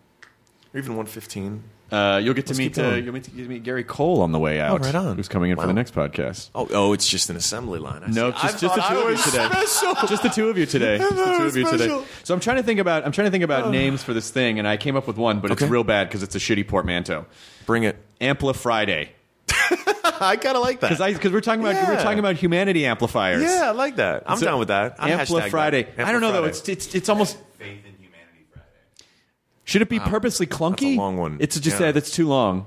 [0.73, 1.63] Or even one fifteen.
[1.91, 3.03] Uh, you'll get to Let's meet keep uh, going.
[3.05, 4.83] you'll meet, get to meet Gary Cole on the way out.
[4.83, 5.15] right on.
[5.17, 6.49] Who's coming in for the next podcast?
[6.53, 8.03] Oh, oh, it's just an assembly line.
[8.03, 8.37] I No, see.
[8.41, 9.49] just, I just the thought two I of you was today.
[9.65, 10.07] special.
[10.07, 10.97] Just the two of you today.
[10.97, 11.77] Just the two of you today.
[11.85, 12.05] special.
[12.23, 14.59] So I'm trying to think about I'm trying to think about names for this thing,
[14.59, 15.69] and I came up with one, but it's Okay.
[15.71, 17.25] real bad because it's a shitty portmanteau.
[17.65, 17.97] Bring it.
[18.21, 19.11] Ampli Friday,
[20.21, 20.89] I kind of like that.
[20.91, 22.03] because because we're talking about we're Yeah.
[22.03, 23.41] talking about humanity amplifiers.
[23.43, 24.23] yeah, I like that.
[24.27, 24.95] I'm So- down with that.
[24.99, 25.49] I'm Ampli hashtag that.
[25.51, 25.87] Friday.
[25.97, 26.39] I don't know though.
[26.41, 26.49] Friday.
[26.49, 27.37] It's it's it's almost.
[27.57, 28.65] Faith in Humanity Friday.
[29.69, 30.97] Should it be purposely clunky?
[30.97, 31.37] long one.
[31.39, 31.87] It's just Yeah.
[31.91, 32.65] that it's too long.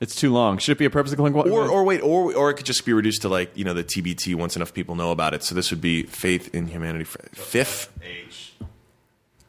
[0.00, 0.58] It's too long.
[0.58, 1.48] Should it be a purposely clunky one?
[1.48, 3.84] or or wait, or or it could just be reduced to like you know the
[3.84, 5.42] TBT once enough people know about it.
[5.44, 7.04] So this would be faith in humanity.
[7.04, 8.52] Fifth, H.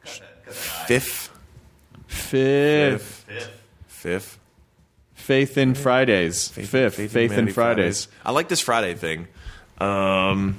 [0.04, 0.86] Cut that, cut that I.
[0.86, 1.30] fifth,
[2.06, 3.24] fifth.
[3.28, 3.56] Fifth.
[3.86, 4.38] fifth.
[5.14, 6.48] Faith in Fridays.
[6.48, 6.70] Fifth.
[6.96, 8.08] Faith, in Humanity Fridays.
[8.24, 9.28] I like this Friday thing.
[9.78, 10.56] Um,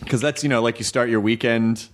[0.00, 1.88] Because that's you know like you start your weekend.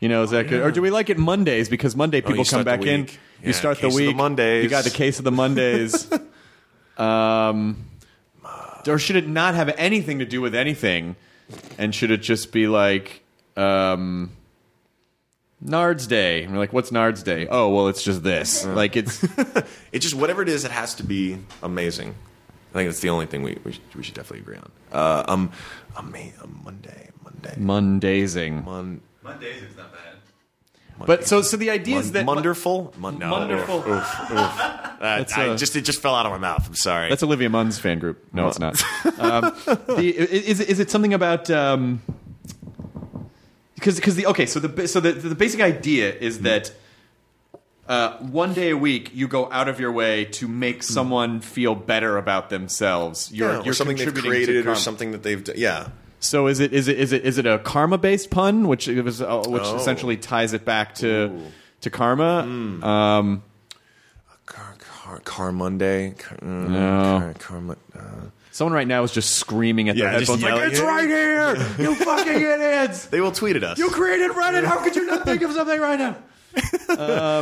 [0.00, 0.62] You know, is that good?
[0.62, 3.02] Or do we like it Mondays because Monday people Oh, come start the back in.
[3.02, 3.18] week.
[3.44, 4.16] You start the case of the week.
[4.16, 4.64] Mondays.
[4.64, 6.10] You got the case of the Mondays.
[6.98, 7.84] um,
[8.86, 11.16] or should it not have anything to do with anything?
[11.78, 13.22] And should it just be like
[13.56, 14.30] um,
[15.60, 16.44] Nard's Day?
[16.44, 17.46] And we're like, what's Nard's Day?
[17.50, 18.64] Oh, well, it's just this.
[18.64, 19.22] Like it's
[19.92, 22.14] It's just whatever it is, it has to be amazing.
[22.70, 24.70] I think that's the only thing we we should, we should definitely agree on.
[24.92, 25.50] Uh, um,
[25.96, 28.64] ama- um, Monday, Monday, Mondazing.
[28.64, 30.00] Mon, Mondays is not bad.
[31.06, 33.78] But so so the idea is that wonderful, Mon- no, Wonderful.
[33.78, 34.60] Oof, oof, oof.
[35.00, 36.68] Uh, That's, I uh, just it just fell out of my mouth.
[36.68, 37.08] I'm sorry.
[37.08, 38.22] That's Olivia Munn's fan group.
[38.34, 38.78] No, it's not.
[39.18, 41.48] um, the, is, is it something about?
[41.48, 42.02] Um,
[43.76, 46.70] because because the okay, so the so the the basic idea is that
[47.88, 51.74] uh, one day a week you go out of your way to make someone feel
[51.74, 53.32] better about themselves.
[53.32, 54.78] You're, yeah, or you're something they've contributing to created or karma.
[54.80, 55.56] something that they've done.
[55.58, 55.88] Yeah.
[56.20, 59.02] So is it is it is it is it a karma based pun, which it
[59.02, 59.76] was uh, which Oh.
[59.76, 61.42] essentially ties it back to Ooh.
[61.80, 62.42] to karma?
[62.42, 62.84] Hmm.
[62.84, 63.42] Um,
[64.46, 66.10] Car, car, car Monday.
[66.18, 67.18] Car, mm, No.
[67.20, 68.00] Car, car, Mon- uh,
[68.50, 70.70] someone right now is just screaming at Yeah, their just headphones like, yelling.
[70.72, 71.56] "It's right here!
[71.78, 73.04] You fucking idiots!
[73.12, 73.78] they will tweet at us.
[73.78, 74.64] You created Reddit.
[74.64, 76.16] How could you not think of something right now?"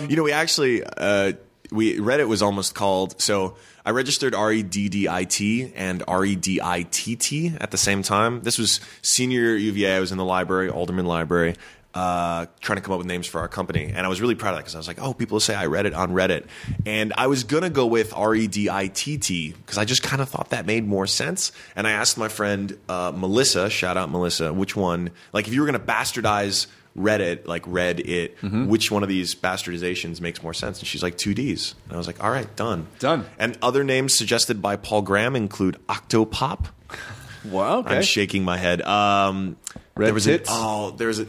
[0.08, 1.32] You know, we actually uh,
[1.70, 3.20] we Reddit was almost called.
[3.20, 7.16] So I registered R E D D I T and R E D I T
[7.16, 8.42] T at the same time.
[8.42, 9.96] This was senior year at UVA.
[9.96, 11.56] I was in the library, Alderman Library.
[11.94, 14.50] Uh, trying to come up with names for our company, and I was really proud
[14.50, 16.44] of that because I was like, "Oh, people say I read it on Reddit,"
[16.84, 20.02] and I was gonna go with R E D I T T because I just
[20.02, 21.50] kind of thought that made more sense.
[21.74, 25.10] And I asked my friend uh, Melissa, shout out Melissa, which one?
[25.32, 26.66] Like, if you were gonna bastardize
[26.98, 30.78] Reddit, like read it, which one of these bastardizations makes more sense?
[30.80, 31.74] And she's like, two Ds.
[31.84, 32.86] And I was like, all right, done.
[32.98, 33.26] Done.
[33.38, 36.66] And other names suggested by Paul Graham include Octopop.
[37.44, 37.84] Wow.
[37.86, 38.82] I'm shaking my head.
[38.82, 39.56] Um,
[39.94, 40.50] Red there was tits?
[40.50, 41.26] A, oh, there's a.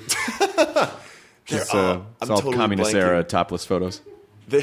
[1.47, 2.95] It's, uh, I'm it's all totally communist blanking.
[3.01, 4.01] era topless photos.
[4.47, 4.61] There,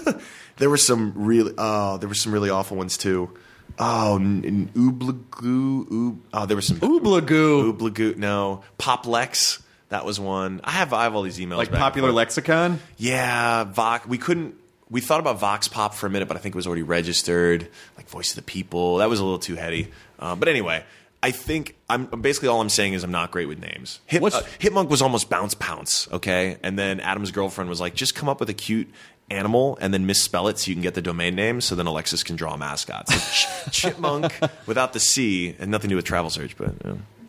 [0.56, 1.52] there were some really.
[1.56, 3.30] Oh, there were some really awful ones too.
[3.78, 5.88] Oh, Ooblegoo.
[5.88, 6.78] Oob, oh, there was some.
[6.78, 7.72] Ooblagoo.
[7.76, 8.16] Ooblegoo.
[8.16, 8.62] No.
[8.78, 9.62] Poplex.
[9.88, 10.60] That was one.
[10.64, 11.58] I have I have all these emails.
[11.58, 12.80] Like popular lexicon.
[12.96, 14.06] Yeah, Vox.
[14.06, 14.56] We couldn't.
[14.88, 17.68] We thought about Vox Pop for a minute, but I think it was already registered.
[17.96, 18.98] Like Voice of the People.
[18.98, 19.88] That was a little too heady.
[20.18, 20.84] Uh, but anyway,
[21.22, 24.00] I think I'm basically all I'm saying is I'm not great with names.
[24.06, 26.08] Hit, uh, Hipmunk was almost bounce pounce.
[26.12, 28.88] Okay, and then Adam's girlfriend was like, just come up with a cute
[29.28, 31.60] animal and then misspell it so you can get the domain name.
[31.60, 33.06] So then Alexis can draw a mascot.
[33.70, 34.32] Chipmunk
[34.66, 36.74] without the C and nothing to do with travel search, but.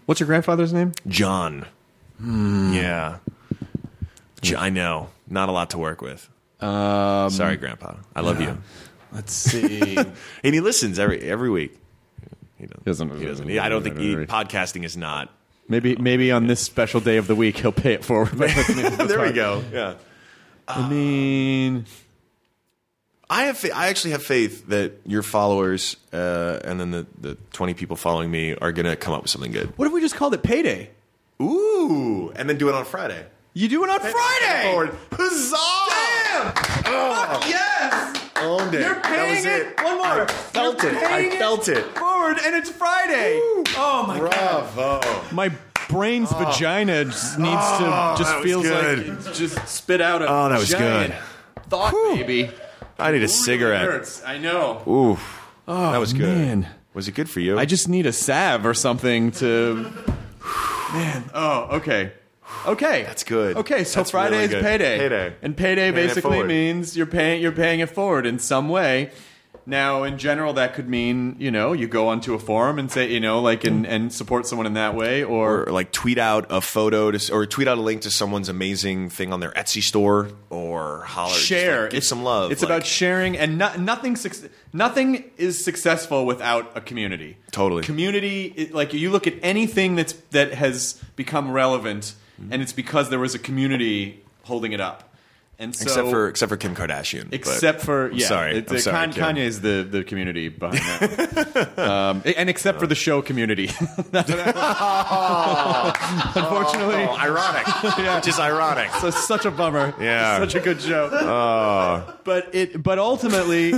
[0.06, 0.94] What's your grandfather's name?
[1.08, 1.66] John.
[2.20, 3.18] Yeah.
[4.58, 5.10] I know.
[5.28, 6.30] Not a lot to work with.
[6.62, 7.96] Um, Sorry, Grandpa.
[8.16, 8.58] I love you.
[9.12, 9.96] Let's see.
[10.44, 11.78] And he listens every every week.
[12.58, 12.86] He doesn't.
[12.86, 13.48] Doesn't- He doesn't.
[13.48, 15.30] He- I don't think he, podcasting is not.
[15.68, 18.38] maybe maybe on this special day of the week he'll pay it forward.
[18.38, 19.64] by listening to the there we go.
[19.72, 19.96] Yeah.
[20.68, 21.86] I mean,
[23.30, 23.58] I have.
[23.58, 27.96] Fa- I actually have faith that your followers uh, and then the, the twenty people
[27.96, 29.78] following me are gonna come up with something good.
[29.78, 30.90] what if we just called it payday?
[31.42, 33.26] Ooh, and then do it on Friday.
[33.54, 34.72] You do it on Friday.
[34.72, 34.96] Forward.
[35.12, 36.54] Huzzah!
[36.84, 37.50] Damn!
[37.50, 38.30] yes.
[38.38, 38.82] Owned it.
[38.82, 39.82] You're that paying was it.
[39.82, 40.22] One more.
[40.24, 41.04] I felt You're it.
[41.04, 41.84] I felt it.
[41.98, 43.40] forward, and it's Friday.
[43.76, 44.74] Oh my god.
[44.76, 45.36] Bravo.
[45.36, 45.52] My
[45.90, 46.46] brain's ah.
[46.52, 49.26] vagina ah, just needs Oh, to just that feels good.
[49.26, 51.14] like just spit out a Oh, that was giant
[51.70, 52.52] thought baby.
[53.00, 53.86] I need a Really cigarette.
[53.86, 54.24] hurts.
[54.26, 54.82] I know.
[54.88, 55.48] Oof.
[55.66, 56.36] that oh, was good.
[56.38, 56.68] man.
[56.94, 57.60] Was it good for you?
[57.60, 59.92] I just need a salve or something to.
[60.94, 61.30] Man.
[61.34, 62.12] Oh, okay.
[62.66, 63.04] Okay.
[63.04, 63.58] That's good.
[63.58, 64.64] Okay, so That's Friday really is good.
[64.64, 64.98] payday.
[65.00, 65.36] Payday.
[65.42, 66.48] And payday Paying it basically forward.
[66.48, 69.12] means you're paying you're paying it forward in some way.
[69.70, 73.12] Now, in general, that could mean you know you go onto a forum and say
[73.12, 76.46] you know like and, and support someone in that way, or, or like tweet out
[76.50, 79.84] a photo to, or tweet out a link to someone's amazing thing on their Etsy
[79.84, 81.82] store or holler share.
[81.84, 82.52] like, give It's- some love.
[82.54, 84.16] It's like- about sharing, and no, nothing.
[84.74, 87.38] Nothing is successful without a community.
[87.52, 87.84] Totally.
[87.84, 88.54] community.
[88.56, 92.54] It, like you look at anything that's that has become relevant, Mm-hmm.
[92.54, 95.12] and it's because there was a community holding it up.
[95.60, 97.30] And so, except for except for Kim Kardashian.
[97.34, 98.58] Except for I'm yeah, sorry.
[98.58, 99.24] it's, I'm uh, sorry, Kan- Kim.
[99.24, 103.66] Kanye's the the community behind that, um, and except for the show community.
[106.36, 107.66] Unfortunately, Oh, ironic.
[108.16, 108.92] Which is ironic.
[109.02, 109.94] so such a bummer.
[110.00, 110.38] Yeah.
[110.40, 111.10] such a good show.
[112.24, 113.74] But it, but ultimately,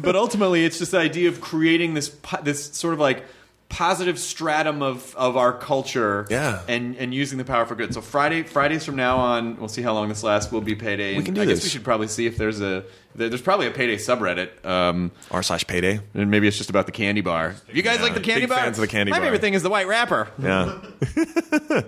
[0.00, 2.08] but ultimately, it's just the idea of creating this
[2.42, 3.24] this sort of like
[3.68, 6.26] positive stratum of, of our culture.
[6.30, 6.62] Yeah.
[6.68, 7.92] and and using the power for good.
[7.94, 10.50] So Friday, Fridays from now on, we'll see how long this lasts.
[10.50, 11.16] Will be payday.
[11.16, 11.64] We can do I guess this.
[11.64, 12.84] we should probably see if there's a
[13.14, 14.64] there's probably a payday subreddit.
[14.64, 16.00] Um, R slash payday.
[16.14, 17.54] and maybe it's just about the candy bar.
[17.72, 18.58] You guys Yeah, like the candy big bar?
[18.60, 19.26] fans of the candy My bar.
[19.26, 20.28] favorite thing is the white wrapper.
[20.38, 20.78] Yeah.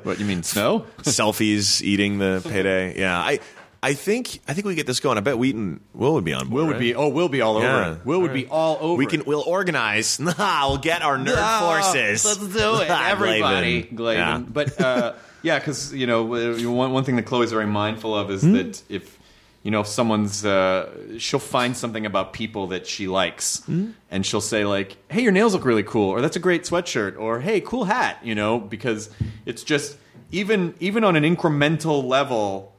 [0.02, 0.86] What you mean, snow?
[1.02, 2.98] Selfies eating the payday.
[2.98, 3.18] Yeah.
[3.18, 3.40] I
[3.82, 5.16] I think I think we get this going.
[5.16, 6.52] I bet Wheaton Wil would be on board.
[6.52, 6.94] Wil would be.
[6.94, 7.92] Oh, Will be all over Yeah.
[7.94, 8.04] it.
[8.04, 8.98] Wil would be all over.
[8.98, 10.20] We can we'll organize.
[10.20, 10.34] Nah,
[10.68, 12.24] we'll get our nerd forces.
[12.26, 13.82] Let's do it, everybody.
[13.82, 13.96] Glaven.
[13.96, 14.42] Glaven.
[14.42, 14.46] Yeah.
[14.52, 15.12] But uh,
[15.42, 18.32] yeah, because you know one one thing that Chloe's very mindful of Hmm?
[18.34, 19.18] is that if
[19.62, 23.92] you know if someone's uh, she'll find something about people that she likes, Hmm?
[24.10, 27.18] and she'll say like, "Hey, your nails look really cool," or "That's a great sweatshirt,"
[27.18, 29.08] or "Hey, cool hat," you know, because
[29.46, 29.96] it's just
[30.32, 32.69] even even on an incremental level.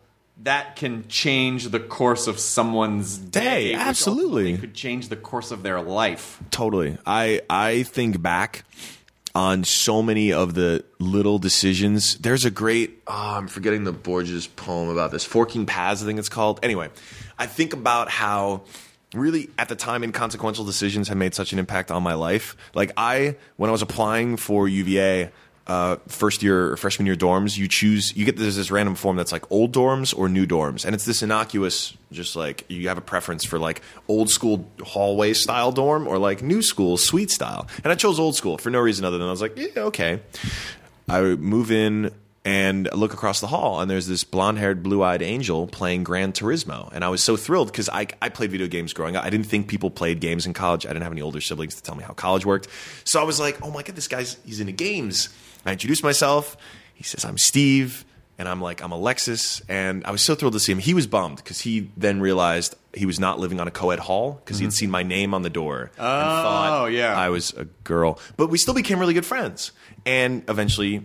[0.44, 3.72] That can change the course of someone's day.
[3.72, 4.58] which absolutely.
[4.58, 6.42] could change the course of their life.
[6.50, 6.98] Totally.
[7.06, 8.64] I I think back
[9.34, 12.18] on so many of the little decisions.
[12.18, 15.24] There's a great oh, I'm forgetting the Borges poem about this.
[15.24, 16.60] Forking Paths, I think it's called.
[16.64, 16.90] Anyway,
[17.38, 18.64] I think about how
[19.14, 22.56] really at the time inconsequential decisions had made such an impact on my life.
[22.74, 25.32] Like I when I was applying for UVA
[25.68, 29.32] uh, first year, freshman year dorms, you choose, you get this, this random form that's
[29.32, 30.86] like old dorms or new dorms.
[30.86, 35.34] And it's this innocuous, just like you have a preference for like old school hallway
[35.34, 37.68] style dorm or like new school suite style.
[37.84, 40.22] And I chose old school for no reason other than I was like, yeah, okay.
[41.08, 42.12] I move in
[42.44, 46.32] and look across the hall, and there's this blonde haired, blue eyed angel playing Gran
[46.34, 46.90] Turismo.
[46.92, 49.24] And I was so thrilled because I, I played video games growing up.
[49.24, 50.86] I didn't think people played games in college.
[50.86, 52.68] I didn't have any older siblings to tell me how college worked.
[53.04, 55.30] So I was like, oh my God, this guy's he's into games.
[55.66, 56.58] I introduced myself.
[56.94, 58.06] He says, I'm Steve.
[58.38, 59.62] And I'm like, I'm Alexis.
[59.70, 60.80] And I was so thrilled to see him.
[60.80, 64.00] He was bummed because he then realized he was not living on a co ed
[64.00, 64.78] hall because he had mm-hmm.
[64.78, 65.92] seen my name on the door.
[65.98, 67.16] and oh, thought yeah.
[67.16, 68.20] I was a girl.
[68.38, 69.72] But we still became really good friends.
[70.08, 71.04] And eventually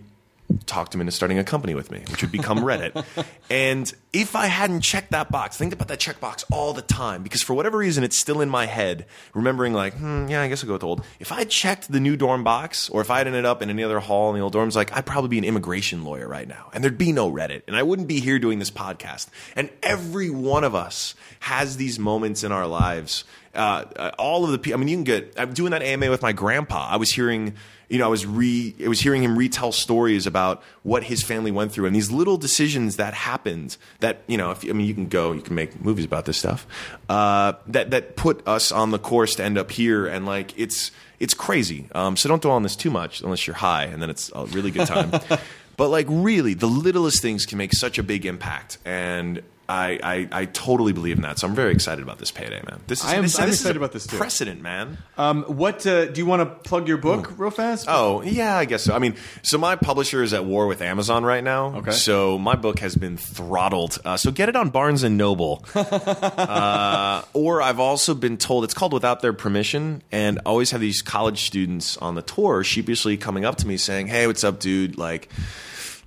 [0.66, 3.04] talked him into starting a company with me, which would become Reddit.
[3.50, 7.42] and if I hadn't checked that box, think about that checkbox all the time because
[7.42, 10.68] for whatever reason it's still in my head, remembering like, hmm, yeah, I guess I'll
[10.68, 11.04] go with old.
[11.20, 13.82] If I checked the new dorm box or if I had ended up in any
[13.82, 16.70] other hall in the old dorms, like I'd probably be an immigration lawyer right now.
[16.72, 17.62] And there'd be no Reddit.
[17.66, 19.28] And I wouldn't be here doing this podcast.
[19.54, 23.24] And every one of us has these moments in our lives
[23.56, 24.78] uh, uh, all of the people.
[24.78, 25.34] I mean, you can get.
[25.38, 26.88] I'm doing that AMA with my grandpa.
[26.90, 27.54] I was hearing,
[27.88, 31.50] you know, I was re, I was hearing him retell stories about what his family
[31.50, 33.76] went through and these little decisions that happened.
[34.00, 36.36] That you know, if I mean, you can go, you can make movies about this
[36.36, 36.66] stuff.
[37.08, 40.90] Uh, that that put us on the course to end up here, and like it's
[41.20, 41.88] it's crazy.
[41.94, 44.46] Um, so don't dwell on this too much unless you're high, and then it's a
[44.46, 45.10] really good time.
[45.76, 50.28] but like really, the littlest things can make such a big impact, and I, I,
[50.32, 51.38] I totally believe in that.
[51.38, 52.80] So I'm very excited about this payday, man.
[52.86, 54.16] This is I am- this, I'm this is excited a about this, too.
[54.16, 54.98] Precedent, man.
[55.18, 57.86] Um, what uh, do you want to plug your book real fast?
[57.88, 58.94] Oh yeah, I guess so.
[58.94, 61.76] I mean, so my publisher is at war with Amazon right now.
[61.76, 61.90] Okay.
[61.92, 63.98] So my book has been throttled.
[64.04, 65.64] Uh, so get it on Barnes and Noble.
[65.74, 70.80] uh, or I've also been told it's called Without Their Permission, and I always have
[70.80, 74.60] these college students on the tour sheepishly coming up to me saying, "Hey, what's up,
[74.60, 74.96] dude?
[74.98, 75.28] Like,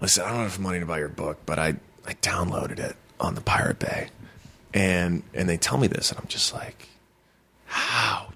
[0.01, 1.75] listen, I don't have money to buy your book, but I
[2.05, 4.09] I downloaded it on the Pirate Bay."
[4.73, 6.87] And and they tell me this, and I'm just like,
[7.65, 8.29] how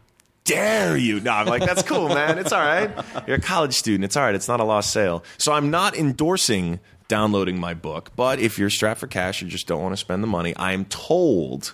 [0.44, 1.20] dare you?
[1.20, 2.38] No, I'm like, that's cool, man.
[2.38, 2.92] It's all right.
[3.28, 4.04] You're a college student.
[4.04, 4.36] It's all right.
[4.36, 5.24] It's not a lost sale.
[5.38, 9.68] So I'm not endorsing downloading my book, but if you're strapped for cash or just
[9.68, 11.74] don't want to spend the money, I am told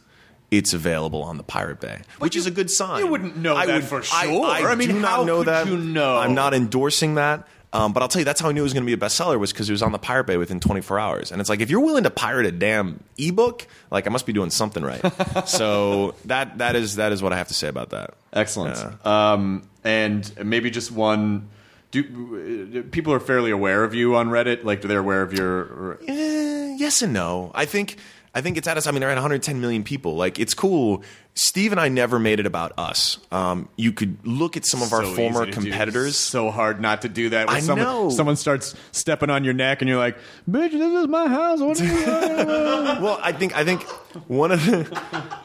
[0.52, 2.99] it's available on the Pirate Bay, which is a good sign.
[3.03, 4.45] you wouldn't know I that would, for sure.
[4.45, 5.68] I, I mean, do not how know could that.
[5.68, 6.18] you know?
[6.18, 7.48] I'm not endorsing that.
[7.71, 9.09] Um, but I'll tell you, that's how I knew it was going to be a
[9.09, 11.31] bestseller was because it was on the Pirate Bay within 24 hours.
[11.31, 14.33] And it's like, if you're willing to pirate a damn ebook, like I must be
[14.33, 15.01] doing something right.
[15.47, 18.15] so that that is that is what I have to say about that.
[18.33, 19.05] Excellent.
[19.05, 21.49] Um, and maybe just one.
[21.91, 24.63] Do uh, people are fairly aware of you on Reddit?
[24.63, 25.99] Like, do they're aware of your?
[26.07, 27.51] Eh, yes and no.
[27.55, 27.97] I think
[28.33, 28.87] I think it's at us.
[28.87, 30.15] I mean, they're at 110 million people.
[30.15, 31.03] Like, it's cool.
[31.35, 33.18] Steve and I never made it about us.
[33.31, 36.18] Um, you could look at some of our So former competitors.
[36.18, 37.47] So hard not to do that.
[37.47, 38.10] When I someone, know.
[38.10, 40.18] Someone starts stepping on your neck, and you're like,
[40.49, 41.93] "Bitch, this is my house." What are you
[43.01, 43.84] well, I think I think
[44.27, 44.84] one of the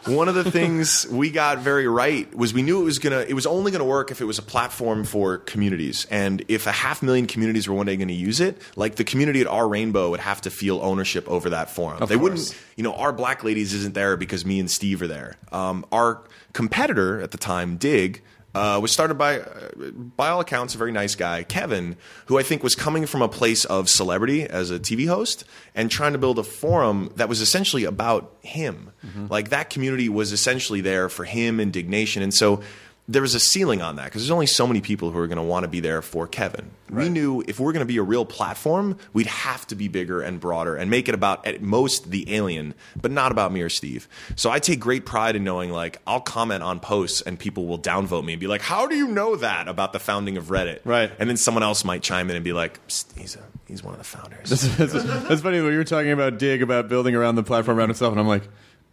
[0.06, 3.34] one of the things we got very right was we knew it was gonna it
[3.34, 7.02] was only gonna work if it was a platform for communities, and if a half
[7.02, 10.10] million communities were one day going to use it, like the community at our Rainbow
[10.10, 11.98] would have to feel ownership over that forum.
[12.00, 12.18] they course.
[12.18, 15.36] wouldn't, you know, our Black Ladies isn't there because me and Steve are there.
[15.52, 16.22] Um, our
[16.52, 18.22] competitor at the time, Digg.
[18.54, 19.68] Uh, was started by, uh,
[20.16, 21.96] by all accounts, a very nice guy, Kevin,
[22.26, 25.42] who I think was coming from a place of celebrity as a TV host
[25.74, 28.92] and trying to build a forum that was essentially about him.
[29.28, 32.22] Like that community was essentially there for him indignation.
[32.22, 32.60] And so
[33.06, 35.36] there was a ceiling on that because there's only so many people who are going
[35.36, 36.70] to want to be there for Kevin.
[36.90, 40.20] We knew if we're going to be a real platform, we'd have to be bigger
[40.20, 43.68] and broader and make it about at most the alien, but not about me or
[43.68, 44.06] Steve.
[44.36, 47.80] So I take great pride in knowing like I'll comment on posts and people will
[47.80, 50.80] downvote me and be like, "How do you know that about the founding of Reddit?"
[50.84, 51.10] Right.
[51.18, 52.78] And then someone else might chime in and be like,
[53.16, 56.38] "He's a he's one of the founders." that's, that's funny when you were talking about
[56.38, 58.44] Digg about building around the platform around itself, and I'm like,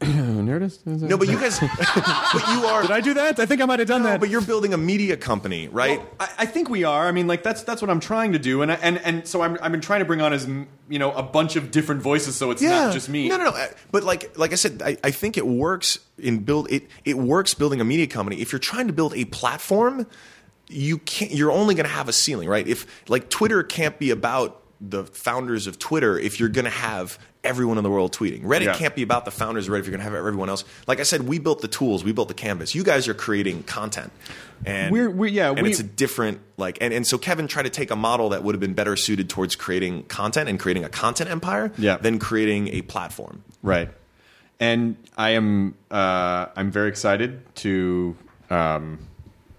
[0.05, 2.81] "Nerdist." Is that- no, but you guys, but you are.
[2.81, 3.39] did I do that?
[3.39, 4.19] I think I might have done No, that.
[4.19, 5.99] but you're building a media company, right?
[5.99, 7.07] Well, I, I think we are.
[7.07, 9.41] I mean, like that's that's what I'm trying to do, and I, and and so
[9.41, 10.47] I'm I've been trying to bring on as
[10.89, 13.29] you know a bunch of different voices, so it's not just me.
[13.29, 13.49] No, no, no.
[13.51, 16.71] Uh, But like, like I said, I, I think it works in build.
[16.71, 18.41] It it works building a media company.
[18.41, 20.07] If you're trying to build a platform,
[20.67, 21.31] you can't.
[21.31, 22.67] You're only going to have a ceiling, right?
[22.67, 27.19] If like Twitter can't be about the founders of Twitter, if you're going to have
[27.43, 28.73] everyone in the world tweeting, Reddit Yeah.
[28.75, 29.79] can't be about the founders of Reddit.
[29.79, 32.11] If you're going to have everyone else, like I said, we built the tools, we
[32.11, 32.75] built the canvas.
[32.75, 34.11] You guys are creating content,
[34.65, 37.63] and We're- we- yeah, and we- it's a different like and, and so Kevin tried
[37.63, 40.83] to take a model that would have been better suited towards creating content and creating
[40.83, 41.97] a content empire Yeah.
[41.97, 43.43] than creating a platform.
[43.63, 43.89] Right.
[44.59, 48.15] And I am uh, I'm very excited to.
[48.51, 48.99] Um,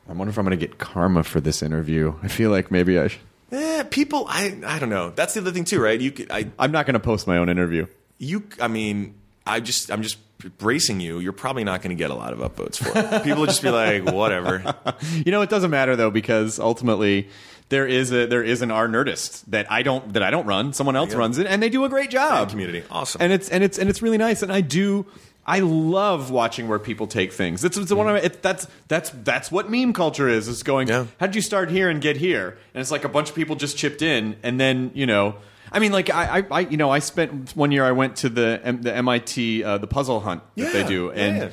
[0.08, 2.14] I wonder if I'm going to get karma for this interview.
[2.22, 3.08] I feel like maybe I.
[3.08, 3.18] Sh-
[3.52, 5.10] Eh, people, I I don't know.
[5.10, 6.00] That's the other thing too, right?
[6.00, 7.86] You could, I I'm not going to post my own interview.
[8.18, 9.14] you I mean,
[9.46, 10.18] I just I'm just
[10.58, 11.18] bracing you.
[11.18, 13.22] You're probably not going to get a lot of upvotes for it.
[13.22, 14.74] People will just be like, whatever.
[15.24, 17.28] You know, it doesn't matter though because ultimately
[17.68, 20.72] there is a there is an R Nerdist that I don't that I don't run.
[20.72, 22.50] Someone else runs it, and they do a great job.
[22.50, 22.82] Community.
[22.90, 23.20] Awesome.
[23.20, 24.42] and it's and it's and it's really nice.
[24.42, 25.06] And I do.
[25.44, 27.64] I love watching where people take things.
[27.64, 30.46] It's, it's one of it, that's that's that's what meme culture is.
[30.46, 30.88] It's going.
[30.88, 31.06] Yeah.
[31.18, 32.58] How did you start here and get here?
[32.74, 35.36] And it's like a bunch of people just chipped in, and then you know.
[35.74, 37.84] I mean, like I, I, I you know, I spent one year.
[37.84, 41.36] I went to the M- the MIT uh, the puzzle hunt that they do, and
[41.36, 41.48] yeah.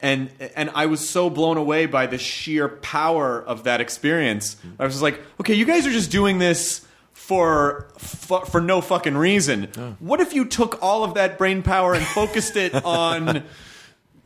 [0.00, 4.56] and and I was so blown away by the sheer power of that experience.
[4.78, 6.86] I was just like, okay, you guys are just doing this
[7.30, 9.68] for for, for no fucking reason.
[10.00, 13.44] What if you took all of that brain power and focused it on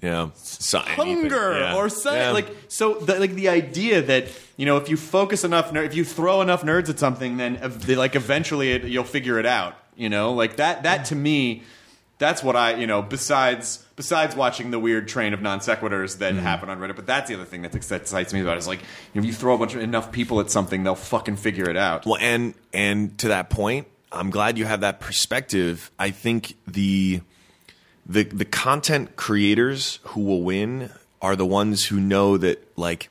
[0.01, 0.31] Yeah.
[0.73, 1.77] Hunger Yeah.
[1.77, 2.21] or something?
[2.21, 2.31] Yeah.
[2.31, 5.95] Like so, the, like the idea that you know, if you focus enough, ner- if
[5.95, 9.75] you throw enough nerds at something, then ev- like eventually it, you'll figure it out.
[9.97, 10.83] You know, like that.
[10.85, 11.63] That to me
[12.19, 16.35] That's what I, you know, besides besides watching the weird train of non sequiturs that
[16.35, 16.43] mm-hmm.
[16.43, 18.81] happen on Reddit, but that's the other thing that excites me about it is like,
[18.81, 21.69] you know, if you throw a bunch of enough people at something, they'll fucking figure
[21.69, 22.07] it out.
[22.07, 25.91] Well, and and to that point, I'm glad you have that perspective.
[25.99, 27.21] I think the
[28.07, 30.91] the the content creators who will win
[31.23, 33.09] are the ones who know that like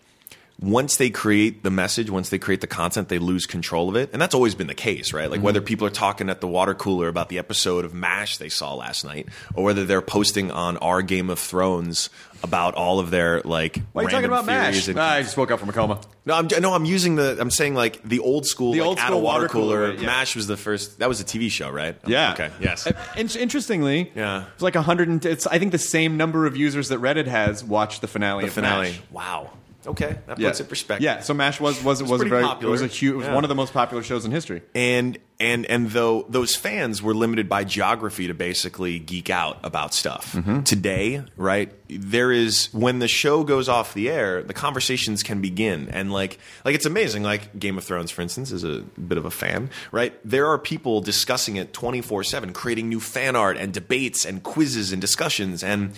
[0.61, 4.09] once they create the message, once they create the content, they lose control of it.
[4.13, 5.29] And that's always been the case, right?
[5.29, 8.49] Like whether people are talking at the water cooler about the episode of MASH they
[8.49, 12.09] saw last night, or whether they're posting on our Game of Thrones
[12.43, 14.87] about all of their like Why are you talking about MASH?
[14.89, 15.99] and- Ah, I just woke up from a coma.
[16.25, 17.37] no, I'm no, I'm using the.
[17.39, 19.87] I'm saying like the old school, The like, old at school a water water cooler,
[19.91, 19.99] cooler.
[20.01, 20.05] yeah.
[20.05, 20.99] Mash was the first.
[20.99, 21.95] That was a TV show, right?
[22.05, 22.33] Yeah.
[22.33, 22.51] Okay.
[22.61, 22.85] Yes.
[22.85, 24.45] Uh, in- interestingly, Yeah.
[24.53, 25.07] it's like a hundred.
[25.09, 28.43] and It's I think the same number of users that Reddit has watched the finale.
[28.43, 28.87] The of finale.
[28.91, 29.01] MASH.
[29.11, 29.49] Wow.
[29.85, 30.49] Okay, that Yeah.
[30.49, 31.03] puts it in perspective.
[31.03, 32.69] Yeah, so Mash was was was, a very popular.
[32.69, 33.35] it was a huge it was Yeah.
[33.35, 34.61] one of the most popular shows in history.
[34.73, 39.93] and and and though those fans were limited by geography to basically geek out about
[39.93, 40.61] stuff Mm-hmm.
[40.61, 45.89] today right there is when the show goes off the air the conversations can begin
[45.89, 49.25] and like like it's amazing like game of thrones for instance is a bit of
[49.25, 54.25] a fan right there are people discussing it 24-7 creating new fan art and debates
[54.25, 55.93] and quizzes and discussions and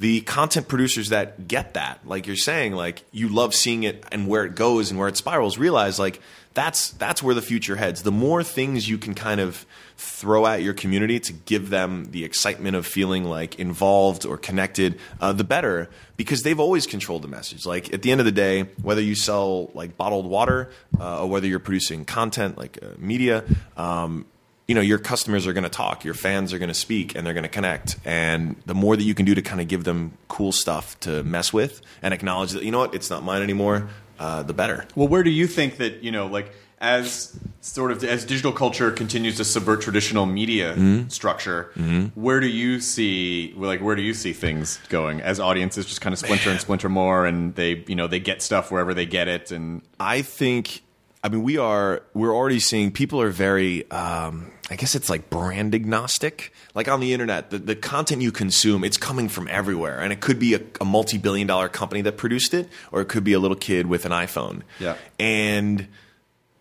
[0.00, 4.26] the content producers that get that, like you're saying, like you love seeing it and
[4.26, 6.20] where it goes and where it spirals, realize like
[6.54, 8.02] that's that's where the future heads.
[8.02, 9.64] The more things you can kind of
[9.96, 14.98] throw at your community to give them the excitement of feeling like involved or connected,
[15.20, 17.64] uh, the better, because they've always controlled the message.
[17.64, 21.28] Like at the end of the day, whether you sell like bottled water uh, or
[21.28, 23.44] whether you're producing content like uh, media.
[23.76, 24.26] Um,
[24.72, 27.26] you know your customers are going to talk your fans are going to speak and
[27.26, 27.98] they're going to connect.
[28.06, 31.22] And the more that you can do to kind of give them cool stuff to
[31.24, 34.86] mess with and acknowledge that you know what it's not mine anymore uh, the better.
[34.94, 38.90] Well, where do you think that you know, like as sort of as digital culture
[38.90, 41.08] continues to subvert traditional media Mm-hmm.
[41.10, 41.70] structure,
[42.14, 45.20] where do you see like where do you see things going?
[45.20, 48.40] As audiences just kind of splinter and splinter more, and they you know they get
[48.40, 50.82] stuff wherever they get it, and i think
[51.22, 55.30] i mean we are we're already seeing people are very um, i guess it's like
[55.30, 56.52] brand agnostic.
[56.74, 60.00] Like on the internet the, the content you consume it's coming from everywhere.
[60.00, 63.24] And it could be a, a multi-billion dollar company that produced it or it could
[63.24, 64.62] be a little kid with an iphone.
[64.78, 64.96] Yeah.
[65.18, 65.88] and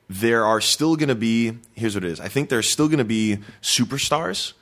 [0.10, 2.20] there are still going to be here's what it is.
[2.20, 4.54] I think there's still going to be superstars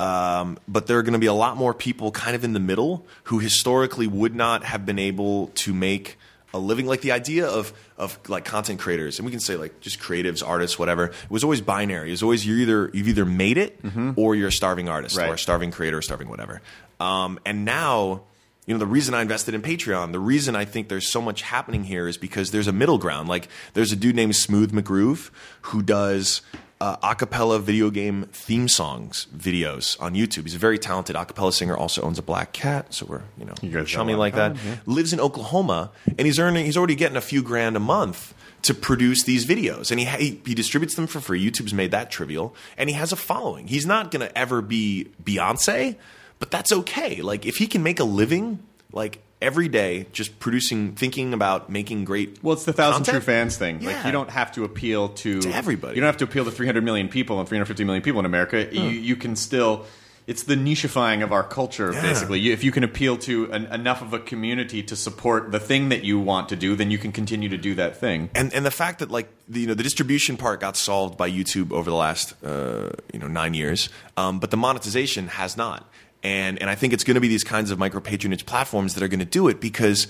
[0.00, 2.60] um, but there are going to be a lot more people kind of in the
[2.60, 6.18] middle who historically would not have been able to make
[6.52, 9.80] a living like the idea of of like content creators and we can say like
[9.80, 12.08] just creatives artists whatever it was always binary.
[12.08, 13.78] It was always you're either you've either made it
[14.16, 15.28] or you're a starving artist Right.
[15.30, 16.60] or a starving creator or starving whatever.
[16.98, 18.22] Um, and now
[18.66, 21.42] you know the reason i invested in patreon the reason i think there's so much
[21.42, 23.28] happening here is because there's a middle ground.
[23.28, 25.30] Like there's a dude named smooth mcgroove
[25.62, 26.42] who does
[26.80, 30.44] uh, acapella video game theme songs videos on YouTube.
[30.44, 31.76] He's a very talented acapella singer.
[31.76, 34.56] Also owns a black cat, so we're you know You chummy like that.
[34.86, 36.64] Lives in Oklahoma, and he's earning.
[36.64, 40.40] He's already getting a few grand a month to produce these videos, and he he,
[40.46, 41.44] he distributes them for free.
[41.44, 43.68] YouTube's made that trivial, and he has a following.
[43.68, 45.96] He's not going to ever be Beyonce,
[46.38, 47.20] but that's okay.
[47.20, 48.60] Like if he can make a living,
[48.92, 52.38] like every day, just producing, thinking about making great.
[52.42, 53.76] well, it's the thousand content, true fans thing.
[53.76, 54.06] Like Yeah.
[54.06, 55.94] you don't have to appeal to, To everybody.
[55.94, 58.68] You don't have to appeal to 300 million people and 350 million people in America.
[58.72, 59.86] You you can still.
[60.26, 62.02] It's the nichifying of our culture, Yeah.
[62.02, 62.52] basically.
[62.52, 66.04] If you can appeal to an, enough of a community to support the thing that
[66.04, 68.30] you want to do, then you can continue to do that thing.
[68.36, 71.28] and and the fact that like the, you know the distribution part got solved by
[71.28, 75.90] YouTube over the last uh, you know nine years, um, but the monetization has not.
[76.22, 79.02] And and I think it's going to be these kinds of micro patronage platforms that
[79.02, 80.06] are going to do it because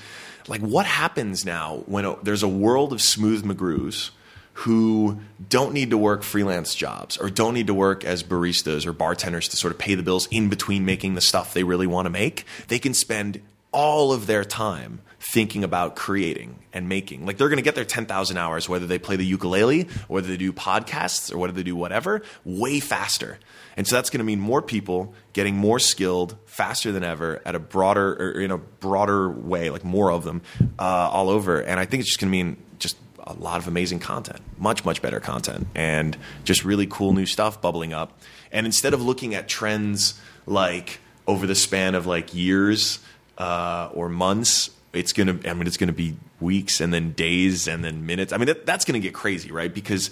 [0.48, 4.10] like what happens now when a, there's a world of smooth McGrooves
[4.54, 8.92] who don't need to work freelance jobs or don't need to work as baristas or
[8.92, 12.06] bartenders to sort of pay the bills in between making the stuff they really want
[12.06, 12.44] to make.
[12.68, 13.40] They can spend
[13.72, 17.26] all of their time thinking about creating and making.
[17.26, 20.28] Like they're going to get their 10,000 hours, whether they play the ukulele, or whether
[20.28, 23.38] they do podcasts, or whether they do whatever, way faster.
[23.76, 27.54] And so that's going to mean more people getting more skilled faster than ever at
[27.54, 30.42] a broader, or in a broader way, like more of them
[30.78, 31.60] uh, all over.
[31.60, 34.84] And I think it's just going to mean just a lot of amazing content, much,
[34.84, 38.18] much better content, and just really cool new stuff bubbling up.
[38.50, 42.98] And instead of looking at trends like over the span of like years
[43.40, 45.38] uh, or months, it's gonna.
[45.44, 48.32] I mean, it's gonna be weeks and then days and then minutes.
[48.32, 49.72] I mean, that, that's gonna get crazy, right?
[49.72, 50.10] Because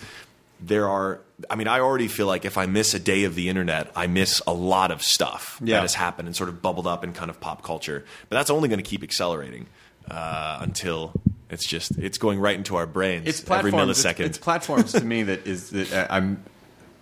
[0.60, 1.20] there are.
[1.50, 4.06] I mean, I already feel like if I miss a day of the internet, I
[4.08, 5.76] miss a lot of stuff Yeah.
[5.76, 8.04] that has happened and sort of bubbled up in kind of pop culture.
[8.28, 9.66] But that's only going to keep accelerating
[10.10, 11.12] uh, until
[11.50, 13.98] it's just it's going right into our brains it's every platforms.
[14.04, 14.20] millisecond.
[14.20, 16.42] It's, it's platforms to me that is that uh, I'm.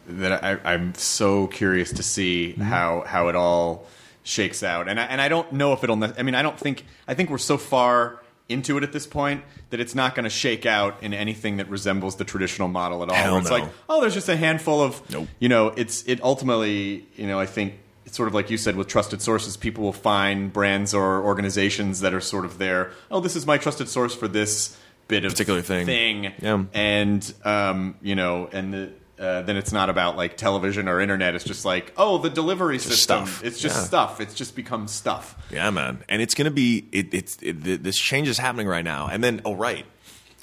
[0.08, 3.86] that I, I'm so curious to see how how it all
[4.26, 6.02] shakes out, and I, and I don't know if it'll.
[6.02, 9.42] I mean, I don't think I think we're so far into it at this point
[9.70, 13.08] that it's not going to shake out in anything that resembles the traditional model at
[13.08, 13.14] all.
[13.16, 13.56] Hell it's no.
[13.58, 15.26] like, oh, there's just a handful of, Nope.
[15.40, 17.74] you know, it's it ultimately, you know, I think
[18.04, 22.00] it's sort of like you said with trusted sources, people will find brands or organizations
[22.02, 22.92] that are sort of there.
[23.10, 24.76] Oh, this is my trusted source for this
[25.08, 25.86] bit of Particular thing.
[25.86, 26.64] thing, Yeah.
[26.72, 31.34] and um, you know, and the, uh, then it's not about like television or internet.
[31.34, 33.26] It's just like, oh, the delivery system.
[33.26, 33.44] stuff.
[33.44, 33.82] It's just Yeah.
[33.84, 34.20] stuff.
[34.20, 35.34] It's just become stuff.
[35.50, 36.04] Yeah, man.
[36.08, 39.08] And it's going to be it, it's it, this change is happening right now.
[39.08, 39.86] And then oh right.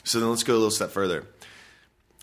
[0.03, 1.25] So then let's go a little step further.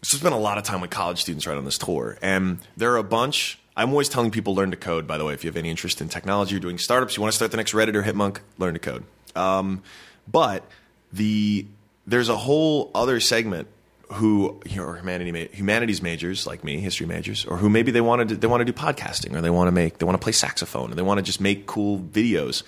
[0.02, 2.58] So I spent a lot of time with college students right on this tour, and
[2.76, 3.58] there are a bunch.
[3.76, 5.06] I'm always telling people learn to code.
[5.06, 7.32] By the way, if you have any interest in technology, you're doing startups, you want
[7.32, 9.04] to start the next Reddit or Hipmunk, learn to code.
[9.36, 9.82] Um,
[10.26, 10.64] but
[11.12, 11.66] the
[12.06, 13.68] there's a whole other segment
[14.12, 18.28] who are humanity ma- humanities majors like me, history majors, or who maybe they want
[18.28, 20.32] to they want to do podcasting, or they want to make they want to play
[20.32, 22.62] saxophone, or they want to just make cool videos.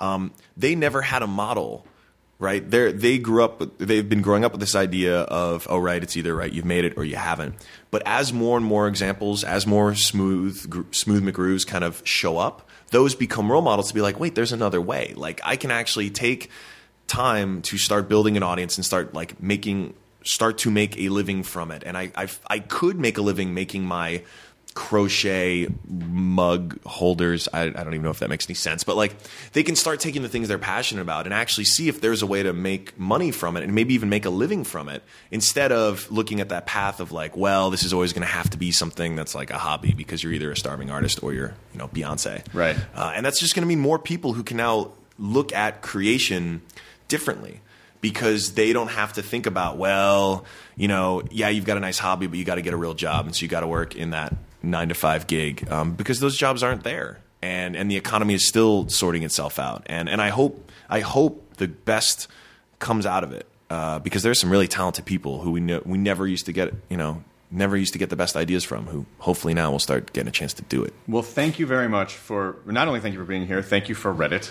[0.00, 1.86] Um, they never had a model
[2.38, 2.68] right?
[2.68, 3.78] They they grew up.
[3.78, 6.84] They've been growing up with this idea of oh right, it's either right you've made
[6.84, 7.56] it or you haven't.
[7.90, 12.38] But as more and more examples, as more smooth gr- smooth McGrooves kind of show
[12.38, 15.14] up, those become role models to be like, wait, there's another way.
[15.16, 16.50] Like I can actually take
[17.06, 19.94] time to start building an audience and start like making
[20.24, 21.82] start to make a living from it.
[21.86, 24.22] And I I, I could make a living making my
[24.78, 27.48] crochet mug holders.
[27.52, 29.16] I, I don't even know if that makes any sense, but like
[29.52, 32.26] they can start taking the things they're passionate about and actually see if there's a
[32.26, 35.72] way to make money from it and maybe even make a living from it instead
[35.72, 38.56] of looking at that path of like, well, this is always going to have to
[38.56, 41.78] be something that's like a hobby because you're either a starving artist or you're, you
[41.78, 42.44] know, Beyonce.
[42.54, 42.76] Right.
[42.94, 46.62] Uh, and that's just going to mean more people who can now look at creation
[47.08, 47.62] differently
[48.00, 50.44] because they don't have to think about, well,
[50.76, 52.94] you know, yeah, you've got a nice hobby, but you got to get a real
[52.94, 53.26] job.
[53.26, 56.36] And so you got to work in that nine to five gig um, because those
[56.36, 57.20] jobs aren't there.
[57.40, 59.84] And, and the economy is still sorting itself out.
[59.86, 62.28] And, and I hope, I hope the best
[62.80, 65.98] comes out of it uh, because there's some really talented people who we, know, we
[65.98, 69.06] never used to get, you know, never used to get the best ideas from who
[69.20, 70.92] hopefully now will start getting a chance to do it.
[71.06, 73.94] Well, thank you very much for not only thank you for being here, thank you
[73.94, 74.50] for Reddit.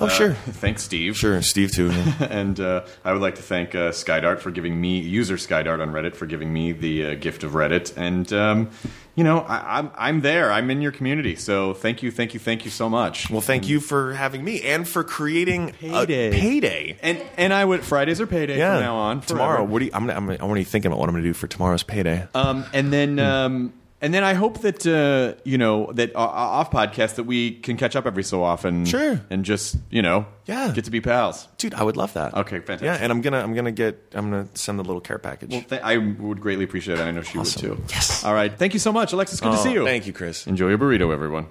[0.00, 0.32] Oh, Uh, sure.
[0.34, 1.16] Thanks, Steve.
[1.16, 1.90] Sure, Steve too.
[1.92, 2.14] yeah.
[2.30, 5.92] and uh, I would like to thank uh, Skydart for giving me user Skydart on
[5.92, 7.96] Reddit for giving me the uh, gift of Reddit.
[7.96, 8.70] And um,
[9.14, 10.50] you know, I, I'm I'm there.
[10.50, 11.36] I'm in your community.
[11.36, 13.28] So thank you, thank you, thank you so much.
[13.30, 16.28] Well, thank you for having me and for creating Payday.
[16.28, 16.96] a payday.
[17.02, 19.20] and and I would Fridays are payday Yeah, from now on.
[19.20, 19.64] tomorrow.
[19.64, 19.90] What do you?
[19.92, 22.26] I'm, I'm, I'm already thinking about what I'm going to do for tomorrow's payday.
[22.34, 23.72] Um, and then um,
[24.02, 27.76] and then I hope that uh, you know that uh, off podcast that we can
[27.78, 28.84] catch up every so often.
[28.84, 29.20] Sure.
[29.30, 30.72] And just you know, Yeah.
[30.74, 31.48] get to be pals.
[31.56, 32.34] Dude, I would love that.
[32.34, 32.84] Okay, fantastic.
[32.84, 35.50] Yeah, and I'm gonna I'm gonna get I'm gonna send the little care package.
[35.52, 37.02] Well, th- I would greatly appreciate it.
[37.02, 37.70] I know she Awesome.
[37.70, 37.84] would too.
[37.94, 38.24] Yes.
[38.24, 38.52] All right.
[38.52, 39.40] Thank you so much, Alexis.
[39.40, 39.84] Good to see you.
[39.86, 40.46] Thank you, Chris.
[40.46, 41.46] Enjoy your burrito, everyone.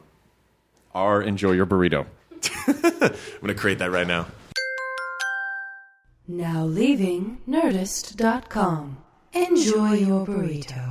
[0.94, 2.06] Or enjoy your burrito.
[2.68, 4.28] I'm gonna create that right now.
[6.28, 8.98] Now leaving Nerdist.com.
[9.34, 10.91] Enjoy your burrito.